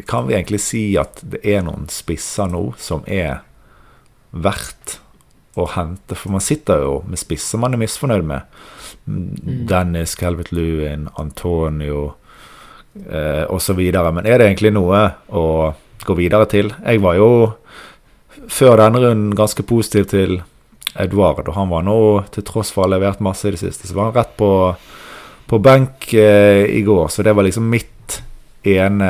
kan 0.05 0.27
vi 0.27 0.35
egentlig 0.35 0.59
si 0.61 0.83
at 0.99 1.23
det 1.23 1.39
er 1.47 1.63
noen 1.65 1.87
spisser 1.89 2.51
nå 2.51 2.67
som 2.77 3.07
er 3.07 3.39
verdt 4.35 4.99
å 5.59 5.67
hente? 5.75 6.17
For 6.17 6.33
man 6.33 6.43
sitter 6.43 6.83
jo 6.83 6.99
med 7.07 7.21
spisser 7.21 7.61
man 7.61 7.75
er 7.75 7.81
misfornøyd 7.83 8.27
med. 8.27 8.59
Mm. 9.05 9.65
Dennis, 9.69 10.15
Calvert 10.19 10.53
Lewin, 10.55 11.09
Antonio 11.19 12.13
eh, 13.09 13.43
osv. 13.49 13.79
Men 13.79 14.25
er 14.25 14.39
det 14.39 14.47
egentlig 14.49 14.73
noe 14.75 15.03
å 15.29 15.45
gå 16.03 16.17
videre 16.17 16.47
til? 16.51 16.73
Jeg 16.83 17.03
var 17.03 17.19
jo 17.19 17.29
før 18.51 18.79
denne 18.81 19.01
runden 19.03 19.37
ganske 19.37 19.63
positiv 19.67 20.09
til 20.11 20.41
Eduard, 20.99 21.47
og 21.47 21.55
han 21.57 21.71
var 21.71 21.85
nå, 21.87 21.97
til 22.33 22.45
tross 22.45 22.69
for 22.73 22.83
å 22.83 22.87
ha 22.87 22.93
levert 22.93 23.23
masse 23.23 23.47
i 23.47 23.53
det 23.55 23.61
siste, 23.63 23.87
så 23.89 23.95
var 23.97 24.11
han 24.11 24.17
rett 24.19 24.35
på, 24.37 24.51
på 25.49 25.59
benk 25.63 26.11
eh, 26.13 26.67
i 26.69 26.83
går. 26.85 27.07
Så 27.09 27.25
det 27.25 27.33
var 27.33 27.47
liksom 27.47 27.65
mitt 27.71 28.19
ene 28.63 29.09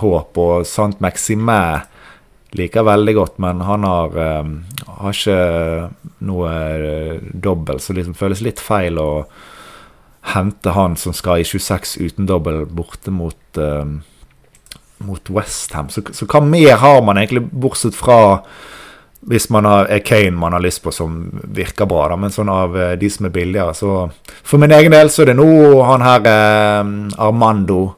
håp. 0.00 0.38
Og 0.38 0.68
Sant 0.68 1.02
Maximæ 1.02 1.60
liker 2.54 2.86
veldig 2.86 3.14
godt, 3.16 3.38
men 3.42 3.62
han 3.66 3.84
har, 3.86 4.14
um, 4.44 4.54
har 5.00 5.16
ikke 5.16 5.38
noe 6.26 6.52
uh, 6.80 7.32
dobbel, 7.34 7.80
så 7.80 7.92
det 7.92 8.02
liksom 8.02 8.18
føles 8.18 8.44
litt 8.44 8.62
feil 8.62 9.00
å 9.02 9.10
hente 10.34 10.72
han 10.72 10.94
som 10.96 11.12
skal 11.16 11.42
i 11.42 11.48
26 11.48 11.98
uten 12.00 12.28
dobbel, 12.30 12.62
borte 12.70 13.12
mot, 13.12 13.58
uh, 13.58 13.84
mot 15.04 15.34
Westham. 15.34 15.90
Så, 15.92 16.06
så 16.14 16.28
hva 16.30 16.40
mer 16.46 16.78
har 16.80 17.02
man 17.04 17.20
egentlig, 17.20 17.44
bortsett 17.52 17.98
fra 17.98 18.38
hvis 19.24 19.48
man 19.52 19.64
har, 19.64 19.86
er 19.88 20.02
Kane 20.04 20.36
man 20.36 20.52
har 20.52 20.60
lyst 20.60 20.82
på 20.84 20.92
som 20.92 21.22
virker 21.56 21.88
bra, 21.88 22.10
da, 22.12 22.16
men 22.20 22.32
sånn 22.32 22.52
av 22.52 22.76
uh, 22.76 22.92
de 23.00 23.10
som 23.10 23.28
er 23.28 23.34
billigere, 23.34 23.74
så 23.76 24.08
For 24.44 24.60
min 24.60 24.72
egen 24.72 24.92
del 24.92 25.10
så 25.10 25.24
er 25.24 25.32
det 25.32 25.38
nå 25.40 25.82
han 25.88 26.04
her 26.04 26.26
uh, 26.28 26.94
Armando 27.24 27.94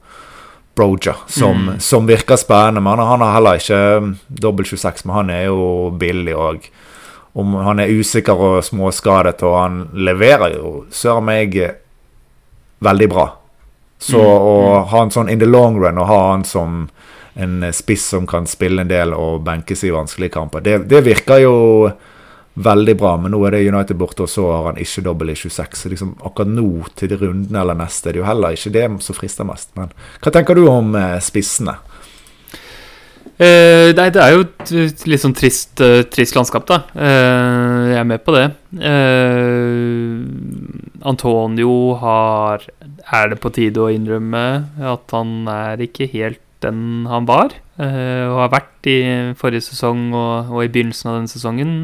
Broja, 0.76 1.14
som, 1.26 1.68
mm. 1.68 1.80
som, 1.80 2.06
virker 2.06 2.36
spennende. 2.36 2.80
Men 2.84 2.98
han, 2.98 3.24
har 3.24 3.32
heller 3.38 3.60
ikke 3.60 3.80
um, 3.96 4.12
dobbel 4.28 4.68
26, 4.68 5.06
men 5.06 5.16
han 5.16 5.32
er 5.32 5.46
jo 5.48 5.90
billig 5.96 6.36
òg. 6.36 6.68
Om 7.36 7.56
han 7.64 7.80
er 7.80 7.92
usikker 7.92 8.36
og 8.36 8.64
småskadet, 8.64 9.40
og 9.44 9.56
han 9.56 9.80
leverer 9.92 10.56
jo 10.56 10.84
søren 10.92 11.28
meg 11.28 11.56
veldig 12.84 13.08
bra. 13.12 13.26
Så 13.98 14.20
mm. 14.20 14.48
å 14.52 14.56
mm. 14.60 14.88
ha 14.92 15.02
en 15.02 15.14
sånn 15.16 15.32
in 15.32 15.40
the 15.40 15.48
long 15.48 15.80
run, 15.80 16.00
og 16.00 16.10
ha 16.10 16.20
han 16.30 16.44
som 16.44 16.86
en 17.36 17.64
spiss 17.76 18.06
som 18.12 18.28
kan 18.28 18.48
spille 18.48 18.84
en 18.84 18.92
del 18.92 19.12
og 19.12 19.42
benkes 19.44 19.84
i 19.84 19.92
vanskelige 19.92 20.32
kamper, 20.38 20.64
det, 20.64 20.78
det 20.88 21.02
virker 21.04 21.42
jo 21.42 21.56
veldig 22.56 22.94
bra, 22.96 23.16
men 23.20 23.34
nå 23.34 23.40
er 23.46 23.56
det 23.56 23.66
United 23.68 23.98
borte, 24.00 24.24
og 24.24 24.32
så 24.32 24.46
har 24.48 24.70
han 24.70 24.80
ikke 24.80 25.04
dobbel 25.04 25.32
i 25.32 25.36
26. 25.36 25.76
Så 25.82 25.92
liksom, 25.92 26.14
akkurat 26.24 26.52
nå, 26.52 26.68
til 26.96 27.12
de 27.12 27.18
rundene 27.20 27.60
eller 27.62 27.76
neste, 27.78 28.08
det 28.08 28.16
er 28.16 28.22
jo 28.22 28.30
heller 28.30 28.56
ikke 28.56 28.72
det 28.76 28.86
som 29.04 29.18
frister 29.18 29.48
mest. 29.48 29.74
Men 29.76 29.92
hva 30.24 30.32
tenker 30.32 30.56
du 30.56 30.64
om 30.70 30.96
eh, 30.96 31.18
spissene? 31.24 31.76
Eh, 33.36 33.92
nei, 33.92 34.06
det 34.08 34.20
er 34.22 34.32
jo 34.32 34.46
et 34.46 35.02
litt 35.04 35.20
sånn 35.20 35.36
trist, 35.36 35.76
uh, 35.84 36.00
trist 36.08 36.36
landskap, 36.38 36.64
da. 36.70 36.78
Eh, 36.96 37.92
jeg 37.92 38.00
er 38.00 38.08
med 38.08 38.24
på 38.24 38.32
det. 38.32 38.46
Eh, 38.80 40.16
Antonio 41.06 41.94
har 42.00 42.64
Er 43.06 43.28
det 43.30 43.38
på 43.38 43.52
tide 43.54 43.78
å 43.78 43.92
innrømme 43.92 44.42
at 44.82 45.12
han 45.14 45.46
er 45.46 45.78
ikke 45.84 46.08
helt 46.10 46.40
den 46.64 47.06
han 47.06 47.26
var, 47.28 47.52
eh, 47.78 48.24
og 48.26 48.40
har 48.40 48.50
vært 48.50 48.88
i 48.90 48.98
forrige 49.38 49.68
sesong 49.68 50.08
og, 50.14 50.50
og 50.50 50.64
i 50.64 50.70
begynnelsen 50.72 51.10
av 51.10 51.18
denne 51.20 51.30
sesongen. 51.30 51.76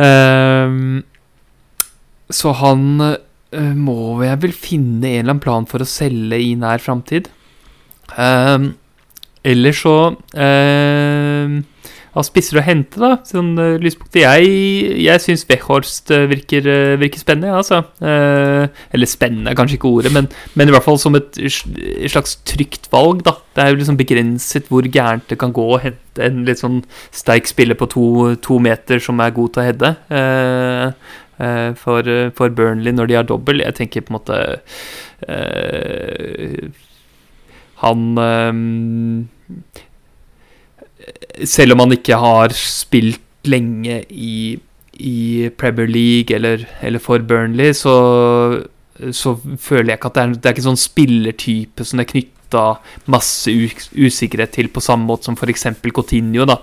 Um, 0.00 1.04
så 2.32 2.54
han 2.58 2.86
uh, 3.00 3.74
må 3.78 4.22
jeg 4.24 4.40
vel 4.42 4.54
finne 4.56 5.06
en 5.06 5.20
eller 5.20 5.34
annen 5.36 5.44
plan 5.44 5.68
for 5.70 5.84
å 5.84 5.88
selge 5.88 6.40
i 6.40 6.54
nær 6.58 6.82
framtid. 6.82 7.30
Um, 8.18 8.72
eller 9.44 9.76
så 9.76 9.96
uh, 10.16 11.60
av 12.14 12.24
spisser 12.26 12.60
å 12.60 12.64
hente, 12.64 13.00
da. 13.00 13.16
Sånn 13.26 13.52
uh, 13.58 13.74
lyspunkter. 13.82 14.22
Jeg, 14.22 14.46
jeg 15.02 15.22
syns 15.22 15.44
Wechhorst 15.48 16.12
uh, 16.14 16.24
virker, 16.30 16.66
uh, 16.68 16.94
virker, 17.00 17.20
spennende, 17.20 17.56
altså. 17.58 17.82
Uh, 17.98 18.70
eller 18.94 19.10
spennende 19.10 19.50
er 19.50 19.58
kanskje 19.58 19.78
ikke 19.80 19.90
ordet, 19.90 20.12
men, 20.14 20.28
men, 20.54 20.70
i 20.70 20.74
hvert 20.74 20.86
fall 20.86 21.00
som 21.02 21.18
et, 21.18 21.40
slags 22.12 22.36
trygt 22.46 22.86
valg, 22.94 23.24
da. 23.26 23.34
Det 23.54 23.64
er 23.64 23.72
jo 23.72 23.80
liksom 23.80 23.98
begrenset 23.98 24.70
hvor 24.70 24.86
gærent 24.86 25.26
det 25.30 25.40
kan 25.42 25.54
gå 25.54 25.66
å 25.74 25.82
hente 25.82 26.22
en 26.22 26.44
litt 26.46 26.62
sånn 26.62 26.80
sterk 27.14 27.50
spiller 27.50 27.78
på 27.78 27.90
to, 27.90 28.06
to 28.42 28.60
meter 28.62 29.02
som 29.02 29.18
er 29.22 29.34
god 29.34 29.54
til 29.54 29.62
å 29.62 29.68
heade. 29.68 29.90
For, 31.82 32.06
for, 32.38 32.52
Burnley 32.54 32.94
når 32.94 33.08
de 33.10 33.16
har 33.18 33.26
dobbel. 33.26 33.64
Jeg 33.64 33.74
tenker 33.74 34.04
på 34.06 34.14
en 34.14 34.18
måte 34.20 34.36
Han 37.82 38.02
selv 41.44 41.74
om 41.74 41.84
han 41.84 41.96
ikke 41.96 42.18
har 42.20 42.54
spilt 42.56 43.20
lenge 43.44 44.00
i, 44.10 44.58
i 44.94 45.50
Premier 45.58 45.90
League 45.90 46.36
eller, 46.36 46.64
eller 46.82 47.02
for 47.02 47.18
Burnley, 47.18 47.72
så, 47.76 47.94
så, 49.12 49.34
føler 49.60 49.92
jeg 49.92 49.98
ikke 49.98 50.12
at 50.12 50.14
det 50.16 50.22
er, 50.22 50.34
det 50.38 50.48
er 50.48 50.56
ikke 50.56 50.68
sånn 50.70 50.80
spillertype 50.80 51.84
som 51.84 52.00
det 52.00 52.06
er 52.06 52.12
knytta 52.54 52.78
masse 53.10 53.50
usikkerhet 53.94 54.54
til, 54.54 54.68
på 54.70 54.82
samme 54.82 55.06
måte 55.08 55.26
som 55.26 55.36
f.eks. 55.36 55.66
Coutinho, 55.94 56.46
da, 56.46 56.58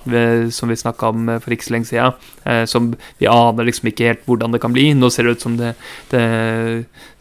som 0.51 0.69
vi 0.69 0.75
snakka 0.79 1.11
om 1.11 1.29
eh, 1.29 1.39
for 1.39 1.53
ikke 1.53 1.67
så 1.67 1.75
lenge 1.75 1.89
siden. 1.89 2.13
Eh, 2.45 2.65
som 2.65 2.91
vi 3.19 3.27
aner 3.27 3.67
liksom 3.67 3.91
ikke 3.91 4.07
helt 4.07 4.25
hvordan 4.25 4.53
det 4.53 4.61
kan 4.61 4.73
bli. 4.73 4.93
Nå 4.93 5.09
ser 5.09 5.27
det 5.27 5.35
ut 5.37 5.41
som 5.45 5.57
det, 5.57 5.75
det 6.11 6.23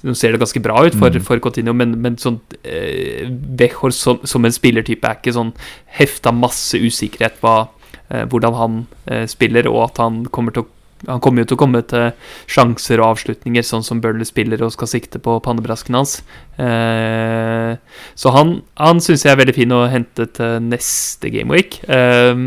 Nå 0.02 0.14
ser 0.16 0.32
det 0.32 0.40
ganske 0.40 0.62
bra 0.64 0.78
ut 0.86 0.94
for, 0.96 1.12
mm. 1.12 1.24
for 1.26 1.40
Coutinho, 1.44 1.74
men, 1.76 1.98
men 2.00 2.16
sånn 2.16 2.38
eh, 2.64 3.28
Bechor 3.28 3.92
som, 3.92 4.22
som, 4.24 4.46
en 4.46 4.54
spillertype 4.54 5.04
er 5.04 5.18
ikke 5.18 5.34
sånn 5.36 5.52
hefta 5.98 6.32
masse 6.32 6.80
usikkerhet 6.80 7.36
på 7.42 7.52
eh, 8.08 8.24
hvordan 8.24 8.56
han 8.56 8.78
eh, 9.04 9.26
spiller, 9.28 9.68
og 9.68 9.90
at 9.90 10.00
han 10.00 10.22
kommer 10.32 10.56
til 10.56 10.64
å 10.64 10.70
han 11.08 11.20
kommer 11.24 11.42
jo 11.42 11.50
til 11.50 11.56
å 11.56 11.60
komme 11.62 11.80
til 11.88 12.10
sjanser 12.50 13.00
og 13.00 13.14
avslutninger, 13.14 13.64
sånn 13.64 13.84
som 13.86 14.02
Burnley 14.04 14.28
spiller 14.28 14.60
og 14.64 14.74
skal 14.74 14.90
sikte 14.90 15.20
på 15.22 15.38
pannebrasken 15.44 15.96
hans. 15.96 16.18
Eh, 16.60 17.72
så 18.14 18.32
han, 18.36 18.58
han 18.80 19.00
syns 19.00 19.24
jeg 19.24 19.32
er 19.32 19.40
veldig 19.40 19.56
fin 19.56 19.72
å 19.76 19.86
hente 19.88 20.28
til 20.36 20.58
neste 20.66 21.32
gameweek. 21.32 21.80
Eh, 21.88 22.44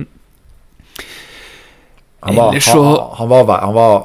han, 2.24 2.38
var, 2.38 2.54
han, 2.54 2.86
han, 3.18 3.32
var, 3.34 3.56
han 3.58 3.76
var 3.76 3.98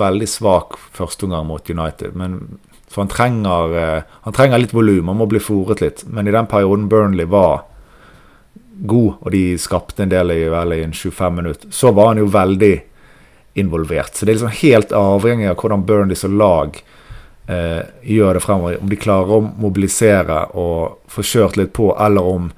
veldig 0.00 0.28
svak 0.30 0.80
første 0.96 1.28
omgang 1.28 1.46
mot 1.52 1.70
United, 1.70 2.16
men 2.16 2.58
Så 2.88 3.00
han 3.02 3.08
trenger, 3.10 3.72
eh, 3.76 4.02
han 4.22 4.32
trenger 4.32 4.60
litt 4.62 4.72
volum. 4.72 5.08
Han 5.10 5.18
må 5.18 5.26
bli 5.26 5.40
fòret 5.42 5.80
litt. 5.82 6.04
Men 6.06 6.28
i 6.28 6.32
den 6.32 6.46
perioden 6.46 6.86
Burnley 6.88 7.26
var 7.26 7.66
god, 8.78 9.16
og 9.20 9.32
de 9.34 9.58
skapte 9.58 10.04
en 10.04 10.12
del 10.12 10.30
i 10.30 10.44
vel 10.48 10.72
i 10.72 10.84
en 10.84 10.94
25 10.94 11.34
minutter, 11.34 11.72
så 11.74 11.90
var 11.92 12.12
han 12.12 12.22
jo 12.22 12.28
veldig 12.30 12.74
involvert. 13.58 14.14
Så 14.16 14.24
det 14.26 14.32
er 14.34 14.38
liksom 14.38 14.60
helt 14.62 14.92
avhengig 14.96 15.48
av 15.50 15.56
hvordan 15.62 15.84
Burnley 15.88 16.16
som 16.18 16.36
lag 16.38 16.76
eh, 17.48 17.82
gjør 18.02 18.34
det 18.38 18.44
fremover. 18.44 18.78
Om 18.82 18.90
de 18.92 18.98
klarer 19.00 19.36
å 19.38 19.42
mobilisere 19.66 20.42
og 20.58 20.98
få 21.12 21.24
kjørt 21.24 21.56
litt 21.60 21.72
på, 21.76 21.90
eller 22.00 22.22
om 22.36 22.50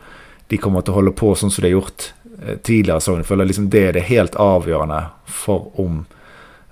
de 0.48 0.56
kommer 0.60 0.80
til 0.84 0.94
å 0.94 1.00
holde 1.02 1.12
på 1.16 1.34
sånn 1.36 1.50
som 1.52 1.62
de 1.64 1.70
har 1.72 1.78
gjort 1.80 2.10
eh, 2.42 2.56
tidligere. 2.64 3.00
Så 3.04 3.16
jeg 3.18 3.28
føler 3.28 3.50
liksom 3.50 3.70
det 3.72 3.82
er 3.90 3.98
det 3.98 4.06
helt 4.12 4.38
avgjørende 4.40 5.02
for 5.26 5.68
om 5.80 6.04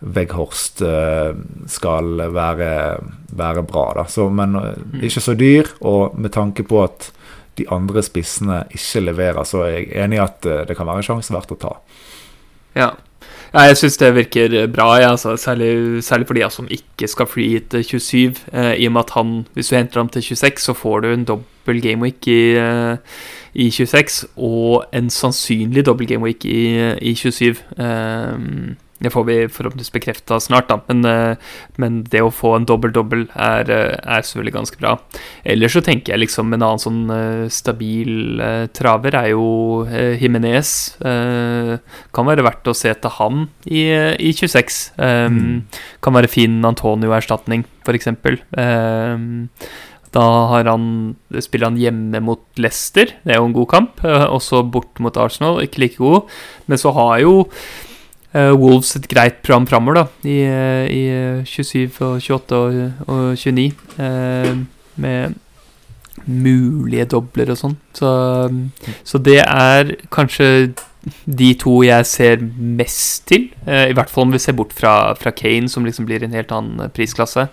Vegghorst 0.01 0.83
eh, 0.85 1.33
skal 1.72 2.18
være, 2.35 2.70
være 3.37 3.62
bra. 3.64 3.87
Da. 3.97 4.05
Så, 4.12 4.29
men 4.31 4.55
eh, 4.61 4.72
Mm. 4.87 5.01
ikke 5.09 5.20
så 5.24 5.35
dyr, 5.37 5.70
og 5.81 6.18
med 6.20 6.33
tanke 6.35 6.62
på 6.68 6.83
at 6.85 7.11
de 7.57 7.64
andre 7.72 8.03
spissene 8.05 8.59
ikke 8.77 9.01
leverer, 9.07 9.45
så 9.49 9.62
er 9.64 9.70
jeg 9.79 9.87
enig 10.05 10.18
i 10.18 10.22
at 10.24 10.47
eh, 10.47 10.64
det 10.68 10.77
kan 10.77 10.87
være 10.89 11.01
en 11.01 11.07
sjanse 11.09 11.33
verdt 11.33 11.55
å 11.57 11.59
ta. 11.62 11.72
Ja. 12.77 12.91
Ja 13.55 13.66
jeg 13.68 13.76
syns 13.80 13.99
det 14.01 14.14
virker 14.16 14.57
bra, 14.72 14.88
ja, 15.01 15.11
altså, 15.11 15.36
særlig, 15.36 16.05
særlig 16.05 16.26
for 16.26 16.34
de 16.34 16.51
som 16.51 16.68
ikke 16.70 17.09
skal 17.09 17.26
fly 17.26 17.49
hit 17.49 17.76
27. 17.86 18.34
Eh, 18.53 18.72
I 18.74 18.86
og 18.86 18.92
med 18.92 19.01
at 19.01 19.12
han, 19.16 19.47
hvis 19.55 19.68
du 19.68 19.76
henter 19.76 20.01
ham 20.01 20.09
til 20.09 20.22
26, 20.22 20.61
så 20.61 20.72
får 20.72 21.01
du 21.01 21.12
en 21.12 21.24
dobbel 21.24 21.82
gameweek 21.82 22.28
i, 22.28 22.40
eh, 22.61 22.97
i 23.55 23.70
26, 23.70 24.26
og 24.36 24.84
en 24.92 25.11
sannsynlig 25.11 25.86
dobbel 25.86 26.07
gameweek 26.07 26.44
i, 26.44 26.92
i 27.03 27.14
27. 27.14 27.57
Eh, 27.78 28.76
det 28.99 29.11
får 29.12 29.24
vi 29.28 29.36
forhåpentligvis 29.53 29.92
bekrefta 29.92 30.38
snart, 30.40 30.70
da. 30.70 30.78
Men, 30.88 31.05
eh, 31.05 31.36
men 31.76 31.99
det 32.09 32.22
å 32.24 32.32
få 32.32 32.55
en 32.57 32.64
dobbel-dobbel 32.64 33.26
er, 33.34 33.70
eh, 33.70 33.97
er 34.01 34.24
selvfølgelig 34.24 34.55
ganske 34.55 34.78
bra. 34.80 34.97
Ellers 35.44 35.76
så 35.76 35.82
tenker 35.84 36.14
jeg 36.14 36.22
liksom 36.24 36.55
en 36.55 36.62
annen 36.62 36.80
sånn 36.80 37.11
eh, 37.12 37.49
stabil 37.53 38.40
traver 38.72 39.14
er 39.14 39.28
jo 39.34 39.84
Himinez. 39.86 40.97
Kan 41.01 42.26
være 42.26 42.44
verdt 42.44 42.68
å 42.68 42.74
se 42.74 42.92
til 42.94 43.11
han 43.18 43.49
i, 43.66 43.84
i 44.16 44.32
26. 44.32 44.92
Mm. 44.97 45.64
Kan 46.01 46.16
være 46.16 46.30
fin 46.30 46.62
Antonio-erstatning, 46.64 47.64
f.eks. 47.84 48.09
Da 50.16 50.26
har 50.49 50.64
han, 50.64 51.16
spiller 51.44 51.68
han 51.68 51.80
hjemme 51.80 52.22
mot 52.24 52.40
Leicester, 52.57 53.12
det 53.24 53.34
er 53.34 53.42
jo 53.42 53.51
en 53.51 53.57
god 53.57 53.68
kamp. 53.68 54.01
også 54.05 54.62
bort 54.70 54.99
mot 55.01 55.16
Arsenal, 55.16 55.61
ikke 55.61 55.82
like 55.82 56.01
god. 56.01 56.30
Men 56.66 56.80
så 56.80 56.94
har 56.97 57.20
jo 57.20 57.44
Wolves 58.59 58.95
et 58.99 59.07
greit 59.09 59.39
program 59.43 59.66
framover, 59.70 60.03
da, 60.03 60.05
i, 60.28 60.37
eh, 60.45 60.87
i 60.93 61.03
eh, 61.09 61.45
27 61.49 62.01
og 62.05 62.20
28 62.20 62.59
og, 62.61 63.09
og 63.09 63.37
29. 63.39 63.72
eh, 63.99 64.53
med 64.97 65.34
mulige 66.26 67.05
dobler 67.12 67.53
og 67.55 67.59
sånn. 67.61 67.76
Så, 67.95 68.11
så 69.07 69.20
det 69.22 69.41
er 69.45 69.93
kanskje 70.14 70.49
de 71.26 71.53
to 71.61 71.76
jeg 71.87 72.07
ser 72.11 72.41
mest 72.59 73.28
til. 73.30 73.45
eh, 73.66 73.91
I 73.93 73.95
hvert 73.95 74.11
fall 74.11 74.26
om 74.26 74.32
vi 74.34 74.41
ser 74.43 74.57
bort 74.59 74.72
fra, 74.74 75.14
fra 75.14 75.30
Kane, 75.37 75.68
som 75.70 75.84
liksom 75.87 76.09
blir 76.09 76.24
en 76.26 76.34
helt 76.34 76.53
annen 76.57 76.91
prisklasse. 76.97 77.49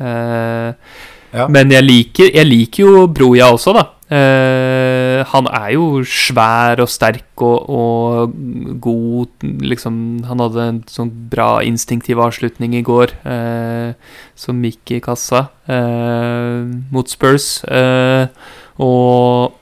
Eh, 0.00 0.72
Ja. 1.34 1.48
Men 1.50 1.66
jeg 1.74 1.82
liker, 1.82 2.28
jeg 2.30 2.46
liker 2.46 2.84
jo 2.84 3.06
Broja 3.10 3.48
også, 3.50 3.72
da. 3.74 3.80
Eh, 4.14 4.73
han 5.34 5.48
er 5.50 5.72
jo 5.74 5.86
svær 6.06 6.78
og 6.84 6.90
sterk 6.92 7.42
og, 7.42 7.66
og 7.66 8.34
god 8.82 9.46
Liksom, 9.64 9.96
han 10.28 10.42
hadde 10.44 10.66
en 10.68 10.78
sånn 10.90 11.10
bra 11.32 11.58
instinktiv 11.66 12.20
avslutning 12.22 12.76
i 12.78 12.84
går, 12.86 13.12
eh, 13.26 14.14
som 14.38 14.62
gikk 14.64 14.94
i 14.96 15.00
kassa, 15.04 15.48
eh, 15.66 16.62
mot 16.94 17.10
Spurs. 17.10 17.64
Eh, 17.66 18.30
og 18.78 19.54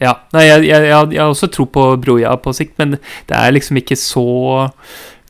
ja. 0.00 0.14
Nei, 0.34 0.46
jeg, 0.46 0.66
jeg, 0.70 0.88
jeg, 0.88 1.12
jeg 1.14 1.20
har 1.20 1.30
også 1.30 1.50
tro 1.52 1.66
på 1.70 1.86
Broja 2.00 2.32
på 2.40 2.54
sikt, 2.56 2.76
men 2.80 2.96
det 3.28 3.36
er 3.36 3.54
liksom 3.54 3.78
ikke 3.80 3.98
så 4.00 4.70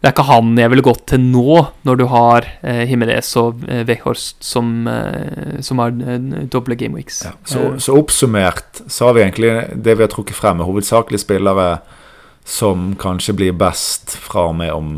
Det 0.00 0.08
er 0.08 0.14
ikke 0.14 0.24
han 0.30 0.54
jeg 0.56 0.70
ville 0.72 0.84
gått 0.84 1.02
til 1.12 1.20
nå, 1.20 1.56
når 1.84 1.98
du 2.00 2.06
har 2.08 2.46
eh, 2.64 2.86
Jimenez 2.88 3.34
og 3.36 3.66
eh, 3.68 3.82
Weghorst 3.84 4.38
som, 4.44 4.70
eh, 4.88 5.58
som 5.60 5.82
har 5.82 5.92
eh, 5.92 6.46
doble 6.48 6.76
gameweeks. 6.80 7.18
Ja, 7.28 7.34
så, 7.44 7.66
så 7.76 7.98
oppsummert 8.00 8.80
så 8.88 9.10
har 9.10 9.18
vi 9.18 9.26
egentlig 9.26 9.52
det 9.76 9.98
vi 9.98 10.06
har 10.06 10.12
trukket 10.12 10.38
frem, 10.38 10.62
er 10.62 10.70
hovedsakelig 10.70 11.20
spillere 11.20 11.68
som 12.48 12.94
kanskje 12.96 13.36
blir 13.36 13.52
best 13.60 14.16
fra 14.16 14.46
og 14.48 14.56
med 14.62 14.72
om 14.72 14.94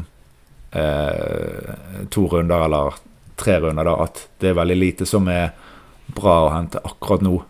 eh, 0.71 1.75
to 2.15 2.29
runder 2.31 2.69
eller 2.69 3.03
tre 3.43 3.59
runder. 3.59 3.91
da, 3.91 3.97
At 4.07 4.27
det 4.39 4.53
er 4.53 4.61
veldig 4.61 4.79
lite 4.79 5.09
som 5.09 5.27
er 5.29 5.51
bra 6.15 6.45
å 6.47 6.53
hente 6.55 6.79
akkurat 6.79 7.27
nå. 7.27 7.41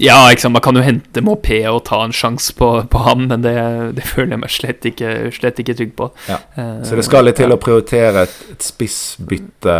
Ja, 0.00 0.16
ikke 0.30 0.44
sant? 0.44 0.54
man 0.54 0.62
kan 0.62 0.78
jo 0.78 0.82
hente 0.84 1.22
Mopé 1.24 1.60
og 1.70 1.84
ta 1.88 2.00
en 2.04 2.14
sjanse 2.14 2.54
på, 2.54 2.68
på 2.90 3.04
han, 3.06 3.26
men 3.30 3.42
det, 3.44 3.54
det 3.98 4.04
føler 4.06 4.36
jeg 4.36 4.42
meg 4.44 4.52
slett 4.54 4.88
ikke, 4.90 5.14
slett 5.34 5.58
ikke 5.62 5.76
trygg 5.78 5.94
på. 5.98 6.10
Ja, 6.28 6.38
Eh, 6.58 6.82
Så 6.86 6.96
det 6.98 7.04
skal 7.06 7.26
litt 7.26 7.38
til 7.40 7.50
ja. 7.50 7.56
å 7.56 7.62
prioritere 7.62 8.26
et, 8.28 8.36
et 8.52 8.66
spissbytte 8.66 9.78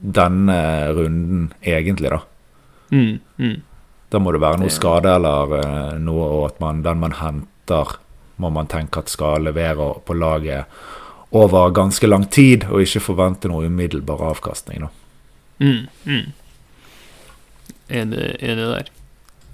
denne 0.00 0.58
runden, 0.96 1.52
egentlig, 1.60 2.12
da. 2.12 2.20
Mm, 2.94 3.20
mm. 3.38 3.56
Da 4.12 4.20
må 4.22 4.32
det 4.32 4.40
være 4.44 4.60
noe 4.62 4.72
skade 4.72 5.10
eller 5.16 5.54
eh, 5.58 5.94
noe, 6.00 6.26
og 6.38 6.44
at 6.52 6.60
man, 6.62 6.82
den 6.84 7.00
man 7.02 7.16
henter, 7.18 7.96
må 8.36 8.50
man 8.50 8.68
tenke 8.70 9.02
at 9.02 9.12
skal 9.12 9.44
levere 9.46 9.92
på 10.04 10.16
laget 10.16 10.70
over 11.34 11.72
ganske 11.74 12.06
lang 12.06 12.28
tid, 12.30 12.68
og 12.70 12.84
ikke 12.84 13.02
forvente 13.02 13.50
noe 13.50 13.66
umiddelbar 13.66 14.22
avkastning. 14.30 14.84
Da. 14.86 14.90
Mm, 15.64 15.86
mm. 16.06 16.26
Enig, 17.88 18.28
enig 18.40 18.68
der. 18.70 18.92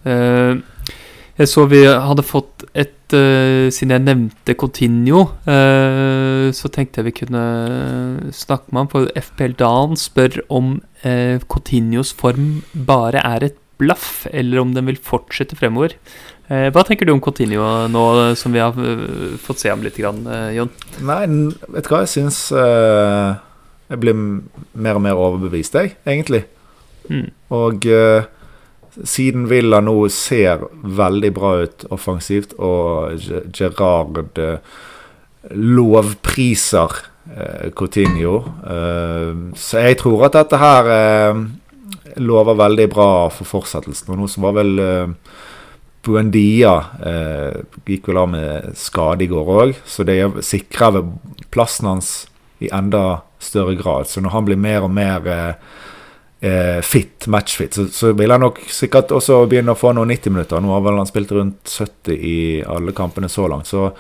Eh, 0.09 0.61
jeg 1.41 1.49
så 1.49 1.65
vi 1.71 1.85
hadde 1.89 2.25
fått 2.27 2.67
et 2.77 3.15
eh, 3.17 3.69
Siden 3.73 3.95
jeg 3.95 4.05
nevnte 4.05 4.55
Coutinho, 4.61 5.23
eh, 5.49 6.51
så 6.57 6.71
tenkte 6.73 7.01
jeg 7.01 7.09
vi 7.09 7.17
kunne 7.23 7.45
snakke 8.35 8.71
med 8.71 8.83
ham. 8.85 8.91
For 8.93 9.11
FPL 9.17 9.57
Dan 9.61 9.97
spør 9.99 10.43
om 10.53 10.77
uh, 11.05 11.41
Coutinhos 11.51 12.13
form 12.17 12.61
bare 12.75 13.25
er 13.25 13.51
et 13.51 13.59
blaff, 13.81 14.27
eller 14.31 14.61
om 14.61 14.75
den 14.77 14.91
vil 14.91 15.01
fortsette 15.01 15.57
fremover. 15.59 15.97
Eh, 16.51 16.67
hva 16.75 16.83
tenker 16.87 17.07
du 17.07 17.13
om 17.15 17.21
Coutinho 17.23 17.63
nå 17.91 18.05
som 18.39 18.55
vi 18.55 18.59
har 18.63 18.75
eh, 18.75 19.37
fått 19.39 19.63
se 19.63 19.71
ham 19.71 19.85
litt, 19.87 19.99
grann, 20.01 20.25
eh, 20.27 20.57
Jon? 20.57 20.73
Nei, 21.07 21.23
vet 21.71 21.87
du 21.87 21.93
hva 21.93 22.03
jeg 22.03 22.11
syns 22.17 22.41
eh, 22.51 23.29
Jeg 23.93 24.03
blir 24.03 24.19
mer 24.19 24.99
og 24.99 25.05
mer 25.05 25.21
overbevist, 25.21 25.79
jeg, 25.79 25.95
egentlig. 26.03 26.43
Mm. 27.07 27.29
Og 27.55 27.87
eh, 27.87 28.27
siden 29.05 29.47
Villa 29.51 29.81
nå 29.85 29.97
ser 30.13 30.65
veldig 30.83 31.31
bra 31.37 31.53
ut 31.65 31.85
offensivt, 31.95 32.57
og 32.59 33.21
Gerard 33.55 34.39
eh, 34.41 34.59
lovpriser 35.57 36.97
eh, 37.31 37.69
Coutinho 37.77 38.41
eh, 38.67 39.31
Så 39.57 39.85
jeg 39.87 40.01
tror 40.03 40.27
at 40.29 40.39
dette 40.39 40.61
her 40.61 40.91
lover 42.21 42.59
veldig 42.59 42.89
bra 42.91 43.13
for 43.33 43.47
fortsettelsen. 43.47 44.11
Og 44.11 44.19
nå 44.19 44.27
som 44.29 44.45
var 44.49 44.57
vel 44.59 44.73
Buendia 46.03 46.73
gikk 47.87 48.09
vel 48.09 48.19
av 48.19 48.31
med 48.33 48.73
skade 48.81 49.25
i 49.25 49.31
går 49.31 49.51
òg, 49.55 49.75
så 49.87 50.05
det 50.09 50.19
sikrer 50.45 51.05
plassen 51.55 51.87
hans 51.91 52.11
i 52.61 52.69
enda 52.73 53.23
større 53.41 53.75
grad. 53.75 54.09
Så 54.09 54.21
når 54.21 54.31
han 54.31 54.47
blir 54.49 54.61
mer 54.61 54.85
og 54.85 54.93
mer 54.93 55.29
eh, 55.29 55.55
eh, 56.41 56.81
fit, 56.83 57.27
matchfit, 57.27 57.75
så, 57.75 57.87
så 57.93 58.13
vil 58.17 58.33
han 58.33 58.45
nok 58.45 58.61
sikkert 58.73 59.13
også 59.17 59.43
begynne 59.51 59.75
å 59.75 59.79
få 59.79 59.93
noen 59.97 60.13
90 60.13 60.35
minutter. 60.35 60.63
Nå 60.63 60.73
har 60.75 60.85
vel 60.87 61.01
han 61.01 61.09
spilt 61.11 61.33
rundt 61.37 61.71
70 61.71 62.17
i 62.17 62.39
alle 62.67 62.97
kampene 62.97 63.31
så 63.33 63.49
langt. 63.51 63.71
Så 63.71 63.91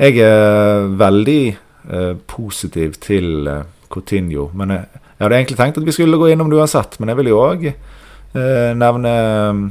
jeg 0.00 0.22
er 0.24 0.88
veldig 1.00 1.42
eh, 1.50 2.14
positiv 2.30 2.98
til 3.02 3.48
eh, 3.50 3.64
Coutinho. 3.92 4.48
Men 4.58 4.76
jeg, 4.76 5.02
jeg 5.18 5.26
hadde 5.26 5.38
egentlig 5.38 5.60
tenkt 5.60 5.82
at 5.82 5.86
vi 5.86 5.94
skulle 5.94 6.20
gå 6.20 6.32
innom 6.32 6.50
det 6.50 6.58
uansett, 6.62 6.98
men 6.98 7.12
jeg 7.12 7.20
vil 7.20 7.32
jo 7.32 7.42
òg 7.42 7.68
eh, 7.68 8.70
nevne 8.78 9.12
eh, 9.12 9.62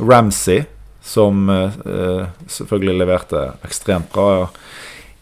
Ramsey, 0.00 0.64
som 1.04 1.48
eh, 1.52 1.80
eh, 1.84 2.22
selvfølgelig 2.48 3.00
leverte 3.02 3.42
ekstremt 3.66 4.12
bra 4.14 4.46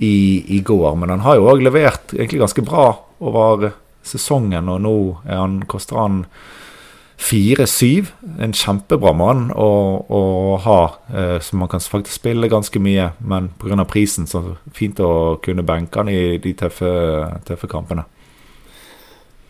i, 0.03 0.45
i 0.57 0.61
går. 0.63 0.95
Men 0.99 1.15
han 1.15 1.25
har 1.27 1.39
jo 1.39 1.49
òg 1.51 1.65
levert 1.65 2.15
egentlig 2.15 2.43
ganske 2.45 2.67
bra 2.67 2.87
over 3.23 3.73
sesongen, 4.07 4.69
og 4.69 4.83
nå 4.85 4.97
han, 5.29 5.63
koster 5.71 6.01
han 6.01 6.25
4-7. 7.23 8.07
En 8.43 8.55
kjempebra 8.57 9.13
mann 9.17 9.51
å, 9.55 9.69
å 10.03 10.23
ha, 10.65 10.81
eh, 11.15 11.37
så 11.43 11.59
man 11.59 11.71
kan 11.71 11.83
faktisk 11.83 12.19
spille 12.19 12.51
ganske 12.51 12.83
mye. 12.83 13.13
Men 13.21 13.53
pga. 13.61 13.85
prisen, 13.89 14.27
så 14.27 14.57
fint 14.75 15.01
å 15.01 15.39
kunne 15.45 15.65
benke 15.67 16.03
han 16.03 16.11
i 16.11 16.39
de 16.43 16.55
tøffe, 16.59 16.91
tøffe 17.47 17.71
kampene. 17.71 18.05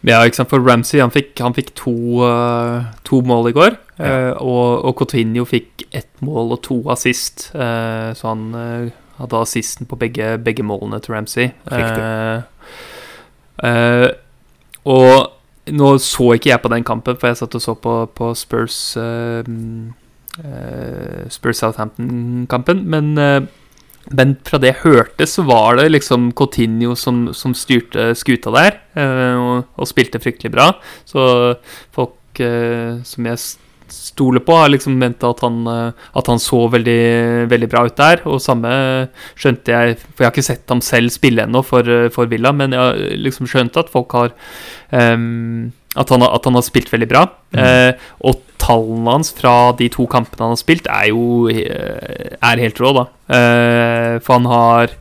Ja, 0.03 0.19
ikke 0.27 0.41
sant, 0.41 0.51
for 0.51 0.63
Ramsey 0.67 0.99
han 0.99 1.13
fikk, 1.15 1.37
han 1.39 1.55
fikk 1.55 1.71
to, 1.79 1.95
uh, 2.27 2.91
to 3.07 3.21
mål 3.23 3.53
i 3.53 3.55
går. 3.55 3.77
Ja. 4.01 4.33
Uh, 4.33 4.33
og, 4.43 4.65
og 4.89 4.97
Coutinho 4.99 5.47
fikk 5.47 5.87
ett 5.95 6.11
mål 6.27 6.57
og 6.57 6.65
to 6.67 6.81
assist. 6.91 7.53
Uh, 7.55 8.11
så 8.19 8.33
han 8.33 8.91
hadde 9.21 9.45
assisten 9.45 9.87
på 9.87 9.99
begge, 10.01 10.35
begge 10.43 10.67
målene 10.67 10.99
til 11.05 11.15
Ramsey. 11.15 11.53
Riktig. 11.71 12.03
Og 14.91 15.39
Nå 15.71 15.93
så 16.03 16.33
ikke 16.35 16.51
jeg 16.51 16.59
på 16.59 16.71
den 16.73 16.83
kampen, 16.83 17.15
for 17.15 17.31
jeg 17.31 17.39
satt 17.39 17.55
og 17.55 17.63
så 17.63 17.77
på, 17.79 17.93
på 18.19 18.33
Spurs 18.35 18.97
uh, 18.99 19.47
uh, 19.47 21.21
Spurs 21.31 21.61
Southampton-kampen. 21.63 22.81
Men, 22.91 23.13
uh, 23.15 23.47
men, 24.11 24.33
fra 24.43 24.59
det 24.59 24.73
jeg 24.73 24.81
hørte, 24.83 25.29
så 25.31 25.45
var 25.47 25.79
det 25.79 25.93
liksom 25.93 26.33
Coutinho 26.35 26.97
som, 26.99 27.29
som 27.31 27.55
styrte 27.55 28.11
skuta 28.19 28.51
der. 28.51 28.81
Og, 28.99 29.71
og, 29.79 29.87
spilte 29.87 30.19
fryktelig 30.19 30.51
bra. 30.51 30.73
Så 31.07 31.23
folk 31.95 32.43
som 33.07 33.31
jeg 33.31 33.39
stoler 33.93 34.43
på, 34.45 34.57
har 34.57 34.73
liksom 34.73 34.97
ment 35.01 35.23
at 35.25 35.43
han, 35.45 35.61
at 35.69 36.31
han 36.31 36.41
så 36.43 36.65
veldig, 36.73 37.49
veldig, 37.51 37.69
bra 37.73 37.85
ut 37.89 37.99
der. 37.99 38.25
Og 38.29 38.41
samme 38.43 38.73
skjønte 39.39 39.73
jeg 39.73 39.99
For 40.01 40.25
jeg 40.25 40.27
har 40.27 40.35
ikke 40.35 40.47
sett 40.47 40.73
ham 40.73 40.83
selv 40.85 41.13
spille 41.15 41.45
ennå 41.47 41.63
for, 41.67 41.87
for 42.15 42.31
Villa, 42.31 42.55
men 42.57 42.75
jeg 42.77 42.83
har 42.83 43.21
liksom 43.21 43.49
skjønt 43.51 43.79
at 43.81 43.93
folk 43.93 44.17
har 44.17 44.35
um, 44.91 45.73
at, 45.97 46.09
han, 46.09 46.23
at, 46.25 46.45
han, 46.45 46.57
har 46.57 46.65
spilt 46.65 46.93
veldig 46.93 47.09
bra. 47.09 47.27
Mm. 47.53 47.61
Eh, 47.63 48.07
og 48.29 48.41
tallene 48.63 49.17
hans 49.19 49.33
fra 49.37 49.73
de 49.77 49.91
to 49.93 50.07
kampene 50.11 50.47
han 50.47 50.55
har 50.55 50.61
spilt, 50.61 50.89
er 50.89 51.11
jo 51.11 51.51
uh, 51.51 52.39
er 52.39 52.63
helt 52.63 52.81
rå, 52.81 52.95
da. 52.97 53.07
Eh, 53.37 54.15
for 54.25 54.41
han 54.41 54.51
har 54.53 54.99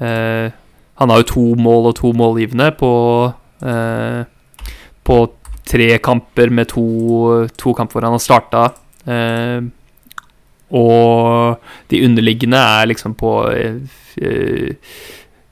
Han 0.00 1.10
har 1.12 1.18
jo 1.20 1.26
to 1.28 1.42
mål 1.60 1.90
og 1.90 1.94
to 1.98 2.12
målgivende 2.16 2.70
på 2.72 2.88
På 5.04 5.16
tre 5.70 5.90
kamper 6.02 6.50
med 6.50 6.70
to, 6.72 6.84
to 7.56 7.74
kamper 7.78 7.98
hvor 7.98 8.08
han 8.08 8.16
har 8.16 8.24
starta. 8.24 8.64
og 10.70 11.58
de 11.90 12.02
underliggende 12.06 12.58
er 12.58 12.90
liksom 12.90 13.14
på 13.18 13.32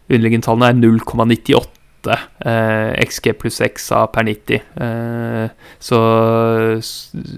Underliggende 0.08 0.46
tallene 0.46 0.70
er 0.72 0.78
0,98 0.78 1.68
eh, 2.08 3.04
XG 3.04 3.34
pluss 3.40 3.60
XA 3.60 4.06
per 4.12 4.24
90. 4.28 4.62
Eh, 4.86 5.48
så 5.78 6.00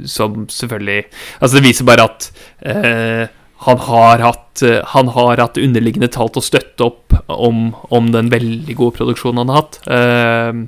Som 0.06 0.46
selvfølgelig 0.48 1.04
Altså, 1.40 1.56
det 1.56 1.64
viser 1.64 1.88
bare 1.88 2.06
at 2.06 2.30
eh, 2.62 3.24
han 3.66 3.78
har 3.90 4.22
hatt 4.24 4.62
Han 4.94 5.10
har 5.12 5.40
hatt 5.42 5.58
underliggende 5.60 6.08
tall 6.08 6.30
til 6.32 6.40
å 6.40 6.46
støtte 6.46 6.86
opp 6.86 7.16
om, 7.28 7.74
om 7.90 8.12
den 8.14 8.30
veldig 8.32 8.76
gode 8.76 8.96
produksjonen 8.96 9.42
han 9.42 9.52
har 9.52 9.60
hatt. 9.62 9.80
Eh, 9.86 10.48
eh, 10.48 10.62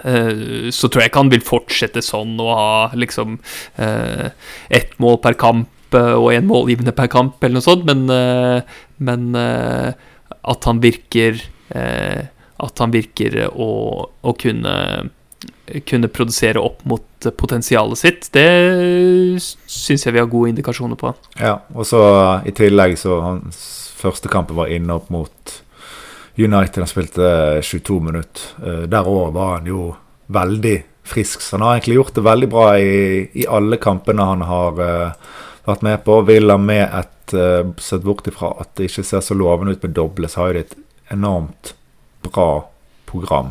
så 0.00 0.88
tror 0.88 1.02
jeg 1.02 1.10
ikke 1.10 1.22
han 1.22 1.32
vil 1.32 1.44
fortsette 1.44 2.02
sånn 2.04 2.38
og 2.40 2.50
ha 2.56 2.72
liksom 2.96 3.36
eh, 3.76 4.30
ett 4.72 4.94
mål 5.02 5.20
per 5.24 5.36
kamp 5.40 5.96
og 5.96 6.28
én 6.30 6.46
målgivende 6.46 6.94
per 6.94 7.08
kamp, 7.10 7.40
eller 7.42 7.58
noe 7.58 7.66
sånt, 7.66 7.82
men, 7.88 8.04
men 9.02 9.24
at 9.34 10.68
han 10.70 10.82
virker 10.84 11.40
eh, 11.74 12.28
at 12.60 12.82
han 12.82 12.92
virker 12.92 13.36
å, 13.48 13.70
å 14.20 14.34
kunne, 14.38 14.74
kunne 15.88 16.10
produsere 16.12 16.60
opp 16.62 16.82
mot 16.88 17.30
potensialet 17.40 18.00
sitt. 18.00 18.28
Det 18.34 18.46
syns 19.40 20.06
jeg 20.06 20.16
vi 20.16 20.20
har 20.20 20.30
gode 20.30 20.52
indikasjoner 20.52 21.00
på. 21.00 21.14
Ja, 21.40 21.60
og 21.74 21.88
så 21.88 22.02
i 22.48 22.54
tillegg 22.56 22.98
så 23.00 23.20
hans 23.24 23.62
første 24.00 24.30
kamp 24.32 24.52
var 24.56 24.72
inne 24.72 24.96
opp 24.96 25.10
mot 25.12 25.56
United. 26.36 26.82
Han 26.82 26.90
spilte 26.90 27.62
22 27.62 28.00
minutter. 28.00 28.42
Eh, 28.66 28.86
der 28.90 29.08
òg 29.08 29.34
var 29.34 29.58
han 29.58 29.68
jo 29.70 29.90
veldig 30.30 30.76
frisk. 31.02 31.40
Så 31.40 31.56
han 31.56 31.66
har 31.66 31.74
egentlig 31.74 31.94
gjort 31.94 32.14
det 32.14 32.20
veldig 32.20 32.48
bra 32.48 32.66
i, 32.78 33.30
i 33.32 33.46
alle 33.48 33.76
kampene 33.76 34.26
han 34.26 34.44
har 34.46 34.78
uh, 34.78 35.32
vært 35.66 35.82
med 35.82 36.04
på. 36.06 36.20
Villa 36.28 36.56
med 36.60 36.84
et 36.86 37.34
uh, 37.34 37.72
Sett 37.82 38.06
bort 38.06 38.28
ifra 38.30 38.52
at 38.62 38.74
det 38.78 38.90
ikke 38.90 39.06
ser 39.06 39.24
så 39.24 39.34
lovende 39.34 39.74
ut 39.74 39.82
med 39.86 39.96
doble, 39.96 40.30
så 40.30 40.44
har 40.44 40.54
de 40.54 40.64
et 40.64 40.76
enormt 41.10 41.74
bra 42.26 42.50
program. 43.10 43.50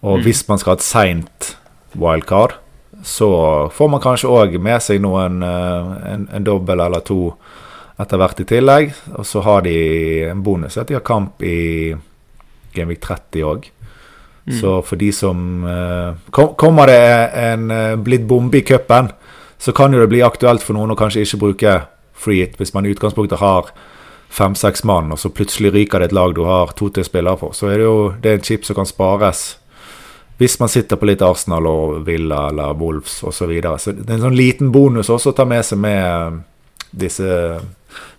Og 0.00 0.18
mm. 0.18 0.24
hvis 0.26 0.44
man 0.48 0.60
skal 0.60 0.74
ha 0.74 0.80
et 0.80 0.86
seint 0.86 1.52
wildcard, 1.96 2.58
så 3.06 3.30
får 3.72 3.88
man 3.88 4.02
kanskje 4.02 4.30
òg 4.32 4.58
med 4.60 4.82
seg 4.84 5.00
noen 5.00 5.40
uh, 5.44 5.96
en, 6.04 6.28
en 6.34 6.44
dobbel 6.44 6.84
eller 6.84 7.04
to 7.06 7.32
etter 7.98 8.20
hvert 8.20 8.42
i 8.42 8.46
tillegg. 8.48 8.94
Og 9.18 9.26
så 9.26 9.42
har 9.46 9.64
de 9.66 9.74
en 10.28 10.44
bonus 10.44 10.78
at 10.78 10.88
de 10.90 10.98
har 10.98 11.06
kamp 11.06 11.42
i 11.42 11.96
Genvik 12.74 13.02
30 13.04 13.44
òg. 13.48 13.68
Mm. 14.48 14.56
Så 14.60 14.78
for 14.86 15.00
de 15.00 15.10
som 15.12 15.64
uh, 15.64 16.16
kom, 16.32 16.54
Kommer 16.56 16.88
det 16.88 17.02
en 17.36 17.70
uh, 17.70 17.98
blitt 18.00 18.24
bombe 18.28 18.60
i 18.60 18.64
cupen, 18.64 19.10
så 19.58 19.74
kan 19.76 19.92
jo 19.92 20.00
det 20.00 20.08
bli 20.08 20.22
aktuelt 20.24 20.64
for 20.64 20.78
noen 20.78 20.94
å 20.94 20.96
kanskje 20.96 21.26
ikke 21.26 21.42
bruke 21.42 21.76
free 22.18 22.42
hit 22.42 22.56
hvis 22.58 22.72
man 22.74 22.86
i 22.86 22.94
utgangspunktet 22.94 23.42
har 23.42 23.72
fem-seks 24.28 24.84
mann, 24.84 25.12
og 25.12 25.18
så 25.18 25.30
plutselig 25.32 25.72
ryker 25.74 26.00
det 26.00 26.10
et 26.10 26.16
lag 26.16 26.34
du 26.36 26.42
har 26.44 26.72
to-tre 26.76 27.04
spillere 27.04 27.40
på, 27.40 27.50
så 27.56 27.70
er 27.70 27.80
det 27.80 27.86
jo 27.86 27.96
det 28.22 28.30
er 28.30 28.38
en 28.38 28.44
chip 28.44 28.66
som 28.68 28.76
kan 28.76 28.88
spares 28.88 29.56
hvis 30.38 30.54
man 30.60 30.70
sitter 30.70 31.00
på 31.00 31.08
litt 31.08 31.22
Arsenal 31.24 31.66
og 31.66 31.94
Villa 32.06 32.44
eller 32.52 32.76
Wolves 32.78 33.16
osv. 33.24 33.34
Så, 33.34 33.46
videre. 33.50 33.78
så 33.82 33.90
det 33.96 34.06
er 34.06 34.20
en 34.20 34.28
sånn 34.28 34.38
liten 34.38 34.68
bonus 34.70 35.10
også 35.10 35.32
å 35.32 35.34
ta 35.34 35.46
med 35.48 35.66
seg 35.66 35.80
med 35.82 35.98
eh, 35.98 36.36
disse 37.02 37.30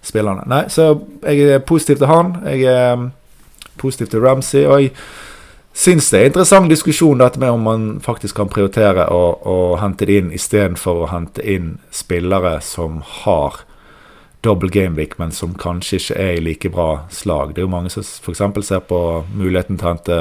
spillerne. 0.02 0.46
Nei, 0.50 0.66
så 0.72 0.92
jeg 1.24 1.48
er 1.56 1.66
positiv 1.66 2.00
til 2.00 2.12
han. 2.12 2.36
Jeg 2.46 2.68
er 2.70 2.96
mm, 2.96 3.10
positiv 3.78 4.12
til 4.12 4.24
Ramsey. 4.24 4.66
Og 4.66 4.84
jeg 4.84 4.92
syns 5.74 6.10
det 6.12 6.20
er 6.20 6.28
en 6.28 6.34
interessant 6.34 6.72
diskusjon 6.72 7.22
dette 7.22 7.40
med 7.40 7.56
om 7.56 7.66
man 7.68 7.88
faktisk 8.04 8.40
kan 8.40 8.52
prioritere 8.52 9.08
å, 9.14 9.24
å 9.44 9.58
hente 9.82 10.08
det 10.08 10.20
inn 10.22 10.36
istedenfor 10.36 11.04
å 11.04 11.10
hente 11.14 11.46
inn 11.46 11.78
spillere 11.92 12.58
som 12.66 13.02
har 13.24 13.64
double 14.42 14.72
gameweek, 14.72 15.18
men 15.20 15.34
som 15.36 15.54
kanskje 15.60 16.00
ikke 16.00 16.20
er 16.20 16.38
i 16.38 16.44
like 16.44 16.70
bra 16.72 16.90
slag. 17.12 17.54
Det 17.54 17.62
er 17.62 17.68
jo 17.68 17.74
mange 17.74 17.92
som 17.92 18.06
f.eks. 18.06 18.44
ser 18.68 18.86
på 18.88 19.00
muligheten 19.36 19.80
til 19.80 19.88
å 19.88 19.94
hente 19.94 20.20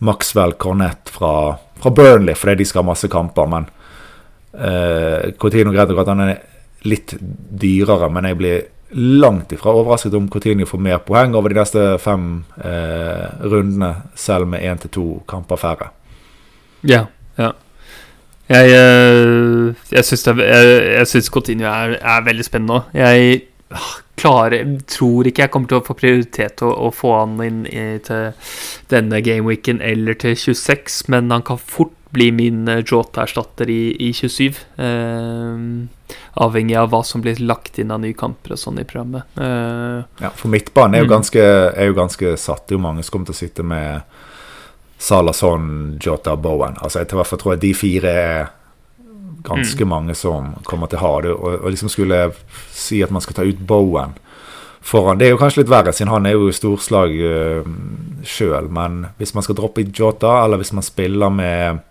Maxwell 0.00 0.56
Cornett 0.58 1.12
fra, 1.12 1.58
fra, 1.78 1.92
Burnley 1.94 2.34
fordi 2.34 2.62
de 2.62 2.66
skal 2.66 2.82
ha 2.82 2.90
masse 2.90 3.10
kamper. 3.12 3.50
Men 3.52 3.68
eh, 4.56 5.30
Coutinho 5.38 5.74
greit 5.74 5.92
at 5.94 6.10
han 6.10 6.24
er 6.24 6.34
litt 6.88 7.14
dyrere, 7.20 8.08
men 8.10 8.30
jeg 8.30 8.38
blir 8.40 8.60
langt 8.90 9.52
ifra 9.52 9.72
overrasket 9.72 10.14
om 10.14 10.28
Coutinho 10.30 10.66
får 10.66 10.82
mer 10.82 10.98
poeng 11.06 11.34
over 11.38 11.52
de 11.52 11.60
neste 11.60 11.86
fem 12.02 12.44
eh, 12.58 13.26
rundene, 13.46 13.94
selv 14.18 14.50
med 14.50 14.64
én 14.66 14.80
til 14.82 14.92
to 14.94 15.06
kamper 15.30 15.60
færre. 15.60 15.90
Ja, 16.82 17.04
ja. 17.38 17.52
Jeg, 18.50 18.70
det, 19.90 20.00
jeg, 20.02 20.70
jeg 20.96 21.06
syns 21.06 21.30
Coutinho 21.30 21.68
er, 21.70 21.94
er, 22.00 22.24
veldig 22.26 22.46
spennende 22.46 22.80
òg. 22.80 22.96
Jeg 22.98 23.42
ah, 23.70 23.92
klarer, 24.18 24.72
tror 24.90 25.28
ikke 25.30 25.44
jeg 25.44 25.52
kommer 25.54 25.70
til 25.70 25.78
å 25.78 25.84
få 25.86 25.94
prioritet 25.94 26.58
til 26.58 26.72
å, 26.72 26.88
å 26.88 26.90
få 26.90 27.14
han 27.20 27.38
inn 27.46 27.62
i, 27.70 27.84
til 28.02 28.32
denne 28.90 29.22
gameweeken 29.22 29.78
eller 29.86 30.18
til 30.18 30.34
26, 30.34 31.04
men 31.14 31.30
han 31.30 31.46
kan 31.46 31.62
fort 31.62 31.94
bli 32.10 32.30
min 32.32 32.68
eh, 32.68 32.82
Jota-erstatter 32.86 33.70
i, 33.70 34.08
i, 34.08 34.12
27. 34.12 34.54
Eh, 34.76 36.16
avhengig 36.42 36.76
av 36.76 36.90
hva 36.90 37.02
som 37.06 37.22
blir 37.22 37.40
lagt 37.42 37.78
inn 37.78 37.92
av 37.94 38.02
nye 38.02 38.16
kamper 38.18 38.56
og 38.56 38.60
sånn 38.60 38.80
i 38.82 38.86
programmet. 38.88 39.28
Eh, 39.38 40.00
ja, 40.24 40.32
for 40.34 40.52
midtbanen 40.52 40.98
er, 40.98 41.04
jo, 41.04 41.10
ganske, 41.12 41.44
er, 41.70 41.90
jo 41.90 41.98
ganske 41.98 42.34
satt. 42.40 42.66
Det 42.66 42.74
er 42.74 42.80
jo 42.80 42.86
mange 42.86 43.04
som 43.06 43.16
kommer 43.16 43.30
til 43.30 43.38
å 43.38 43.42
sitte 43.42 43.66
med 43.66 44.18
Salason, 45.00 45.98
Jota, 46.02 46.34
og 46.34 46.42
Bowen. 46.44 46.80
Altså, 46.82 47.04
jeg 47.04 47.12
tror 47.12 47.54
jeg 47.54 47.62
de 47.62 47.74
fire 47.76 48.16
er 48.24 48.50
ganske 49.46 49.84
mm. 49.84 49.88
mange 49.88 50.16
som 50.18 50.54
kommer 50.68 50.90
til 50.90 51.00
å 51.00 51.04
ha 51.06 51.14
det. 51.24 51.36
Og, 51.36 51.54
og, 51.62 51.70
liksom 51.72 51.92
skulle 51.92 52.26
si 52.74 53.00
at 53.04 53.14
man 53.14 53.24
skal 53.24 53.38
ta 53.38 53.46
ut 53.46 53.62
Bowen 53.66 54.18
foran 54.80 55.18
Det 55.18 55.26
er 55.26 55.34
jo 55.34 55.40
kanskje 55.40 55.62
litt 55.62 55.72
verre, 55.72 55.92
siden 55.92 56.12
han 56.12 56.26
er 56.26 56.36
jo 56.36 56.48
i 56.48 56.56
storslag 56.56 57.12
uh, 57.20 57.68
sjøl. 58.26 58.70
Men 58.72 59.04
hvis 59.20 59.34
man 59.36 59.46
skal 59.46 59.58
droppe 59.58 59.84
i 59.84 59.88
Jota, 59.88 60.40
eller 60.44 60.60
hvis 60.60 60.72
man 60.76 60.86
spiller 60.86 61.32
med 61.32 61.84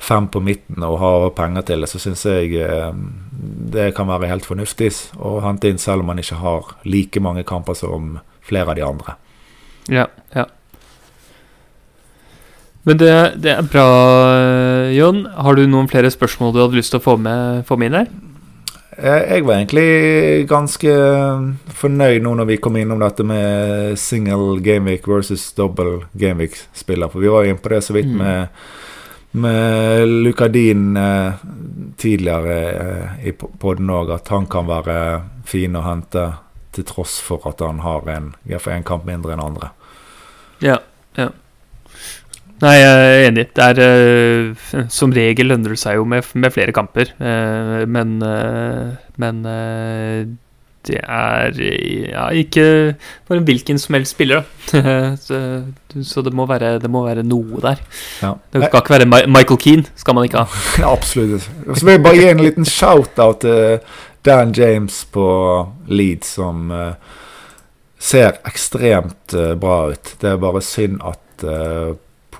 fem 0.00 0.30
på 0.32 0.40
midten 0.40 0.80
og 0.86 0.98
har 1.02 1.26
penger 1.36 1.66
til 1.68 1.84
det, 1.84 1.90
så 1.90 2.00
syns 2.00 2.24
jeg 2.28 2.54
uh, 2.62 2.94
det 3.74 3.90
kan 3.96 4.08
være 4.08 4.30
helt 4.30 4.46
fornuftig 4.46 4.92
å 5.18 5.40
hente 5.44 5.68
inn, 5.68 5.82
selv 5.82 6.04
om 6.04 6.12
man 6.12 6.22
ikke 6.22 6.40
har 6.40 6.72
like 6.84 7.20
mange 7.20 7.44
kamper 7.48 7.76
som 7.76 8.16
flere 8.46 8.72
av 8.72 8.78
de 8.78 8.86
andre. 8.86 9.18
Ja, 9.90 10.06
ja. 10.36 10.46
Men 12.88 12.96
det, 12.96 13.12
det, 13.44 13.52
er 13.52 13.66
bra, 13.68 13.86
Jon. 14.94 15.26
Har 15.36 15.56
du 15.56 15.66
noen 15.68 15.88
flere 15.90 16.10
spørsmål 16.10 16.54
du 16.54 16.62
hadde 16.62 16.78
lyst 16.78 16.94
til 16.94 17.00
å 17.02 17.04
få 17.04 17.18
med, 17.20 17.66
få 17.68 17.76
med 17.76 17.90
inn 17.90 17.98
der? 17.98 18.29
Jeg 19.00 19.44
var 19.46 19.54
egentlig 19.56 20.46
ganske 20.48 20.92
fornøyd 21.80 22.20
nå 22.24 22.34
når 22.36 22.48
vi 22.50 22.58
kom 22.60 22.76
innom 22.76 23.00
dette 23.00 23.24
med 23.24 23.96
single 24.00 24.58
gameweek 24.60 25.08
versus 25.08 25.46
double 25.56 26.02
gameweek-spiller. 26.20 27.08
For 27.08 27.24
vi 27.24 27.32
var 27.32 27.44
jo 27.46 27.54
inne 27.54 27.62
på 27.64 27.72
det 27.72 27.80
så 27.86 27.96
vidt 27.96 28.10
mm. 28.10 28.20
med, 28.20 28.60
med 29.40 30.12
Lukadin 30.26 30.96
eh, 31.00 31.40
tidligere 31.96 32.58
eh, 32.70 33.28
i 33.30 33.32
poden 33.32 33.92
òg, 33.94 34.12
at 34.18 34.28
han 34.34 34.48
kan 34.52 34.68
være 34.68 34.96
fin 35.48 35.78
å 35.80 35.86
hente 35.86 36.26
til 36.76 36.86
tross 36.86 37.16
for 37.24 37.48
at 37.48 37.64
han 37.64 37.80
har 37.86 38.04
en, 38.12 38.34
en 38.46 38.86
kamp 38.86 39.08
mindre 39.08 39.34
enn 39.34 39.46
andre. 39.48 39.72
Ja, 40.60 40.76
ja. 41.16 41.30
Nei, 42.60 42.76
jeg 42.76 43.00
er 43.00 43.26
enig. 43.30 43.46
Det 43.56 43.66
er 43.72 43.80
uh, 43.80 44.84
Som 44.92 45.14
regel 45.16 45.48
lønner 45.50 45.74
det 45.74 45.80
seg 45.80 45.96
jo 45.96 46.04
med, 46.08 46.28
med 46.36 46.52
flere 46.52 46.74
kamper. 46.76 47.14
Uh, 47.20 47.82
men, 47.88 48.18
uh, 48.20 48.92
men 49.20 49.42
det 50.88 50.96
er 51.00 51.56
ja, 51.60 52.26
ikke 52.32 52.64
en 53.32 53.46
hvilken 53.48 53.80
som 53.80 53.96
helst 53.96 54.14
spiller, 54.14 54.46
da. 54.72 54.82
så, 55.26 55.40
så 56.08 56.24
det, 56.24 56.32
må 56.36 56.46
være, 56.48 56.78
det, 56.80 56.88
må 56.92 57.04
være, 57.04 57.24
noe 57.28 57.60
der. 57.64 57.82
Ja. 58.22 58.34
Det 58.52 58.62
skal 58.64 58.80
ikke 58.80 58.94
være 58.96 59.08
Ma 59.08 59.22
Michael 59.28 59.60
Keane, 59.60 59.96
skal 60.00 60.16
man 60.16 60.28
ikke 60.28 60.44
ha. 60.44 60.60
Ja, 60.82 60.92
Absolutt. 60.92 61.48
Så 61.68 61.84
vil 61.84 61.96
jeg 61.98 62.04
bare 62.04 62.20
gi 62.20 62.28
en 62.32 62.44
liten 62.44 62.68
shout-out 62.68 63.44
til 63.44 63.80
Dan 64.24 64.54
James 64.56 65.02
på 65.12 65.26
Leeds, 65.88 66.36
som 66.40 66.72
ser 68.00 68.40
ekstremt 68.48 69.36
bra 69.60 69.82
ut. 69.92 70.14
Det 70.20 70.32
er 70.32 70.40
bare 70.40 70.64
synd 70.64 71.00
at 71.04 71.44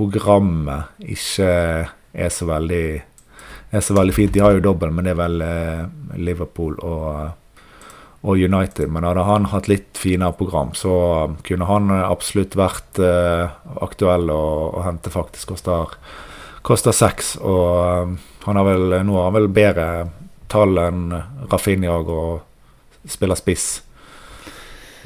programmet 0.01 1.05
ikke 1.05 1.51
er 2.11 2.32
så 2.32 2.48
veldig 2.48 2.84
er 3.70 3.84
så 3.86 3.94
veldig 3.94 4.14
fint. 4.16 4.32
De 4.34 4.40
har 4.42 4.57
jo 4.57 4.64
dobbel, 4.64 4.90
men 4.90 5.07
det 5.07 5.12
er 5.12 5.20
vel 5.20 5.42
Liverpool 6.18 6.74
og 6.82 7.36
og 8.20 8.36
United. 8.36 8.88
Men 8.88 9.05
hadde 9.05 9.24
han 9.24 9.48
hatt 9.53 9.68
litt 9.70 9.98
finere 9.98 10.36
program, 10.36 10.74
så 10.76 10.94
kunne 11.46 11.68
han 11.68 11.90
absolutt 12.01 12.57
vært 12.59 13.01
uh, 13.03 13.53
aktuell 13.80 14.30
å, 14.32 14.42
å, 14.76 14.84
hente, 14.84 15.12
faktisk. 15.12 15.55
Koster, 15.55 15.96
koster 16.66 16.96
seks. 16.96 17.36
Og 17.40 17.68
uh, 17.80 18.16
han 18.46 18.61
har 18.61 18.68
vel, 18.68 18.98
nå 19.07 19.18
har 19.18 19.30
han 19.30 19.38
vel 19.38 19.53
bedre 19.53 19.90
tall 20.51 20.80
enn 20.82 21.14
Rafinha 21.51 22.01
og 22.01 23.07
spiller 23.09 23.38
spiss. 23.38 23.68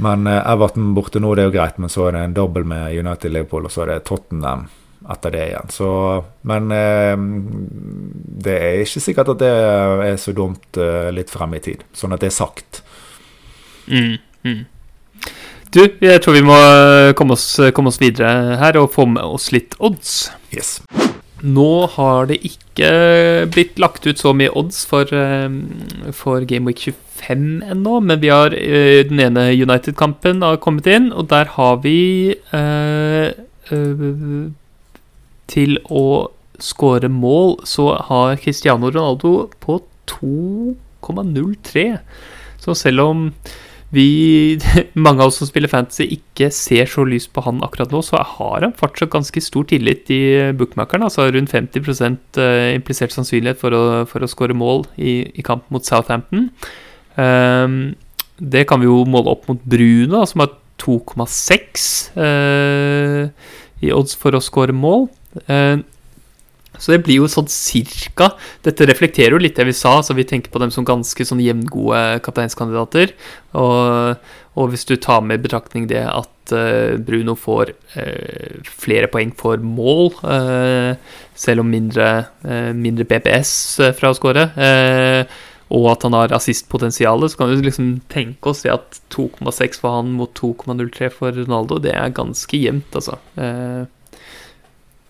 Men 0.03 0.27
Everton 0.27 0.89
borte 0.97 1.21
nå, 1.23 1.37
det 1.37 1.45
er 1.45 1.53
jo 1.53 1.55
greit, 1.55 1.77
men 1.79 1.93
så 1.93 2.09
er 2.09 2.17
det 2.17 2.23
en 2.27 2.35
dobbel 2.35 2.65
med 2.67 2.97
United 2.99 3.31
Liverpool, 3.31 3.69
og 3.69 3.71
så 3.71 3.85
er 3.85 3.93
det 3.93 4.07
Tottenham 4.09 4.65
etter 5.13 5.35
det 5.35 5.47
igjen. 5.51 5.73
Så, 5.75 5.89
men 6.49 6.71
det 8.45 8.55
er 8.57 8.83
ikke 8.85 9.03
sikkert 9.05 9.35
at 9.35 9.43
det 9.43 9.51
er 9.51 10.17
så 10.21 10.33
dumt 10.37 10.79
litt 11.13 11.33
frem 11.33 11.59
i 11.59 11.63
tid. 11.65 11.85
Sånn 11.93 12.17
at 12.17 12.25
det 12.25 12.31
er 12.31 12.37
sagt. 12.39 12.81
Mm, 13.91 14.17
mm. 14.49 14.63
Du, 15.75 15.83
jeg 15.83 16.23
tror 16.23 16.37
vi 16.39 16.45
må 16.47 16.57
komme 17.19 17.35
oss, 17.37 17.49
komme 17.77 17.91
oss, 17.91 18.01
videre 18.01 18.57
her 18.61 18.79
og 18.81 18.93
få 18.95 19.09
med 19.11 19.25
oss 19.27 19.51
litt 19.53 19.77
odds. 19.83 20.31
Yes. 20.55 20.79
Nå 21.45 21.87
har 21.93 22.31
det 22.31 22.39
ikke 22.47 22.89
blitt 23.53 23.77
lagt 23.83 24.07
ut 24.09 24.21
så 24.21 24.33
mye 24.33 24.53
odds 24.57 24.85
for, 24.89 25.05
eh, 25.13 25.49
for 26.17 26.47
Game 26.49 26.65
Week 26.71 26.81
25 26.81 27.63
ennå, 27.75 28.01
men 28.01 28.21
vi 28.23 28.31
har 28.33 28.55
eh, 28.57 29.05
den 29.05 29.21
ene 29.21 29.51
United-kampen 29.53 30.41
har 30.43 30.57
kommet 30.57 30.87
inn, 30.89 31.13
og 31.13 31.29
der 31.29 31.53
har 31.59 31.83
vi 31.85 32.33
eh, 32.33 33.35
Til 35.51 35.79
å 35.93 36.31
skåre 36.63 37.11
mål, 37.11 37.59
så 37.67 37.95
har 38.09 38.39
Cristiano 38.41 38.91
Ronaldo 38.91 39.51
på 39.61 39.81
2,03. 40.11 41.87
Så 42.63 42.77
selv 42.79 43.05
om 43.05 43.29
vi, 43.95 44.59
mange 45.07 45.23
av 45.23 45.31
oss 45.31 45.41
som 45.41 45.49
spiller 45.49 45.71
fantasy, 45.71 46.07
ikke 46.17 46.51
ser 46.55 46.89
så 46.91 47.05
lyst 47.09 47.33
på 47.35 47.45
han 47.47 47.63
akkurat 47.65 47.93
nå, 47.95 48.01
så 48.05 48.19
har 48.19 48.65
han 48.67 48.75
fortsatt 48.77 49.13
ganske 49.13 49.43
stor 49.45 49.67
tillit 49.71 50.11
i 50.15 50.23
bookmakeren. 50.57 51.07
Altså 51.07 51.29
rundt 51.31 51.53
50 51.55 51.85
eh, 52.43 52.75
implisert 52.75 53.15
sannsynlighet 53.15 53.61
for 53.61 53.77
å, 53.77 53.85
for 54.11 54.25
å 54.25 54.31
skåre 54.31 54.57
mål 54.57 54.87
i, 54.97 55.21
i, 55.35 55.45
kamp 55.47 55.69
mot 55.75 55.87
Southampton. 55.87 56.51
Um, 57.15 57.95
det 58.43 58.65
kan 58.67 58.83
vi 58.83 58.89
jo 58.91 59.05
måle 59.07 59.31
opp 59.31 59.47
mot 59.51 59.61
Bruno, 59.63 60.25
som 60.27 60.43
har 60.43 60.57
2,6 60.83 61.85
uh, 62.19 62.25
eh, 62.25 63.53
i 63.85 63.93
odds 63.95 64.17
for 64.19 64.35
å 64.35 64.43
skåre 64.43 64.75
mål. 64.75 65.07
Uh, 65.49 65.83
så 66.79 66.95
det 66.95 67.05
blir 67.07 67.21
jo 67.23 67.31
sånn 67.31 67.49
cirka 67.51 68.33
Dette 68.67 68.87
reflekterer 68.89 69.37
jo 69.37 69.43
litt 69.43 69.59
det 69.59 69.69
vi 69.69 69.77
sa, 69.77 70.01
så 70.03 70.17
vi 70.17 70.27
tenker 70.27 70.53
på 70.53 70.63
dem 70.63 70.73
som 70.75 70.87
ganske 70.87 71.27
sånn 71.27 71.43
jevngode 71.43 72.03
kapteinskandidater. 72.25 73.15
Og, 73.55 74.19
og, 74.55 74.71
hvis 74.73 74.87
du 74.89 74.97
tar 74.99 75.23
med 75.23 75.39
i 75.39 75.45
betraktning 75.47 75.87
det 75.91 76.03
at 76.09 76.55
uh, 76.55 76.99
Bruno 76.99 77.37
får 77.39 77.75
uh, 77.95 78.61
flere 78.67 79.11
poeng 79.13 79.33
for 79.39 79.63
mål, 79.63 80.13
uh, 80.27 80.99
selv 81.39 81.63
om 81.65 81.71
mindre, 81.71 82.29
mindre 82.79 83.07
BPS 83.11 83.51
fra 83.99 84.13
å 84.13 84.15
skåre, 84.15 84.45
og 85.75 85.87
at 85.91 86.05
han 86.07 86.15
har 86.15 86.35
assistpotensialet, 86.37 87.33
så 87.33 87.41
kan 87.41 87.51
vi 87.51 87.65
liksom 87.67 87.89
tenke 88.13 88.53
oss 88.53 88.63
det 88.63 88.71
at 88.71 89.01
2,6 89.11 89.81
for 89.83 89.97
han 89.97 90.13
mot 90.15 90.31
2,03 90.39 91.11
for 91.11 91.35
Ronaldo, 91.35 91.81
det 91.83 91.97
er 91.99 92.15
ganske 92.15 92.61
jevnt, 92.61 92.95
altså. 92.95 93.19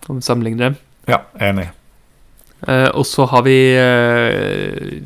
Om 0.07 0.19
vi 0.19 0.25
sammenligner 0.25 0.69
dem. 0.69 0.77
Ja, 1.09 1.21
enig. 1.41 1.69
Uh, 2.65 2.89
og 2.95 3.05
så 3.05 3.27
har 3.29 3.45
vi 3.45 3.57
uh, 3.77 5.01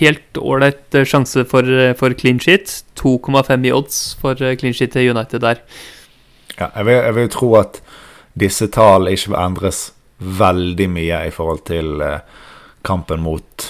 helt 0.00 0.40
ålreit 0.40 0.98
sjanse 1.08 1.44
for, 1.48 1.68
for, 1.98 2.16
clean 2.18 2.40
sheet. 2.42 2.82
2,5 3.00 3.66
i 3.68 3.72
odds 3.72 4.00
for 4.20 4.34
clean 4.34 4.74
sheet 4.74 4.92
til 4.96 5.12
United 5.14 5.44
der. 5.44 5.62
Ja, 6.58 6.68
jeg 6.74 6.88
vil, 6.88 6.94
jeg 6.94 7.14
vil 7.14 7.32
tro 7.32 7.54
at 7.60 7.80
disse 8.38 8.66
tallene 8.74 9.14
ikke 9.14 9.32
vil 9.32 9.40
endres 9.40 9.82
veldig 10.18 10.88
mye 10.90 11.22
i 11.28 11.32
forhold 11.34 11.62
til 11.70 12.02
kampen 12.82 13.22
mot 13.22 13.68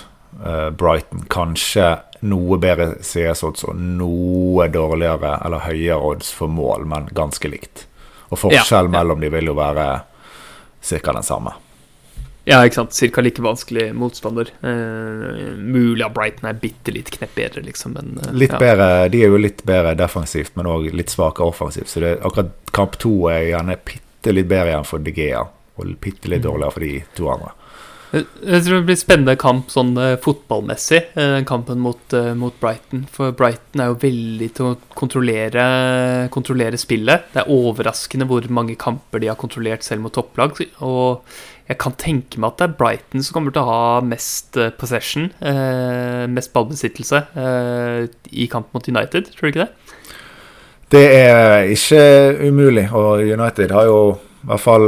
Brighton. 0.81 1.27
Kanskje 1.29 1.91
noe 2.27 2.59
bedre 2.61 2.97
CS-odds 3.05 3.67
og 3.69 3.79
noe 3.79 4.67
dårligere 4.73 5.37
eller 5.45 5.67
høyere 5.69 6.01
odds 6.11 6.33
for 6.35 6.51
mål, 6.51 6.87
men 6.91 7.09
ganske 7.15 7.51
likt. 7.51 7.87
Og 8.29 8.41
forskjellen 8.41 8.93
ja, 8.93 8.99
ja. 8.99 8.99
mellom 8.99 9.23
de 9.23 9.31
vil 9.33 9.51
jo 9.51 9.57
være 9.59 9.89
ca. 10.83 11.13
den 11.13 11.23
samme. 11.27 11.55
Ja, 12.49 12.63
ikke 12.65 12.79
sant. 12.79 12.95
Cirka 12.97 13.21
like 13.21 13.43
vanskelig 13.45 13.91
motstander. 13.95 14.49
Eh, 14.65 15.57
mulig 15.59 16.05
at 16.07 16.15
Brighton 16.17 16.49
er 16.49 16.57
bitte 16.57 16.95
litt 16.95 17.11
knepp 17.13 17.35
bedre, 17.37 17.61
liksom, 17.67 17.93
men 17.99 18.15
eh, 18.23 18.31
Litt 18.33 18.55
ja. 18.57 18.61
bedre. 18.63 18.87
De 19.13 19.21
er 19.21 19.35
jo 19.35 19.41
litt 19.41 19.61
bedre 19.69 19.93
defensivt, 19.99 20.55
men 20.57 20.71
òg 20.71 20.89
litt 20.97 21.13
svakere 21.13 21.53
offensivt. 21.53 21.93
Så 21.93 22.01
det, 22.01 22.15
akkurat 22.25 22.55
kamp 22.73 22.97
to 23.03 23.13
er 23.29 23.51
gjerne 23.51 23.77
bitte 23.85 24.33
litt 24.33 24.49
bedre 24.49 24.73
igjen 24.73 24.89
for 24.89 25.05
De 25.05 25.13
Gea, 25.13 25.45
og 25.77 25.93
bitte 26.01 26.33
litt 26.33 26.41
mm. 26.41 26.47
dårligere 26.49 26.77
for 26.79 26.87
de 26.87 26.95
to 27.19 27.29
andre. 27.35 27.53
Jeg 28.09 28.63
tror 28.65 28.79
det 28.79 28.87
blir 28.89 28.97
spennende 28.97 29.35
kamp 29.37 29.69
sånn 29.73 29.91
uh, 30.01 30.15
fotballmessig, 30.25 31.01
uh, 31.19 31.41
kampen 31.49 31.81
mot, 31.85 32.01
uh, 32.17 32.31
mot, 32.39 32.55
Brighton. 32.63 33.03
For 33.13 33.35
Brighton 33.37 33.83
er 33.85 33.91
jo 33.91 33.99
veldig 34.01 34.49
til 34.57 34.71
å 34.71 34.77
kontrollere, 34.97 35.65
kontrollere, 36.33 36.81
spillet. 36.81 37.29
Det 37.35 37.43
er 37.43 37.53
overraskende 37.53 38.29
hvor 38.31 38.49
mange 38.55 38.79
kamper 38.81 39.21
de 39.21 39.29
har 39.29 39.37
kontrollert 39.41 39.85
selv 39.85 40.07
mot 40.07 40.15
topplag. 40.17 40.57
Og 40.87 41.21
jeg 41.69 41.81
kan 41.83 41.99
tenke 42.01 42.41
meg 42.41 42.55
at 42.55 42.63
det 42.63 42.69
er 42.71 42.79
Brighton 42.81 43.27
som 43.27 43.37
kommer 43.37 43.53
til 43.53 43.67
å 43.67 43.69
ha 43.69 44.01
mest 44.01 44.57
possession, 44.81 45.29
mest 46.33 46.55
ballbesittelse, 46.55 47.21
i 48.33 48.47
kamp 48.49 48.73
mot 48.73 48.89
United. 48.89 49.29
Tror 49.35 49.45
du 49.45 49.53
ikke 49.53 49.67
det? 49.67 49.99
Det 50.97 51.05
er 51.13 51.69
ikke 51.69 52.01
umulig, 52.49 52.87
og 52.97 53.21
United 53.21 53.77
har 53.77 53.85
jo 53.91 54.01
i 54.17 54.49
hvert 54.49 54.65
fall 54.65 54.87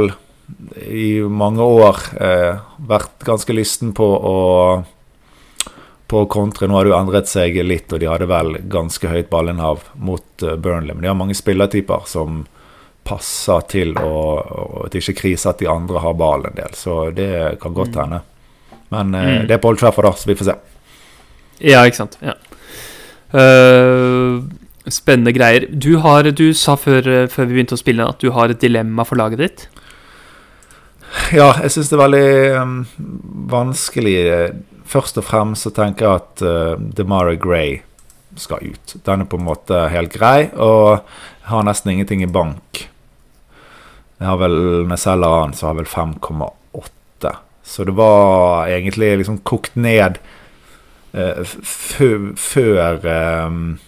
i 0.87 1.21
mange 1.21 1.63
år 1.63 2.01
eh, 2.21 2.61
vært 2.87 3.23
ganske 3.27 3.55
lysten 3.55 3.93
på 3.97 4.07
å 4.07 4.39
på 6.11 6.25
kontre. 6.25 6.67
Nå 6.67 6.75
har 6.75 6.83
det 6.83 6.91
jo 6.91 6.97
endret 6.97 7.29
seg 7.31 7.55
litt, 7.63 7.91
og 7.93 8.01
de 8.01 8.09
hadde 8.11 8.27
vel 8.27 8.57
ganske 8.71 9.07
høyt 9.07 9.29
ballinnhav 9.31 9.85
mot 10.03 10.43
uh, 10.43 10.57
Burnley. 10.59 10.91
Men 10.91 11.05
de 11.05 11.07
har 11.07 11.15
mange 11.15 11.37
spillertyper 11.39 12.03
som 12.11 12.41
passer 13.07 13.63
til 13.71 13.95
å, 13.95 14.09
at 14.83 14.91
det 14.91 14.99
ikke 15.05 15.21
kriser 15.21 15.53
at 15.53 15.63
de 15.63 15.69
andre 15.71 16.01
har 16.03 16.17
ball 16.19 16.43
en 16.49 16.57
del. 16.57 16.75
Så 16.75 16.97
det 17.15 17.31
kan 17.63 17.77
godt 17.77 17.95
mm. 17.95 18.01
hende. 18.03 18.19
Men 18.91 19.15
uh, 19.15 19.21
mm. 19.23 19.47
det 19.47 19.55
er 19.55 19.63
på 19.63 19.71
Old 19.71 19.79
Trafford, 19.79 20.09
da, 20.09 20.13
så 20.19 20.33
vi 20.33 20.35
får 20.41 20.51
se. 20.51 20.57
Ja, 21.71 21.85
ikke 21.87 22.01
sant. 22.01 22.19
Ja. 22.19 22.35
Uh, 23.31 24.43
spennende 24.91 25.31
greier. 25.31 25.69
Du, 25.71 25.93
har, 26.03 26.27
du 26.27 26.49
sa 26.51 26.75
før, 26.75 27.07
før, 27.31 27.47
vi 27.47 27.61
begynte 27.61 27.79
å 27.79 27.85
spille 27.85 28.11
at 28.11 28.19
du 28.19 28.33
har 28.35 28.51
et 28.51 28.59
dilemma 28.59 29.07
for 29.07 29.21
laget 29.21 29.45
ditt. 29.45 29.69
Ja, 31.35 31.53
jeg 31.59 31.71
syns 31.73 31.89
det 31.91 31.97
er 31.97 32.03
veldig 32.05 32.27
um, 32.61 32.75
vanskelig. 33.51 34.15
Først 34.91 35.19
og 35.19 35.27
fremst 35.27 35.67
så 35.67 35.71
tenker 35.75 36.07
jeg 36.07 36.21
at 36.21 36.43
uh, 36.43 36.83
DeMara 36.95 37.35
Gray 37.39 37.81
skal 38.39 38.63
ut. 38.63 38.95
Den 39.03 39.23
er 39.23 39.29
på 39.29 39.39
en 39.39 39.47
måte 39.47 39.85
helt 39.91 40.13
grei, 40.15 40.49
og 40.55 41.03
har 41.49 41.67
nesten 41.67 41.93
ingenting 41.93 42.23
i 42.23 42.31
bank. 42.31 42.85
Jeg 44.21 44.29
har 44.29 44.39
vel, 44.39 44.57
Når 44.85 44.95
jeg 44.95 45.03
selger 45.03 45.37
han, 45.39 45.53
så 45.57 45.67
har 45.67 45.73
jeg 45.75 45.81
vel 45.81 45.91
5,8. 45.91 47.35
Så 47.63 47.85
det 47.87 47.95
var 47.95 48.67
egentlig 48.67 49.15
liksom 49.21 49.41
kokt 49.47 49.75
ned 49.75 50.19
uh, 51.15 51.43
før 52.37 52.99
um, 53.47 53.79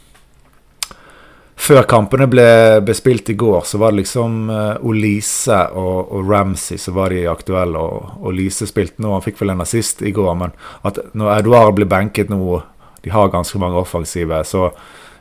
før 1.56 1.86
kampene 1.89 2.28
ble 2.30 2.47
bespilt 2.86 3.30
i 3.30 3.36
går, 3.38 3.62
så 3.68 3.78
var 3.82 3.93
det 3.93 4.04
liksom 4.04 4.49
uh, 4.49 4.86
Olise 4.86 5.60
og, 5.78 6.12
og, 6.12 6.30
Ramsey 6.30 6.80
som 6.82 6.97
var 6.97 7.14
de 7.14 7.24
aktuelle. 7.30 7.80
Og, 7.80 8.26
Olise 8.30 8.68
spilte 8.70 9.04
nå, 9.04 9.14
han 9.14 9.24
fikk 9.26 9.41
vel 9.41 9.54
en 9.54 9.64
assist 9.64 10.01
i 10.01 10.14
går, 10.16 10.34
men 10.39 10.56
at 10.88 10.99
når 11.14 11.38
Eduard 11.38 11.78
blir 11.78 11.89
benket 11.89 12.32
nå 12.34 12.62
De 13.04 13.12
har 13.12 13.28
ganske 13.28 13.60
mange 13.60 13.76
offensive, 13.76 14.38
så 14.47 14.70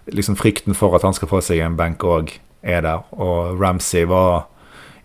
liksom 0.07 0.37
frykten 0.39 0.75
for 0.79 0.95
at 0.95 1.03
han 1.03 1.15
skal 1.15 1.27
få 1.27 1.41
seg 1.43 1.59
en 1.59 1.75
benk 1.75 2.05
òg, 2.07 2.31
er 2.63 2.85
der. 2.85 3.03
Og 3.11 3.59
Ramsey 3.59 4.05
var 4.07 4.45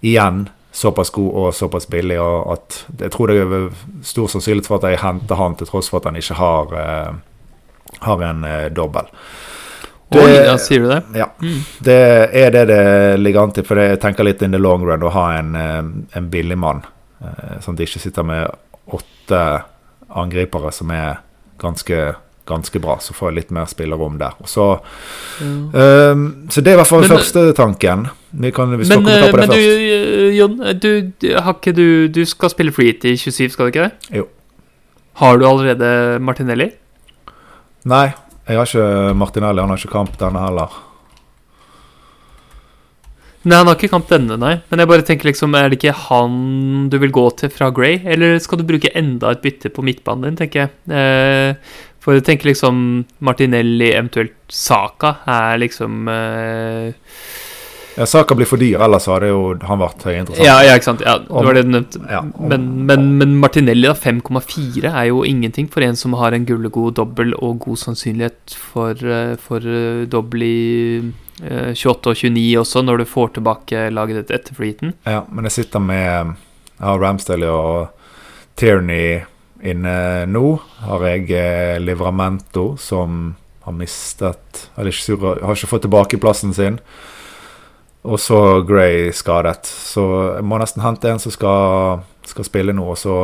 igjen 0.05 0.43
såpass 0.71 1.09
god 1.09 1.31
og 1.33 1.55
såpass 1.57 1.87
billig 1.89 2.19
og 2.21 2.51
at 2.53 2.75
jeg 2.99 3.09
tror 3.15 3.31
det 3.31 3.39
er 3.41 3.71
stor 4.05 4.29
sannsynlighet 4.29 4.69
for 4.69 4.77
at 4.77 4.91
jeg 4.91 5.01
henter 5.01 5.39
han 5.39 5.57
til 5.57 5.65
tross 5.65 5.89
for 5.89 5.97
at 5.97 6.11
han 6.11 6.19
ikke 6.21 6.37
har 6.37 6.75
uh, 6.77 7.15
har 7.99 8.23
en 8.23 8.43
eh, 8.43 8.65
dobbel. 8.65 9.05
Oi, 10.15 10.29
ja, 10.45 10.53
sier 10.57 10.79
du 10.79 10.87
det? 10.87 11.01
Ja. 11.19 11.25
Mm. 11.43 11.57
Det 11.83 11.97
er 12.31 12.51
det 12.55 12.61
det 12.69 12.83
ligger 13.19 13.43
an 13.43 13.51
til, 13.51 13.65
for 13.67 13.75
jeg 13.81 13.99
tenker 13.99 14.23
litt 14.23 14.41
in 14.45 14.51
the 14.55 14.57
long 14.61 14.85
run 14.87 15.03
å 15.03 15.11
ha 15.11 15.25
en, 15.39 15.55
eh, 15.55 15.81
en 16.17 16.29
billig 16.31 16.57
mann. 16.57 16.83
eh, 17.21 17.57
Sånn 17.59 17.73
at 17.75 17.77
de 17.81 17.83
ikke 17.89 17.99
sitter 17.99 18.23
med 18.23 18.47
åtte 18.93 19.41
angripere 20.15 20.71
som 20.71 20.91
er 20.91 21.17
ganske, 21.59 22.15
ganske 22.47 22.79
bra. 22.79 22.95
Så 23.03 23.13
får 23.13 23.31
jeg 23.31 23.35
litt 23.35 23.51
mer 23.51 23.65
spillerom 23.65 24.17
der. 24.17 24.31
Så, 24.45 24.79
um, 25.41 26.47
så 26.49 26.61
det 26.63 26.71
er 26.71 26.77
i 26.77 26.79
hvert 26.79 26.87
fall 26.87 27.01
Men- 27.01 27.09
første 27.17 27.53
tanken. 27.57 28.07
Vi 28.31 28.51
kan, 28.51 28.69
vi 28.77 28.87
Men, 28.87 29.07
eh, 29.07 29.31
på 29.31 29.37
det 29.37 29.47
men 29.47 29.49
du, 29.49 29.55
eh, 29.57 30.37
Jon, 30.37 30.57
du, 30.79 31.11
du, 31.73 32.07
du 32.07 32.25
skal 32.25 32.49
spille 32.49 32.71
freet 32.71 33.03
i 33.03 33.15
27, 33.17 33.49
skal 33.51 33.65
du 33.65 33.71
ikke 33.71 33.89
det? 33.89 33.91
Jo. 34.21 34.27
Har 35.15 35.37
du 35.37 35.45
allerede 35.45 36.19
Martinelli? 36.21 36.71
Nei, 37.85 38.13
jeg 38.47 38.59
har 38.59 38.69
ikke 38.69 39.15
Martinelli. 39.19 39.63
Han 39.63 39.73
har 39.73 39.81
ikke 39.81 39.95
kamp 39.95 40.19
denne 40.19 40.43
heller. 40.43 40.77
Nei, 43.47 43.55
han 43.61 43.69
har 43.69 43.77
ikke 43.77 43.91
kamp 43.93 44.09
denne, 44.11 44.35
nei. 44.41 44.55
Men 44.67 44.81
jeg 44.81 44.89
bare 44.91 45.05
tenker 45.07 45.29
liksom, 45.29 45.53
er 45.55 45.69
det 45.69 45.77
ikke 45.79 45.95
han 46.09 46.87
du 46.91 46.97
vil 46.99 47.13
gå 47.15 47.25
til 47.39 47.51
fra 47.53 47.69
Grey? 47.71 48.01
Eller 48.03 48.41
skal 48.43 48.59
du 48.59 48.65
bruke 48.67 48.91
enda 48.97 49.31
et 49.31 49.43
bytte 49.43 49.71
på 49.71 49.85
midtbanen 49.87 50.31
din, 50.31 50.39
tenker 50.41 50.65
jeg. 50.65 50.73
Eh, 50.91 51.77
for 52.03 52.17
jeg 52.17 52.25
tenker 52.27 52.49
liksom 52.49 52.81
Martinelli, 53.23 53.93
eventuelt 53.93 54.35
Saka, 54.51 55.17
er 55.31 55.61
liksom 55.63 56.09
eh, 56.11 57.13
Ja, 57.97 58.05
Saka 58.05 58.35
blir 58.37 58.45
for 58.45 58.61
dyr, 58.61 58.77
ellers 58.85 59.07
hadde 59.09 59.31
jo 59.31 59.41
han 59.65 59.79
vært 59.81 60.03
høyinteressant. 60.05 60.45
ja, 60.45 60.57
ja, 60.67 60.75
ikke 60.77 60.85
sant. 60.91 61.01
Ja, 61.01 61.15
det 61.23 61.45
var 61.47 61.57
det 61.57 61.63
du 61.65 61.71
nevnte. 61.73 62.01
Ja, 62.11 62.21
Men, 62.37 62.67
men, 62.85 63.07
men 63.17 63.37
Martinelli, 63.41 63.87
da, 63.89 63.95
5,4 63.97 64.91
er 64.91 65.07
jo 65.09 65.23
ingenting 65.25 65.69
for 65.73 65.81
en 65.85 65.97
som 65.97 66.13
har 66.19 66.37
en 66.37 66.45
gullegod 66.45 66.99
dobbel 66.99 67.33
og 67.39 67.63
god 67.65 67.81
sannsynlighet 67.81 68.53
for, 68.53 68.93
eh, 69.01 69.33
for 69.41 69.65
eh, 69.65 70.03
dobbel 70.05 70.45
i 70.45 70.59
eh, 71.41 71.73
28 71.73 72.13
og 72.13 72.21
29 72.21 72.45
også, 72.61 72.85
når 72.85 73.01
du 73.01 73.07
får 73.09 73.33
tilbake 73.39 73.87
laget 73.93 74.21
ditt 74.21 74.35
etter 74.39 74.59
fleeten. 74.59 74.93
Ja, 75.09 75.23
men 75.31 75.49
jeg 75.49 75.57
sitter 75.57 75.81
med 75.81 76.35
Jeg 76.77 76.85
har 76.85 77.01
Ramsdale 77.01 77.49
og 77.49 77.89
Tierney 78.55 79.23
inne 79.65 79.97
nå. 80.29 80.45
Har 80.85 81.01
jeg 81.09 81.31
eh, 81.33 81.79
Livramento, 81.81 82.75
som 82.77 83.35
har 83.65 83.73
mistet 83.75 84.67
Eller 84.77 84.93
ikke 84.93 85.17
har 85.41 85.57
ikke 85.57 85.69
fått 85.73 85.87
tilbake 85.87 86.19
plassen 86.21 86.53
sin. 86.53 86.77
Og 88.07 88.19
så 88.23 88.61
Gray 88.67 89.11
skadet. 89.11 89.67
Så 89.67 90.03
jeg 90.37 90.45
må 90.47 90.59
nesten 90.61 90.83
hente 90.85 91.09
en 91.11 91.19
som 91.19 91.33
skal, 91.33 92.03
skal 92.23 92.47
spille 92.47 92.75
nå. 92.75 92.85
Og 92.93 92.97
så 93.01 93.15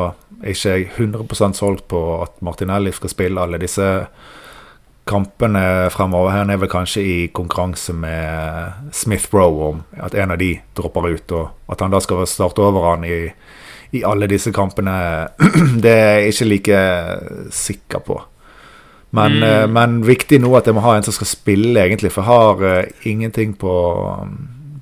er 0.44 0.52
ikke 0.52 0.74
jeg 0.76 0.90
100% 0.98 1.56
solgt 1.56 1.86
på 1.94 2.02
at 2.24 2.36
Martinelli 2.44 2.92
skal 2.92 3.14
spille 3.14 3.40
alle 3.40 3.62
disse 3.62 3.88
kampene 5.08 5.90
fremover. 5.92 6.32
Han 6.36 6.52
er 6.52 6.60
vel 6.62 6.72
kanskje 6.72 7.04
i 7.04 7.16
konkurranse 7.36 7.94
med 7.96 8.92
Smith 8.96 9.32
Rowe 9.36 9.70
om 9.72 9.82
at 10.04 10.16
en 10.16 10.32
av 10.36 10.40
de 10.40 10.54
dropper 10.78 11.10
ut, 11.16 11.32
og 11.36 11.72
at 11.72 11.84
han 11.84 11.92
da 11.92 12.00
skal 12.04 12.24
starte 12.28 12.64
over 12.64 12.90
han 12.90 13.04
i, 13.08 13.18
i 13.96 14.04
alle 14.08 14.28
disse 14.32 14.52
kampene, 14.56 14.94
det 15.84 15.92
er 15.92 16.20
jeg 16.24 16.34
ikke 16.36 16.50
like 16.52 16.84
sikker 17.52 18.06
på. 18.08 18.22
Men, 19.14 19.32
Mm. 19.38 19.44
eh, 19.44 19.68
men 19.68 20.00
viktig 20.08 20.40
nå 20.42 20.56
at 20.58 20.66
jeg 20.66 20.74
må 20.74 20.82
ha 20.82 20.96
en 20.98 21.04
som 21.06 21.14
skal 21.14 21.28
spille, 21.30 21.78
egentlig, 21.84 22.10
for 22.12 22.24
jeg 22.24 22.32
har 22.32 22.64
uh, 22.82 23.06
ingenting 23.06 23.54
på, 23.60 23.74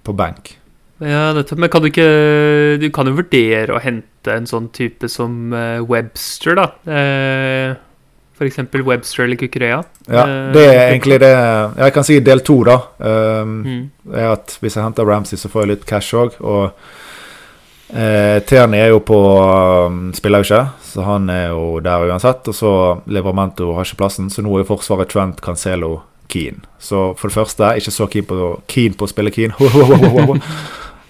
på 0.03 0.15
bank. 0.17 0.57
Ja, 1.01 1.31
nettopp. 1.33 1.57
Men 1.57 1.69
kan 1.73 1.81
du 1.81 1.87
ikke 1.89 2.79
Du 2.79 2.89
kan 2.93 3.07
jo 3.09 3.15
vurdere 3.17 3.73
å 3.73 3.81
hente 3.81 4.35
en 4.35 4.45
sånn 4.45 4.67
type 4.73 5.09
som 5.09 5.53
eh, 5.53 5.79
Webster, 5.81 6.55
da. 6.55 6.67
Eh, 6.85 7.73
eksempel 8.41 8.81
Webster 8.81 9.23
eller 9.23 9.35
Kukurea. 9.37 9.83
Ja, 10.07 10.23
Eh, 10.25 10.51
det 10.53 10.65
er 10.65 10.91
egentlig 10.91 11.19
det 11.19 11.31
Jeg 11.77 11.93
kan 11.93 12.03
si 12.03 12.19
del 12.19 12.39
to, 12.41 12.63
da. 12.63 12.77
Um, 12.99 13.63
Mm. 13.63 13.91
er 14.13 14.31
at 14.31 14.57
Hvis 14.61 14.75
jeg 14.75 14.83
henter 14.83 15.05
Ramsey, 15.05 15.37
så 15.37 15.49
får 15.49 15.61
jeg 15.61 15.69
litt 15.69 15.85
cash 15.85 16.13
òg. 16.13 16.31
Og 16.41 16.71
eh, 17.93 18.39
Tierney 18.45 18.79
er 18.79 18.89
jo 18.89 18.99
på 18.99 19.17
um, 19.87 20.13
Spiller 20.13 20.43
jo 20.43 20.43
ikke, 20.43 20.69
så 20.83 21.03
han 21.03 21.29
er 21.29 21.49
jo 21.49 21.79
der 21.79 22.07
uansett. 22.09 22.47
Og 22.47 22.53
så 22.55 23.01
Levermento 23.07 23.73
har 23.75 23.83
ikke 23.85 23.97
plassen, 23.97 24.29
så 24.29 24.41
nå 24.41 24.59
er 24.59 24.63
Forsvaret 24.65 25.09
Trent, 25.09 25.41
Cancelo, 25.41 26.01
Keane. 26.31 26.63
Så 26.79 27.11
for 27.19 27.29
det 27.29 27.37
første, 27.37 27.73
ikke 27.77 27.93
så 27.93 28.07
keen 28.11 28.29
på, 28.29 28.53
keen 28.71 28.95
på 28.97 29.07
å 29.07 29.11
spille 29.11 29.33
keen. 29.35 29.55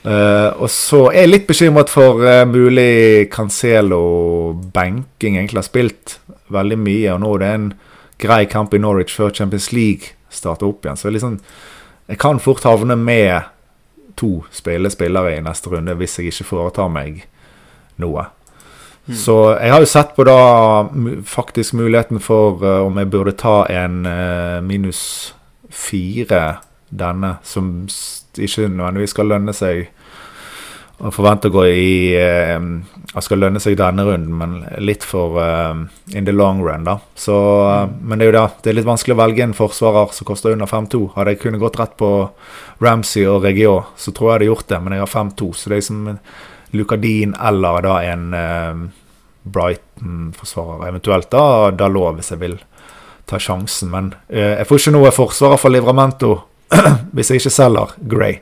Uh, 0.01 0.49
og 0.57 0.65
så 0.73 1.11
er 1.11 1.27
jeg 1.27 1.29
litt 1.29 1.43
bekymret 1.45 1.91
for 1.93 2.23
uh, 2.25 2.41
mulig 2.49 3.29
Cancelo-benking. 3.29 5.35
Egentlig 5.37 5.59
har 5.59 5.67
spilt 5.67 6.15
veldig 6.49 6.77
mye, 6.81 7.11
og 7.13 7.21
nå 7.21 7.35
er 7.35 7.43
det 7.43 7.49
en 7.53 7.67
grei 8.21 8.47
kamp 8.49 8.73
i 8.73 8.81
Norwich 8.81 9.13
før 9.13 9.29
Champions 9.29 9.69
League 9.75 10.15
starter 10.33 10.71
opp 10.71 10.85
igjen. 10.85 10.97
Så 10.97 11.09
er 11.09 11.15
liksom, 11.19 11.37
jeg 12.09 12.17
kan 12.21 12.41
fort 12.41 12.65
havne 12.65 12.97
med 12.97 13.51
to 14.17 14.41
spille 14.53 14.89
spillere 14.89 15.37
i 15.37 15.45
neste 15.45 15.69
runde 15.71 15.93
hvis 15.99 16.17
jeg 16.19 16.33
ikke 16.33 16.49
foretar 16.49 16.89
meg 16.89 17.27
noe. 18.01 18.25
Så 19.17 19.35
jeg 19.57 19.73
har 19.73 19.83
jo 19.83 19.89
sett 19.89 20.15
på 20.15 20.25
da 20.27 20.37
faktisk 21.27 21.75
muligheten 21.79 22.21
for 22.23 22.63
uh, 22.63 22.81
om 22.85 22.99
jeg 22.99 23.11
burde 23.11 23.35
ta 23.39 23.63
en 23.71 24.05
uh, 24.07 24.59
minus 24.63 25.33
fire 25.71 26.61
denne, 26.91 27.37
som 27.47 27.87
ikke 28.35 28.67
nødvendigvis 28.67 29.13
skal 29.15 29.31
lønne 29.31 29.55
seg 29.55 29.87
og 31.01 31.15
forvente 31.15 31.49
å 31.49 31.53
gå 31.55 31.63
i 31.65 31.93
uh, 32.13 32.61
skal 33.23 33.41
lønne 33.41 33.61
seg 33.63 33.79
denne 33.79 34.05
runden, 34.05 34.35
men 34.37 34.83
litt 34.83 35.05
for 35.07 35.39
uh, 35.41 35.73
in 36.13 36.27
the 36.27 36.35
long 36.35 36.61
run, 36.61 36.85
da. 36.85 36.99
Så, 37.17 37.35
uh, 37.65 37.89
Men 37.89 38.19
det 38.19 38.27
er 38.27 38.31
jo 38.31 38.37
det, 38.37 38.45
det 38.61 38.71
er 38.71 38.79
litt 38.79 38.89
vanskelig 38.91 39.17
å 39.17 39.21
velge 39.23 39.47
en 39.47 39.57
forsvarer 39.57 40.13
som 40.15 40.29
koster 40.29 40.53
under 40.53 40.69
5-2. 40.69 41.01
Hadde 41.15 41.33
jeg 41.33 41.41
kunnet 41.41 41.63
gått 41.63 41.79
rett 41.81 41.97
på 41.99 42.11
Ramsey 42.83 43.25
og 43.29 43.47
Regio, 43.47 43.81
så 43.97 44.13
tror 44.13 44.29
jeg 44.29 44.31
jeg 44.31 44.37
hadde 44.37 44.51
gjort 44.51 44.69
det, 44.71 44.81
men 44.83 44.97
jeg 44.97 45.05
har 45.05 45.13
5-2, 45.15 45.51
så 45.57 45.73
det 45.73 45.79
er 45.79 45.87
som 45.89 46.09
Lucadin 46.71 47.35
eller 47.35 47.81
da 47.83 47.97
en 48.07 48.33
eh, 48.33 48.83
Brighton-forsvarer. 49.43 50.87
Eventuelt 50.87 51.31
da 51.31 51.71
Dalot, 51.71 52.15
hvis 52.19 52.31
jeg 52.33 52.41
vil 52.41 52.57
ta 53.29 53.39
sjansen. 53.41 53.91
Men 53.93 54.13
eh, 54.29 54.57
jeg 54.59 54.69
får 54.69 54.81
ikke 54.81 54.95
noe 54.97 55.13
forsvarer 55.15 55.61
for 55.61 55.73
Livramento 55.73 56.35
hvis 57.15 57.31
jeg 57.31 57.41
ikke 57.41 57.53
selger 57.53 57.95
Gray. 58.11 58.39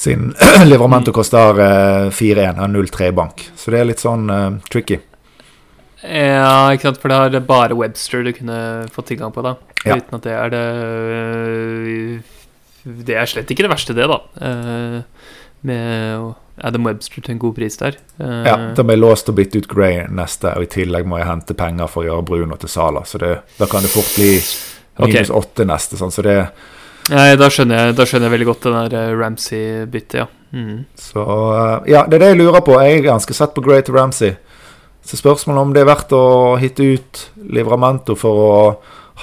Siden 0.00 0.32
Livramento 0.70 1.14
koster 1.16 1.60
eh, 1.60 2.08
4-1, 2.14 2.60
har 2.62 2.74
0-3 2.74 3.10
i 3.10 3.16
bank. 3.16 3.46
Så 3.56 3.74
det 3.74 3.82
er 3.82 3.88
litt 3.90 4.02
sånn 4.02 4.28
eh, 4.32 4.50
tricky. 4.72 5.00
Ja, 6.00 6.70
ikke 6.72 6.88
sant, 6.88 7.00
for 7.02 7.12
det 7.12 7.36
er 7.36 7.44
bare 7.44 7.76
Webster 7.76 8.22
du 8.24 8.32
kunne 8.32 8.86
fått 8.92 9.10
tilgang 9.12 9.34
på, 9.34 9.44
da. 9.44 9.58
Ja. 9.84 9.98
Uten 10.00 10.16
at 10.16 10.24
det 10.24 10.32
er 10.36 10.50
det 10.52 10.62
øh, 10.76 12.38
Det 13.04 13.16
er 13.16 13.28
slett 13.28 13.52
ikke 13.52 13.66
det 13.66 13.72
verste, 13.72 13.96
det, 13.96 14.08
da. 14.08 14.22
Med 14.40 15.04
med 15.60 16.34
Adam 16.64 16.86
Webster 16.86 17.22
til 17.24 17.34
en 17.34 17.42
god 17.42 17.54
pris 17.56 17.78
der. 17.80 17.96
Uh, 18.20 18.42
Ja, 18.46 18.56
blir 18.76 18.96
jeg 18.96 19.02
låst 19.02 19.30
og 19.32 19.38
bytte 19.38 19.62
ut 19.62 19.70
Gray 19.70 20.02
neste, 20.08 20.52
og 20.56 20.66
i 20.66 20.70
tillegg 20.70 21.08
må 21.08 21.20
jeg 21.20 21.28
hente 21.30 21.56
penger 21.56 21.88
for 21.90 22.04
å 22.04 22.10
gjøre 22.10 22.26
Bruno 22.28 22.58
til 22.60 22.72
Sala. 22.72 23.04
Så 23.08 23.20
det, 23.22 23.32
da 23.58 23.68
kan 23.70 23.86
det 23.86 23.92
fort 23.92 24.12
bli 24.16 24.34
minus 25.00 25.32
åtte 25.32 25.66
neste. 25.68 26.00
Sånn, 26.00 26.12
så 26.14 26.26
det 26.26 26.36
Nei, 27.10 27.32
da 27.40 27.48
skjønner 27.50 27.80
jeg, 27.80 27.94
da 27.98 28.04
skjønner 28.06 28.28
jeg 28.28 28.34
veldig 28.36 28.46
godt 28.46 28.66
det 28.66 28.72
der 28.76 28.92
eh, 29.00 29.14
Ramsey-byttet, 29.18 30.18
ja. 30.20 30.26
Mm. 30.52 30.84
Så 30.98 31.24
eh, 31.24 31.90
ja, 31.94 32.04
det 32.06 32.18
er 32.18 32.22
det 32.22 32.28
jeg 32.34 32.38
lurer 32.42 32.62
på. 32.66 32.76
Jeg 32.78 33.00
er 33.00 33.08
ganske 33.08 33.34
sett 33.34 33.54
på 33.56 33.64
Gray 33.64 33.82
til 33.86 33.96
Ramsey. 33.96 34.36
Så 35.02 35.18
spørsmålet 35.18 35.64
om 35.64 35.72
det 35.74 35.82
er 35.82 35.88
verdt 35.88 36.12
å 36.14 36.54
hitte 36.60 36.86
ut 36.86 37.24
Livramento 37.50 38.14
for 38.20 38.44
å 38.44 38.52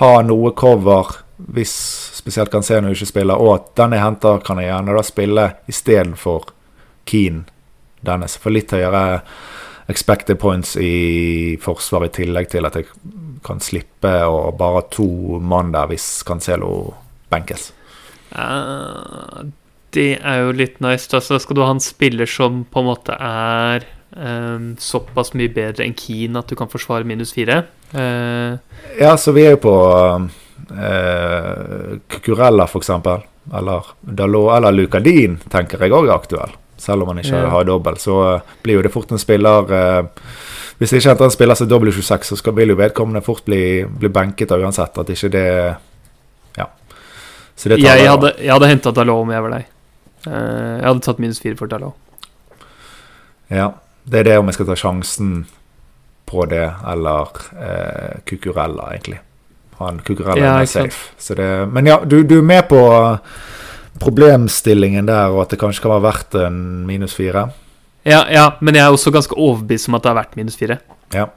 ha 0.01 0.11
noe 0.25 0.51
cover 0.57 1.13
hvis 1.53 1.73
spesielt 2.17 2.51
Canceno 2.51 2.89
ikke 2.91 3.07
spiller, 3.07 3.37
og 3.37 3.53
at 3.53 3.67
den 3.77 3.93
jeg 3.93 4.03
henter, 4.03 4.39
kan 4.43 4.59
jeg 4.59 4.71
gjerne 4.71 4.95
da 4.97 5.03
spille 5.05 5.45
istedenfor 5.69 6.49
Keane 7.07 7.45
Dennis 8.05 8.37
For 8.37 8.53
litt 8.53 8.73
høyere 8.75 9.21
expected 9.87 10.39
points 10.39 10.75
i 10.75 11.55
forsvar 11.63 12.07
i 12.07 12.13
tillegg 12.13 12.49
til 12.51 12.67
at 12.67 12.75
jeg 12.75 12.89
kan 13.45 13.61
slippe 13.63 14.11
å 14.27 14.51
bare 14.57 14.81
ha 14.81 14.87
to 14.91 15.39
mann 15.39 15.71
der 15.71 15.87
hvis 15.91 16.05
Cancelo 16.27 16.71
benkes. 17.31 17.69
Uh, 18.35 19.47
det 19.95 20.17
er 20.19 20.41
jo 20.43 20.55
litt 20.55 20.81
nice. 20.83 21.07
Da. 21.11 21.21
Så 21.23 21.39
skal 21.39 21.55
du 21.57 21.63
ha 21.63 21.71
en 21.71 21.83
spiller 21.83 22.27
som 22.29 22.65
på 22.67 22.83
en 22.83 22.89
måte 22.89 23.15
er 23.15 23.87
um, 24.11 24.73
såpass 24.79 25.31
mye 25.37 25.51
bedre 25.55 25.87
enn 25.87 25.95
Keane 25.97 26.43
at 26.43 26.51
du 26.51 26.59
kan 26.59 26.71
forsvare 26.71 27.07
minus 27.07 27.31
fire. 27.37 27.63
Uh, 27.95 28.59
Ja, 28.99 29.15
så 29.15 29.31
vi 29.31 29.47
er 29.47 29.55
jo 29.55 29.63
på 29.69 29.75
uh, 30.75 31.97
Cucurella, 32.11 32.67
for 32.67 32.83
eksempel. 32.83 33.23
Eller 33.55 33.93
Dalot, 34.01 34.51
eller 34.57 34.75
Lucadin, 34.75 35.39
tenker 35.47 35.79
jeg 35.79 35.95
òg 35.95 36.09
er 36.09 36.17
aktuell. 36.17 36.57
Selv 36.77 37.01
om 37.03 37.07
han 37.09 37.17
ikke 37.23 37.33
Ja. 37.43 37.49
har 37.49 37.63
dobbel, 37.65 37.95
så 37.97 38.35
eh, 38.35 38.41
blir 38.63 38.75
jo 38.77 38.81
det 38.85 38.91
fort 38.93 39.11
en 39.11 39.17
spiller 39.17 39.71
eh, 39.73 40.03
Hvis 40.77 40.93
ikke 40.93 41.09
henter 41.09 41.25
en 41.25 41.31
spiller 41.33 41.55
som 41.57 41.67
er 41.67 41.73
W26, 41.79 42.23
så 42.29 42.37
skal 42.37 42.53
vil 42.53 42.69
jo 42.69 42.75
vedkommende 42.75 43.23
fort 43.25 43.43
bli, 43.45 43.83
bli 43.85 44.09
benket 44.13 44.51
av 44.51 44.61
uansett. 44.61 44.97
At 44.97 45.07
ikke 45.09 45.29
det 45.33 45.47
Ja. 46.57 46.65
Så 47.55 47.69
det 47.69 47.79
tar 47.81 47.95
jeg, 47.95 48.03
jeg- 48.03 48.09
hadde, 48.11 48.33
jeg 48.37 48.51
hadde 48.53 48.67
henta 48.67 48.91
Dalot 48.93 49.23
om 49.23 49.31
jeg 49.31 49.41
var 49.41 49.49
deg. 49.57 49.65
Eh, 50.27 50.77
jeg 50.77 50.85
hadde 50.85 51.01
tatt 51.01 51.19
minus 51.19 51.39
fire 51.41 51.55
for 51.57 51.67
Dalot. 51.67 51.95
Ja. 53.49 53.71
Det 54.07 54.19
er 54.19 54.23
det 54.23 54.37
om 54.39 54.45
jeg 54.47 54.53
skal 54.55 54.65
ta 54.69 54.75
sjansen 54.79 55.31
på 56.27 56.45
det, 56.47 56.63
eller 56.87 57.27
eh, 57.59 58.19
Kukurella, 58.25 58.91
egentlig. 58.93 59.19
Han 59.79 59.99
Kukurella 59.99 60.41
Ja, 60.45 60.53
er 60.61 60.65
safe. 60.65 61.11
Så 61.19 61.35
det, 61.35 61.47
men 61.73 61.85
ja, 61.87 61.97
du, 62.05 62.21
du 62.23 62.37
er 62.39 62.41
med 62.43 62.67
på 62.69 62.79
problemstillingen 64.01 65.09
der, 65.09 65.33
og 65.33 65.45
at 65.45 65.53
det 65.53 65.61
kanskje 65.61 65.85
kan 65.85 65.95
være 65.95 66.07
verdt 66.07 66.37
en 66.41 66.61
minus 66.87 67.15
fire? 67.17 67.47
Ja, 68.07 68.23
ja, 68.31 68.45
men 68.63 68.77
jeg 68.77 68.85
er 68.85 68.93
også 68.93 69.11
ganske 69.11 69.35
overbevist 69.35 69.89
om 69.89 69.97
at 69.97 70.05
det 70.05 70.13
har 70.13 70.21
vært 70.21 70.39
minus 70.39 70.55
fire. 70.59 70.79
Ja. 71.15 71.27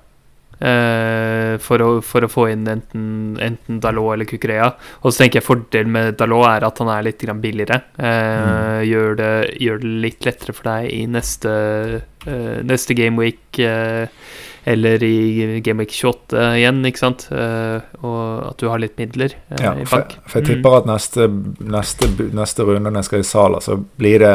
Uh, 0.61 1.56
for, 1.64 1.80
å, 1.80 1.88
for 2.04 2.26
å 2.26 2.28
få 2.28 2.50
inn 2.52 2.66
enten, 2.68 3.04
enten 3.40 3.78
Dalot 3.80 4.12
eller 4.12 4.28
Kukureya. 4.28 4.68
Og 5.00 5.08
så 5.08 5.22
tenker 5.22 5.40
jeg 5.40 5.46
fordelen 5.46 5.94
med 5.94 6.18
Dalot 6.20 6.44
er 6.50 6.66
at 6.68 6.82
han 6.82 6.90
er 6.92 7.06
litt 7.06 7.22
grann 7.24 7.40
billigere. 7.40 7.80
mm. 7.96 8.84
gjør, 8.90 9.16
det, 9.16 9.32
gjør 9.64 9.80
det 9.80 9.94
litt 10.04 10.28
lettere 10.28 10.56
for 10.58 10.68
deg 10.68 10.90
i 10.92 11.02
neste, 11.08 11.54
uh, 12.28 12.61
neste 12.68 12.96
gameweek 12.98 13.62
eh, 13.64 14.28
eller 14.64 15.02
i 15.02 15.61
gameweek 15.64 15.90
28 15.94 16.42
igjen, 16.58 16.82
ikke 16.84 16.98
sant? 17.00 17.28
Eh, 17.32 17.80
og 18.04 18.48
at 18.50 18.58
du 18.61 18.66
har 18.68 18.78
litt 18.82 18.98
midler 19.00 19.32
eh, 19.48 19.62
Ja, 19.62 19.72
i 19.74 19.84
for, 19.88 19.98
bank. 20.04 20.16
for 20.26 20.40
jeg 20.40 20.48
Mm. 20.48 20.54
tipper 20.54 20.76
at 20.76 20.86
neste, 20.86 21.28
neste, 21.64 22.08
neste 22.36 22.64
runde 22.68 22.90
når 22.90 23.00
jeg 23.00 23.04
skal 23.04 23.20
i 23.20 23.28
Sala, 23.30 23.61
så 23.61 23.76
blir 23.96 24.18
det 24.18 24.34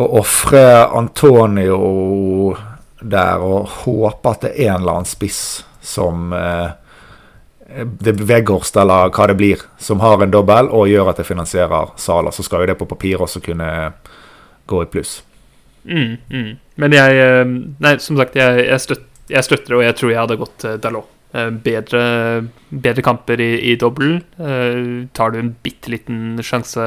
å 0.00 0.06
ofre 0.18 0.62
Antonio 0.96 2.56
der 3.02 3.42
og 3.44 3.66
håpe 3.84 4.30
at 4.30 4.40
det 4.46 4.52
er 4.56 4.70
en 4.72 4.80
eller 4.82 4.92
annen 5.00 5.10
spiss 5.10 5.64
som 5.82 6.32
eh, 6.32 6.70
det 7.84 8.14
Vegårst 8.20 8.76
eller 8.76 9.08
hva 9.10 9.26
det 9.28 9.36
blir, 9.36 9.60
som 9.80 10.00
har 10.00 10.22
en 10.22 10.30
dobbel 10.30 10.68
og 10.70 10.88
gjør 10.88 11.08
at 11.10 11.16
det 11.22 11.26
finansierer 11.26 11.92
Sala. 11.96 12.30
Så 12.32 12.42
skal 12.44 12.60
jo 12.60 12.66
det 12.72 12.78
på 12.78 12.86
papir 12.88 13.20
også 13.24 13.40
kunne 13.44 13.92
gå 14.68 14.82
i 14.82 14.86
pluss. 14.92 15.22
Mm, 15.84 16.16
mm. 16.30 16.50
Men 16.82 16.94
jeg 16.94 17.16
eh, 17.22 17.54
Nei, 17.82 17.96
som 18.02 18.18
sagt, 18.20 18.36
jeg, 18.38 18.66
jeg, 18.68 18.80
støt, 18.84 19.08
jeg 19.32 19.46
støtter 19.46 19.74
det, 19.74 19.78
og 19.80 19.86
jeg 19.88 19.98
tror 19.98 20.12
jeg 20.14 20.20
hadde 20.22 20.40
gått 20.42 20.58
til 20.62 20.78
Dalot. 20.84 21.08
Eh, 21.32 21.48
Bedre, 21.64 22.02
bedre 22.68 23.02
kamper 23.06 23.40
i, 23.40 23.50
i 23.72 23.78
dobbel. 23.80 24.18
Eh, 24.36 25.08
tar 25.16 25.32
du 25.34 25.40
en 25.40 25.54
bitte 25.64 25.90
liten 25.94 26.38
sjanse 26.44 26.84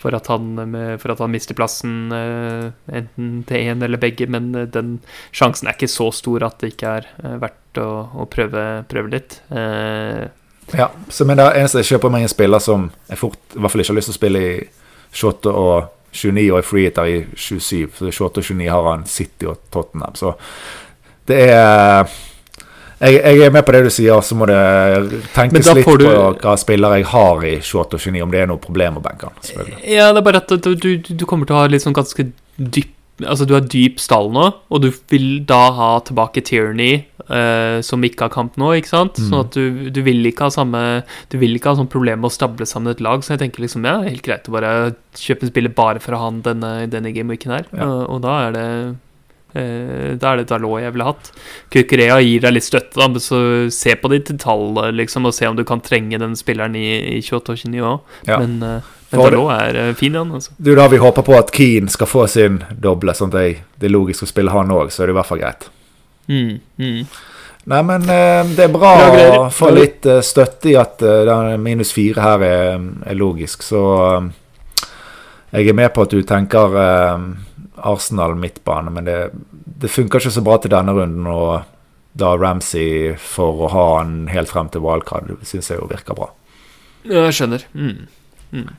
for 0.00 0.16
at 0.16 0.30
han, 0.32 0.54
for 0.96 1.12
at 1.12 1.20
han 1.20 1.28
mister 1.28 1.52
plassen, 1.58 2.08
eh, 2.16 2.70
enten 2.96 3.42
til 3.44 3.66
én 3.68 3.84
eller 3.84 4.00
begge, 4.00 4.24
men 4.32 4.46
eh, 4.56 4.64
den 4.72 4.94
sjansen 5.36 5.68
er 5.68 5.76
ikke 5.76 5.90
så 5.92 6.08
stor 6.16 6.46
at 6.46 6.56
det 6.62 6.72
ikke 6.72 6.94
er 7.02 7.08
eh, 7.20 7.34
verdt 7.42 7.80
å, 7.82 7.88
å 8.24 8.28
prøve, 8.32 8.66
prøve 8.88 9.12
litt. 9.12 9.42
Eh, 9.52 10.28
Ja, 10.72 10.86
så 11.10 11.26
men 11.26 11.36
det 11.36 11.48
eneste 11.58 11.80
jeg 11.82 11.88
kjøper 11.96 12.12
meg 12.14 12.22
en 12.24 12.30
spiller 12.30 12.62
som 12.62 12.88
jeg 13.10 13.18
fort, 13.18 13.40
i 13.52 13.58
hvert 13.58 13.72
fall 13.74 13.82
ikke 13.82 13.90
har 13.92 13.98
lyst 13.98 14.08
til 14.12 14.14
å 14.14 14.20
spille 14.20 14.42
i 14.46 14.52
28 15.10 15.52
og 15.52 15.88
29 16.12 16.48
og 16.52 16.58
er 16.58 16.66
freehitter 16.66 17.10
i 17.10 17.18
27. 17.36 17.88
Så 17.98 18.10
28 18.10 18.42
og 18.42 18.48
29 18.50 18.68
har 18.72 18.88
han 18.90 19.06
City 19.06 19.46
og 19.50 19.58
Tottenham. 19.72 20.14
Så 20.18 20.34
det 21.30 21.40
er 21.54 22.08
jeg, 23.00 23.14
jeg 23.24 23.46
er 23.46 23.52
med 23.54 23.64
på 23.64 23.72
det 23.72 23.84
du 23.86 23.90
sier, 23.94 24.20
så 24.20 24.36
må 24.36 24.44
det 24.50 24.58
tenkes 25.32 25.70
litt 25.72 25.86
du- 25.86 26.04
på 26.04 26.16
hva 26.42 26.52
spillere 26.60 26.98
jeg 27.00 27.06
har 27.14 27.44
i 27.48 27.54
28 27.62 27.96
og 27.96 28.00
29, 28.02 28.22
om 28.26 28.30
det 28.34 28.40
er 28.42 28.50
noe 28.50 28.60
problem 28.60 28.98
å 29.00 29.04
benke 29.04 29.30
han. 29.30 29.70
Ja, 29.88 30.10
det 30.12 30.20
er 30.20 30.26
bare 30.26 30.42
at 30.42 30.52
du, 30.66 30.74
du, 30.76 30.90
du 31.00 31.24
kommer 31.24 31.48
til 31.48 31.56
å 31.56 31.62
ha 31.62 31.70
litt 31.72 31.82
sånn 31.86 31.96
ganske 31.96 32.28
dyp 32.58 32.96
Altså, 33.20 33.44
du 33.44 33.50
har 33.52 33.60
dyp 33.68 33.98
stall 34.00 34.30
nå, 34.32 34.46
og 34.72 34.78
du 34.80 34.86
vil 35.12 35.42
da 35.44 35.66
ha 35.76 35.88
tilbake 36.08 36.40
Tierney, 36.40 37.02
eh, 37.28 37.80
som 37.86 38.02
ikke 38.06 38.26
har 38.28 38.32
kamp 38.34 38.56
nå, 38.60 38.72
ikke 38.78 38.90
sant? 38.92 39.18
Mm. 39.20 39.26
Sånn 39.28 39.42
at 39.44 39.58
du, 39.58 39.90
du 39.92 40.00
vil 40.06 40.24
ikke 40.30 40.48
ha 40.48 40.54
samme 40.54 40.80
Du 41.32 41.36
vil 41.40 41.54
ikke 41.58 41.72
ha 41.74 41.78
sånn 41.80 41.90
problem 41.90 42.22
med 42.22 42.30
å 42.30 42.34
stable 42.34 42.66
sammen 42.68 42.92
et 42.94 43.02
lag, 43.04 43.22
så 43.26 43.34
jeg 43.34 43.42
tenker 43.44 43.64
liksom, 43.66 43.84
ja, 43.84 43.98
helt 44.06 44.24
greit 44.26 44.48
å 44.48 44.54
bare 44.56 44.72
kjøpe 45.18 45.46
en 45.46 45.52
spiller 45.52 45.74
bare 45.76 46.00
for 46.02 46.16
å 46.16 46.20
ha 46.22 46.30
han 46.30 46.40
denne, 46.46 46.72
denne 46.90 47.12
gameweeken 47.16 47.54
her, 47.58 47.68
Ja. 47.76 47.86
og, 47.86 48.02
og 48.16 48.20
da 48.24 48.34
er 48.46 48.54
det 48.56 48.66
eh, 49.54 50.14
da 50.20 50.32
er 50.32 50.40
det 50.40 50.46
Dalot 50.50 50.80
jeg 50.84 50.94
ville 50.94 51.08
hatt. 51.08 51.32
Kukurea 51.74 52.20
gir 52.22 52.44
deg 52.44 52.54
litt 52.54 52.66
støtte, 52.68 52.94
da, 53.00 53.08
men 53.10 53.22
så 53.22 53.40
se 53.74 53.96
på 53.98 54.10
de 54.12 54.20
til 54.30 54.38
tall, 54.40 54.78
liksom, 54.94 55.26
og 55.26 55.34
se 55.34 55.48
om 55.50 55.58
du 55.58 55.64
kan 55.66 55.82
trenge 55.82 56.20
den 56.22 56.36
spilleren 56.38 56.76
i, 56.78 56.86
i 57.16 57.20
28 57.22 57.56
og 57.56 57.62
29 57.64 57.82
òg. 57.90 58.14
Ja. 58.30 58.38
Men, 58.44 58.58
men 59.10 59.18
Dalot 59.24 59.50
er 59.56 59.80
fin, 59.98 60.14
han. 60.14 60.30
Altså. 60.38 60.54
Du, 60.58 60.70
da 60.78 60.86
vi 60.92 61.00
håper 61.02 61.26
på 61.26 61.34
at 61.38 61.50
Keane 61.56 61.90
skal 61.90 62.06
få 62.10 62.28
sin 62.30 62.60
doble, 62.78 63.14
sånn 63.18 63.32
at 63.34 63.58
det 63.80 63.90
er 63.90 63.94
logisk 63.96 64.22
å 64.22 64.30
spille 64.30 64.54
han 64.54 64.70
òg, 64.70 64.92
så 64.94 65.02
er 65.02 65.10
det 65.10 65.16
i 65.16 65.18
hvert 65.18 65.30
fall 65.32 65.42
greit. 65.42 65.66
Mm, 66.30 66.60
mm. 66.78 67.00
Nei, 67.70 67.80
men 67.84 68.06
eh, 68.08 68.52
det 68.56 68.66
er 68.66 68.72
bra 68.72 68.92
å 69.10 69.48
få 69.52 69.68
litt 69.76 70.06
eh, 70.08 70.22
støtte 70.24 70.70
i 70.72 70.76
at 70.80 71.02
uh, 71.04 71.20
den 71.28 71.60
minus 71.62 71.92
fire 71.92 72.22
her 72.24 72.44
er, 72.46 72.86
er 73.04 73.18
logisk. 73.18 73.64
Så 73.66 73.82
eh, 74.06 74.30
jeg 75.58 75.68
er 75.68 75.76
med 75.76 75.92
på 75.94 76.06
at 76.06 76.14
du 76.14 76.22
tenker 76.26 76.78
eh, 76.80 77.26
Arsenal 77.90 78.36
midtbane, 78.40 78.94
men 78.94 79.10
det, 79.10 79.18
det 79.52 79.92
funker 79.92 80.22
ikke 80.22 80.34
så 80.38 80.44
bra 80.46 80.56
til 80.62 80.72
denne 80.72 80.94
runden. 80.96 81.28
Og 81.30 81.60
da 82.20 82.32
Ramsey 82.38 83.14
for 83.20 83.66
å 83.66 83.72
ha 83.74 83.86
han 83.98 84.24
helt 84.32 84.50
frem 84.50 84.70
til 84.72 84.82
wildcard, 84.84 85.34
syns 85.46 85.70
jeg 85.70 85.82
jo 85.82 85.90
virker 85.90 86.16
bra. 86.16 86.30
Ja, 87.04 87.26
jeg 87.28 87.36
skjønner. 87.38 87.66
Mm. 87.74 88.06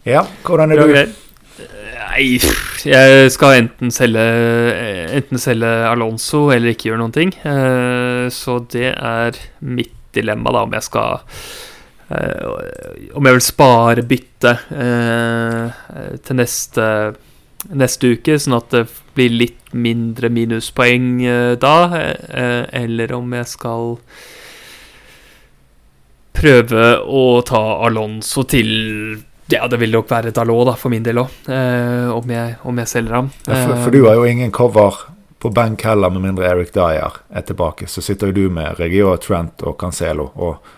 Ja, 0.05 0.25
hvordan 0.43 0.73
er 0.73 0.81
Bra 0.81 0.87
du? 0.87 0.91
greier. 0.95 1.13
Nei, 1.59 2.39
jeg 2.87 3.31
skal 3.33 3.57
enten 3.59 3.91
selge 3.93 4.23
Enten 5.17 5.41
selge 5.41 5.71
Alonso 5.89 6.45
eller 6.53 6.71
ikke 6.73 6.89
gjøre 6.89 7.01
noen 7.03 7.15
ting. 7.15 7.33
Eh, 7.45 8.29
Så 8.33 8.59
det 8.71 8.93
er 8.95 9.37
mitt 9.59 9.97
dilemma, 10.15 10.51
da, 10.55 10.63
om 10.65 10.73
jeg 10.75 10.83
skal 10.87 11.19
eh, 12.11 13.11
Om 13.15 13.29
jeg 13.29 13.37
vil 13.37 13.45
spare 13.45 14.07
byttet 14.07 14.71
eh, 14.75 16.17
til 16.25 16.39
neste 16.41 16.87
neste 17.77 18.15
uke, 18.15 18.39
sånn 18.41 18.55
at 18.57 18.71
det 18.73 18.79
blir 19.13 19.29
litt 19.37 19.73
mindre 19.77 20.31
minuspoeng 20.33 21.09
eh, 21.29 21.51
da, 21.61 21.75
eh, 21.93 22.63
eller 22.81 23.13
om 23.13 23.35
jeg 23.37 23.51
skal 23.51 23.91
prøve 26.33 26.87
å 27.05 27.21
ta 27.45 27.61
Alonso 27.85 28.43
til 28.49 28.71
Ja, 29.51 29.67
det 29.67 29.81
vil 29.81 29.91
nok 29.91 30.09
være 30.11 30.31
Dalot, 30.35 30.65
da, 30.69 30.75
for 30.79 30.93
min 30.93 31.03
del 31.03 31.19
òg, 31.19 31.31
eh, 31.51 32.11
om, 32.13 32.29
jeg, 32.31 32.57
om 32.67 32.77
jeg 32.79 32.87
selger 32.87 33.17
ham. 33.19 33.31
Ja, 33.47 33.57
for, 33.65 33.81
for 33.85 33.95
du 33.95 34.05
har 34.05 34.19
jo 34.19 34.27
ingen 34.29 34.53
cover 34.55 35.01
på 35.41 35.49
benk 35.49 35.83
heller, 35.83 36.09
med 36.13 36.21
mindre 36.21 36.47
Eric 36.47 36.71
Dyer 36.75 37.17
er 37.29 37.47
tilbake. 37.47 37.87
Så 37.89 38.03
sitter 38.05 38.29
jo 38.29 38.37
du 38.37 38.53
med 38.53 38.79
Regio, 38.79 39.15
Trent 39.17 39.63
og 39.65 39.75
Cancelo. 39.81 40.29
Og 40.35 40.71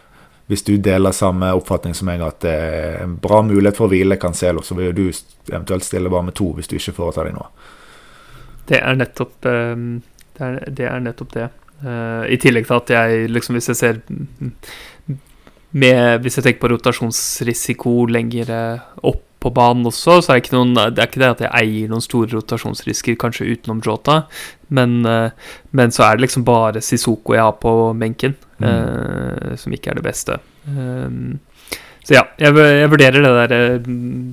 hvis 0.47 0.63
du 0.63 0.78
deler 0.78 1.11
samme 1.15 1.51
oppfatning 1.55 1.95
som 1.97 2.07
meg, 2.07 2.24
at 2.24 2.39
det 2.45 2.53
er 2.53 3.01
en 3.03 3.17
bra 3.19 3.41
mulighet 3.43 3.80
for 3.80 3.89
å 3.89 3.93
hvile 3.93 4.17
Cancelo, 4.21 4.63
så 4.63 4.78
vil 4.80 4.95
du 4.95 5.05
eventuelt 5.51 5.84
stille 5.84 6.11
bare 6.11 6.30
med 6.30 6.38
to 6.39 6.49
hvis 6.55 6.71
du 6.71 6.78
ikke 6.80 6.95
foretar 7.01 7.28
deg 7.28 7.36
noe. 7.36 7.51
Det 8.69 8.80
er 8.80 8.95
nettopp 8.95 9.49
eh, 9.51 9.76
det, 10.38 10.47
er, 10.47 10.57
det 10.71 10.88
er 10.88 11.03
nettopp 11.03 11.36
det. 11.36 11.49
Eh, 11.84 12.24
I 12.32 12.39
tillegg 12.39 12.69
til 12.69 12.80
at 12.80 12.91
jeg 12.95 13.32
liksom 13.32 13.57
Hvis 13.57 13.67
jeg 13.74 13.80
ser 13.82 13.97
med, 15.74 16.21
Hvis 16.24 16.38
jeg 16.38 16.45
tenker 16.45 16.63
på 16.63 16.74
rotasjonsrisiko 16.74 17.93
lenger 18.13 18.51
opp 19.01 19.24
på 19.43 19.51
banen 19.51 19.88
også, 19.89 20.19
så 20.24 20.32
er 20.32 20.39
det 20.39 20.45
ikke 20.45 20.55
noen 20.55 20.74
Det 20.95 21.01
er 21.01 21.09
ikke 21.09 21.21
det 21.24 21.32
at 21.34 21.45
jeg 21.45 21.55
eier 21.61 21.91
noen 21.91 22.03
store 22.03 22.32
rotasjonsrisker, 22.32 23.17
kanskje 23.19 23.49
utenom 23.51 23.82
Jota, 23.84 24.24
men, 24.74 25.01
eh, 25.05 25.32
men 25.76 25.93
så 25.93 26.07
er 26.07 26.17
det 26.17 26.28
liksom 26.28 26.45
bare 26.47 26.84
Sisoko 26.84 27.36
jeg 27.36 27.43
har 27.43 27.57
på 27.61 27.74
benken, 27.99 28.38
eh, 28.63 29.55
som 29.59 29.76
ikke 29.76 29.91
er 29.91 29.99
det 29.99 30.05
beste. 30.05 30.39
Um, 30.67 31.41
så 32.03 32.17
ja, 32.17 32.24
jeg, 32.39 32.55
jeg 32.55 32.91
vurderer 32.91 33.24
det 33.24 33.34
der 33.51 33.89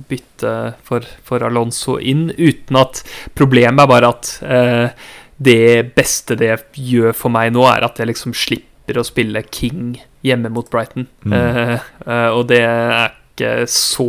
byttet 0.09 0.79
for, 0.87 1.07
for 1.27 1.43
Alonso 1.47 1.97
inn, 1.99 2.29
uten 2.35 2.79
at 2.79 3.03
Problemet 3.35 3.83
er 3.83 3.91
bare 3.91 4.11
at 4.11 4.31
eh, 4.43 5.09
det 5.41 5.91
beste 5.95 6.37
det 6.39 6.53
gjør 6.77 7.15
for 7.17 7.33
meg 7.33 7.53
nå, 7.55 7.63
er 7.67 7.87
at 7.87 7.99
jeg 7.99 8.11
liksom 8.11 8.35
slipper 8.37 8.99
å 8.99 9.07
spille 9.07 9.43
King 9.47 9.95
hjemme 10.21 10.51
mot 10.53 10.69
Brighton. 10.69 11.07
Mm. 11.23 11.33
Uh, 11.33 11.89
uh, 12.07 12.29
og 12.37 12.45
det 12.51 12.61
er 12.65 13.17
ikke 13.31 13.65
så 13.71 14.05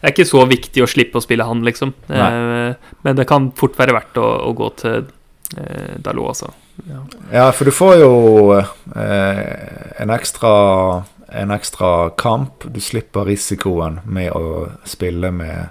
Det 0.00 0.06
er 0.06 0.12
ikke 0.14 0.24
så 0.28 0.44
viktig 0.48 0.84
å 0.84 0.88
slippe 0.88 1.20
å 1.20 1.24
spille 1.24 1.44
han, 1.44 1.64
liksom. 1.66 1.92
Uh, 2.08 2.72
men 3.04 3.18
det 3.18 3.26
kan 3.28 3.50
fort 3.58 3.76
være 3.78 3.96
verdt 3.96 4.20
å, 4.22 4.30
å 4.48 4.54
gå 4.56 4.70
til 4.80 5.10
Dalot, 5.54 6.32
altså. 6.32 6.48
Ja. 6.88 7.02
Ja, 7.30 7.42
for 7.54 7.68
du 7.68 7.70
får 7.70 7.92
jo 8.00 8.14
eh, 8.56 10.00
en 10.02 10.10
ekstra 10.10 10.54
en 11.30 11.52
ekstra 11.54 12.08
kamp. 12.18 12.64
Du 12.72 12.80
slipper 12.82 13.28
risikoen 13.28 14.00
med 14.08 14.32
å 14.34 14.64
spille 14.88 15.30
med, 15.30 15.68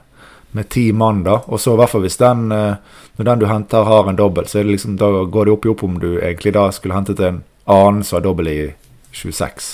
med 0.55 0.69
ti 0.71 0.85
mann, 0.95 1.25
da. 1.25 1.41
Og 1.49 1.59
så 1.59 1.73
i 1.73 1.81
hvert 1.81 1.91
fall 1.91 2.05
hvis 2.05 2.21
den 2.21 2.45
når 3.15 3.25
den 3.25 3.39
du 3.39 3.45
henter, 3.45 3.83
har 3.83 4.09
en 4.09 4.17
dobbel, 4.17 4.47
så 4.47 4.59
er 4.59 4.63
det 4.67 4.77
liksom, 4.77 4.97
da 4.97 5.09
går 5.25 5.45
det 5.45 5.53
opp 5.53 5.65
i 5.65 5.71
opp 5.73 5.83
om 5.85 5.99
du 6.01 6.09
egentlig 6.17 6.53
da 6.55 6.69
skulle 6.73 6.97
hentet 6.97 7.19
en 7.21 7.43
annen 7.69 8.03
som 8.03 8.17
har 8.17 8.25
dobbel 8.25 8.49
i 8.49 8.61
26. 9.13 9.71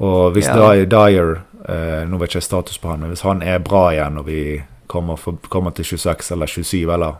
Og 0.00 0.32
hvis 0.36 0.46
Ja. 0.46 0.72
er 0.72 0.84
Dyer 0.86 1.42
eh, 1.68 2.04
Nå 2.06 2.18
vet 2.20 2.28
ikke 2.30 2.40
jeg 2.40 2.48
status 2.50 2.78
på 2.78 2.90
han, 2.92 3.00
men 3.00 3.10
hvis 3.10 3.24
han 3.26 3.42
er 3.42 3.58
bra 3.64 3.88
igjen 3.94 4.18
og 4.20 4.26
vi 4.26 4.62
kommer, 4.86 5.16
for, 5.16 5.38
kommer 5.48 5.70
til 5.74 5.84
26 5.84 6.30
eller 6.36 6.46
27 6.46 6.92
eller, 6.94 7.16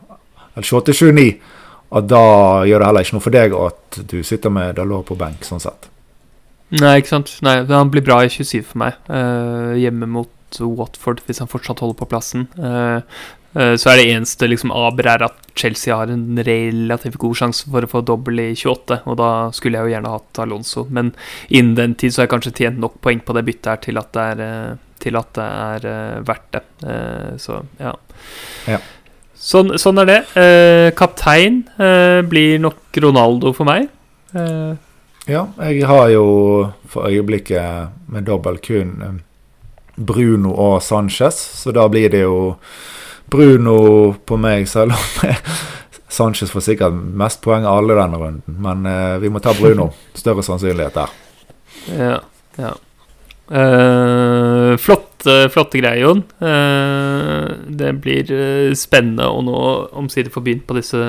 eller 0.54 0.66
28-29, 0.66 1.34
at 1.96 2.06
da 2.10 2.20
gjør 2.66 2.78
det 2.82 2.86
heller 2.86 3.00
ikke 3.06 3.16
noe 3.16 3.24
for 3.24 3.34
deg 3.34 3.54
at 3.58 3.98
du 4.10 4.22
sitter 4.26 4.50
med 4.50 4.76
Dalot 4.76 5.06
på 5.08 5.16
benk, 5.18 5.42
sånn 5.46 5.62
sett. 5.62 5.88
Nei, 6.74 6.96
ikke 7.00 7.12
sant. 7.14 7.30
Nei, 7.46 7.60
Han 7.64 7.90
blir 7.90 8.02
bra 8.02 8.20
i 8.24 8.28
27 8.28 8.62
for 8.66 8.78
meg. 8.82 8.94
Eh, 9.08 9.74
hjemme 9.78 10.06
mot 10.10 10.30
Watford, 10.60 11.20
hvis 11.26 11.38
han 11.42 11.50
fortsatt 11.50 11.78
holder 11.82 11.98
på 11.98 12.08
plassen. 12.10 12.48
Eh, 12.58 13.00
så 13.56 13.88
er 13.88 13.96
det 13.96 14.08
eneste 14.12 14.48
liksom 14.50 14.72
aber 14.76 15.06
er 15.08 15.22
at 15.24 15.36
Chelsea 15.56 15.94
har 15.96 16.10
en 16.12 16.36
relativt 16.44 17.16
god 17.22 17.38
sjanse 17.38 17.70
for 17.72 17.86
å 17.86 17.88
få 17.88 18.02
dobbel 18.04 18.42
i 18.42 18.50
28, 18.52 18.98
og 19.08 19.16
da 19.16 19.28
skulle 19.56 19.78
jeg 19.78 19.88
jo 19.88 19.94
gjerne 19.94 20.12
hatt 20.12 20.40
Alonso. 20.44 20.84
Men 20.92 21.14
innen 21.48 21.74
den 21.78 21.94
tid 21.96 22.12
så 22.12 22.20
har 22.20 22.26
jeg 22.28 22.34
kanskje 22.34 22.52
tjent 22.58 22.82
nok 22.82 22.98
poeng 23.00 23.22
på 23.24 23.32
det 23.38 23.46
byttet 23.48 23.70
her 23.72 23.80
til 23.86 24.00
at 24.02 24.10
det 24.12 24.26
er, 24.34 24.42
eh, 24.44 24.74
til 25.00 25.16
at 25.16 25.30
det 25.38 25.46
er 25.46 25.86
eh, 25.92 26.18
verdt 26.28 26.50
det. 26.58 26.62
Eh, 26.84 27.30
så 27.40 27.62
ja. 27.80 27.94
Ja. 28.68 28.82
Sånn, 29.46 29.76
sånn 29.80 30.02
er 30.02 30.10
det. 30.10 30.18
Eh, 30.40 30.90
kaptein 30.98 31.62
eh, 31.80 32.20
blir 32.28 32.58
nok 32.60 33.00
Ronaldo 33.06 33.54
for 33.56 33.68
meg. 33.68 33.88
Eh, 34.34 34.74
Ja, 35.26 35.40
jeg 35.58 35.82
har 35.90 36.10
jo 36.12 36.26
for 36.86 37.08
øyeblikket 37.08 37.88
med 38.14 38.28
dobbel 38.28 38.60
kun 38.62 38.92
eh, 39.02 39.16
Bruno 39.96 40.52
og 40.52 40.82
Sanchez, 40.86 41.34
så 41.64 41.72
da 41.74 41.88
blir 41.90 42.12
det 42.12 42.20
jo 42.20 42.54
Bruno 43.30 43.78
på 44.26 44.38
meg, 44.40 44.68
selv 44.70 44.94
om 44.94 45.34
Sanchez 46.16 46.52
får 46.52 46.64
sikkert 46.64 46.96
mest 47.18 47.42
poeng 47.44 47.66
av 47.66 47.80
alle 47.82 47.96
denne 47.98 48.20
runden. 48.20 48.58
Men 48.62 48.86
eh, 48.88 49.18
vi 49.22 49.30
må 49.32 49.42
ta 49.42 49.54
Bruno. 49.58 49.90
Større 50.20 50.44
sannsynlighet 50.46 50.96
der. 50.96 51.14
Ja. 51.92 52.16
ja. 52.60 52.72
Eh, 53.46 54.72
flotte, 54.82 55.34
flotte 55.52 55.82
greier, 55.82 56.06
Jon. 56.06 56.22
Eh, 56.40 57.50
det 57.82 57.92
blir 58.02 58.32
eh, 58.32 58.72
spennende 58.78 59.28
å 59.28 59.42
nå 59.44 59.60
omsider 59.98 60.32
få 60.34 60.42
begynt 60.46 60.66
på 60.66 60.78
disse 60.78 61.02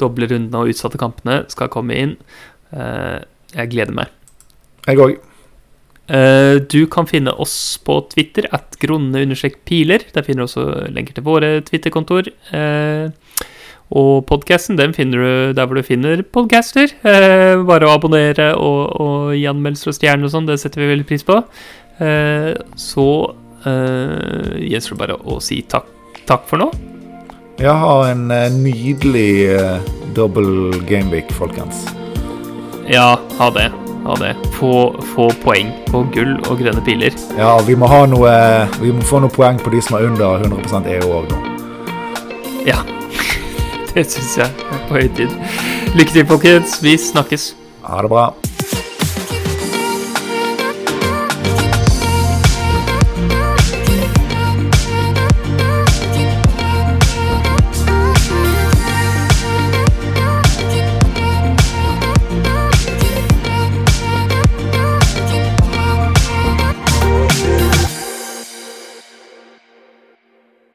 doble 0.00 0.30
rundene 0.30 0.62
og 0.62 0.72
utsatte 0.72 1.00
kampene. 1.00 1.42
Skal 1.52 1.72
komme 1.72 1.98
inn. 1.98 2.16
Eh, 2.72 3.18
jeg 3.56 3.74
gleder 3.74 3.96
meg. 4.02 4.12
Jeg 4.86 5.02
òg. 5.02 5.18
Eh, 6.08 6.58
du 6.68 6.86
kan 6.90 7.06
finne 7.06 7.32
oss 7.38 7.78
på 7.84 8.00
Twitter 8.10 8.48
at 8.52 8.76
grunne-piler. 8.82 10.06
Der 10.14 10.26
finner 10.26 10.42
du 10.42 10.48
også 10.48 10.66
lenker 10.92 11.16
til 11.16 11.26
våre 11.26 11.60
Twitter-kontor. 11.66 12.30
Eh, 12.52 13.10
og 13.92 14.24
podkasten 14.24 14.78
den 14.78 14.94
finner 14.96 15.20
du 15.20 15.52
der 15.56 15.68
hvor 15.68 15.78
du 15.78 15.86
finner 15.86 16.24
podcaster. 16.24 16.94
Eh, 17.04 17.60
bare 17.68 17.86
å 17.86 17.94
abonnere 17.94 18.52
og, 18.56 18.80
og 19.00 19.36
gi 19.36 19.46
anmeldelser 19.50 19.92
og 19.92 19.98
stjerner 19.98 20.28
og 20.28 20.34
sånn, 20.34 20.48
det 20.48 20.58
setter 20.62 20.82
vi 20.82 20.92
veldig 20.94 21.08
pris 21.08 21.26
på. 21.26 21.38
Så 22.82 23.06
gjenstår 23.62 24.96
det 24.96 24.98
bare 24.98 25.18
å 25.22 25.36
si 25.44 25.60
takk, 25.70 25.86
takk 26.26 26.48
for 26.50 26.58
nå. 26.58 26.66
Ja, 27.62 27.76
ha 27.78 27.94
en 28.10 28.24
nydelig 28.56 29.52
uh, 29.54 29.78
game 30.16 30.82
gameweek, 30.88 31.30
folkens. 31.36 31.84
Ja, 32.90 33.20
ha 33.38 33.52
det. 33.54 33.68
Ha 34.02 34.16
det. 34.18 34.32
Få, 34.58 34.72
få 35.14 35.28
poeng 35.44 35.70
på 35.90 36.02
gull 36.14 36.34
og 36.50 36.58
grønne 36.58 36.82
piler. 36.84 37.14
Ja, 37.38 37.54
vi 37.66 37.76
må, 37.78 37.86
ha 37.90 38.02
noe, 38.10 38.32
vi 38.82 38.90
må 38.94 39.04
få 39.06 39.22
noen 39.22 39.34
poeng 39.34 39.60
på 39.62 39.70
de 39.74 39.82
som 39.84 39.98
er 39.98 40.08
under 40.10 40.42
100 40.42 40.90
EU 40.96 41.12
òg 41.20 41.30
nå. 41.30 41.42
Ja. 42.66 42.82
Det 43.92 44.06
syns 44.08 44.38
jeg 44.40 44.48
er 44.48 44.86
på 44.88 44.98
høy 44.98 45.10
tid. 45.18 45.34
Lykke 45.94 46.16
til, 46.16 46.26
folkens. 46.26 46.80
Vi 46.82 46.96
snakkes. 46.98 47.52
Ha 47.86 48.02
det 48.02 48.10
bra. 48.10 48.30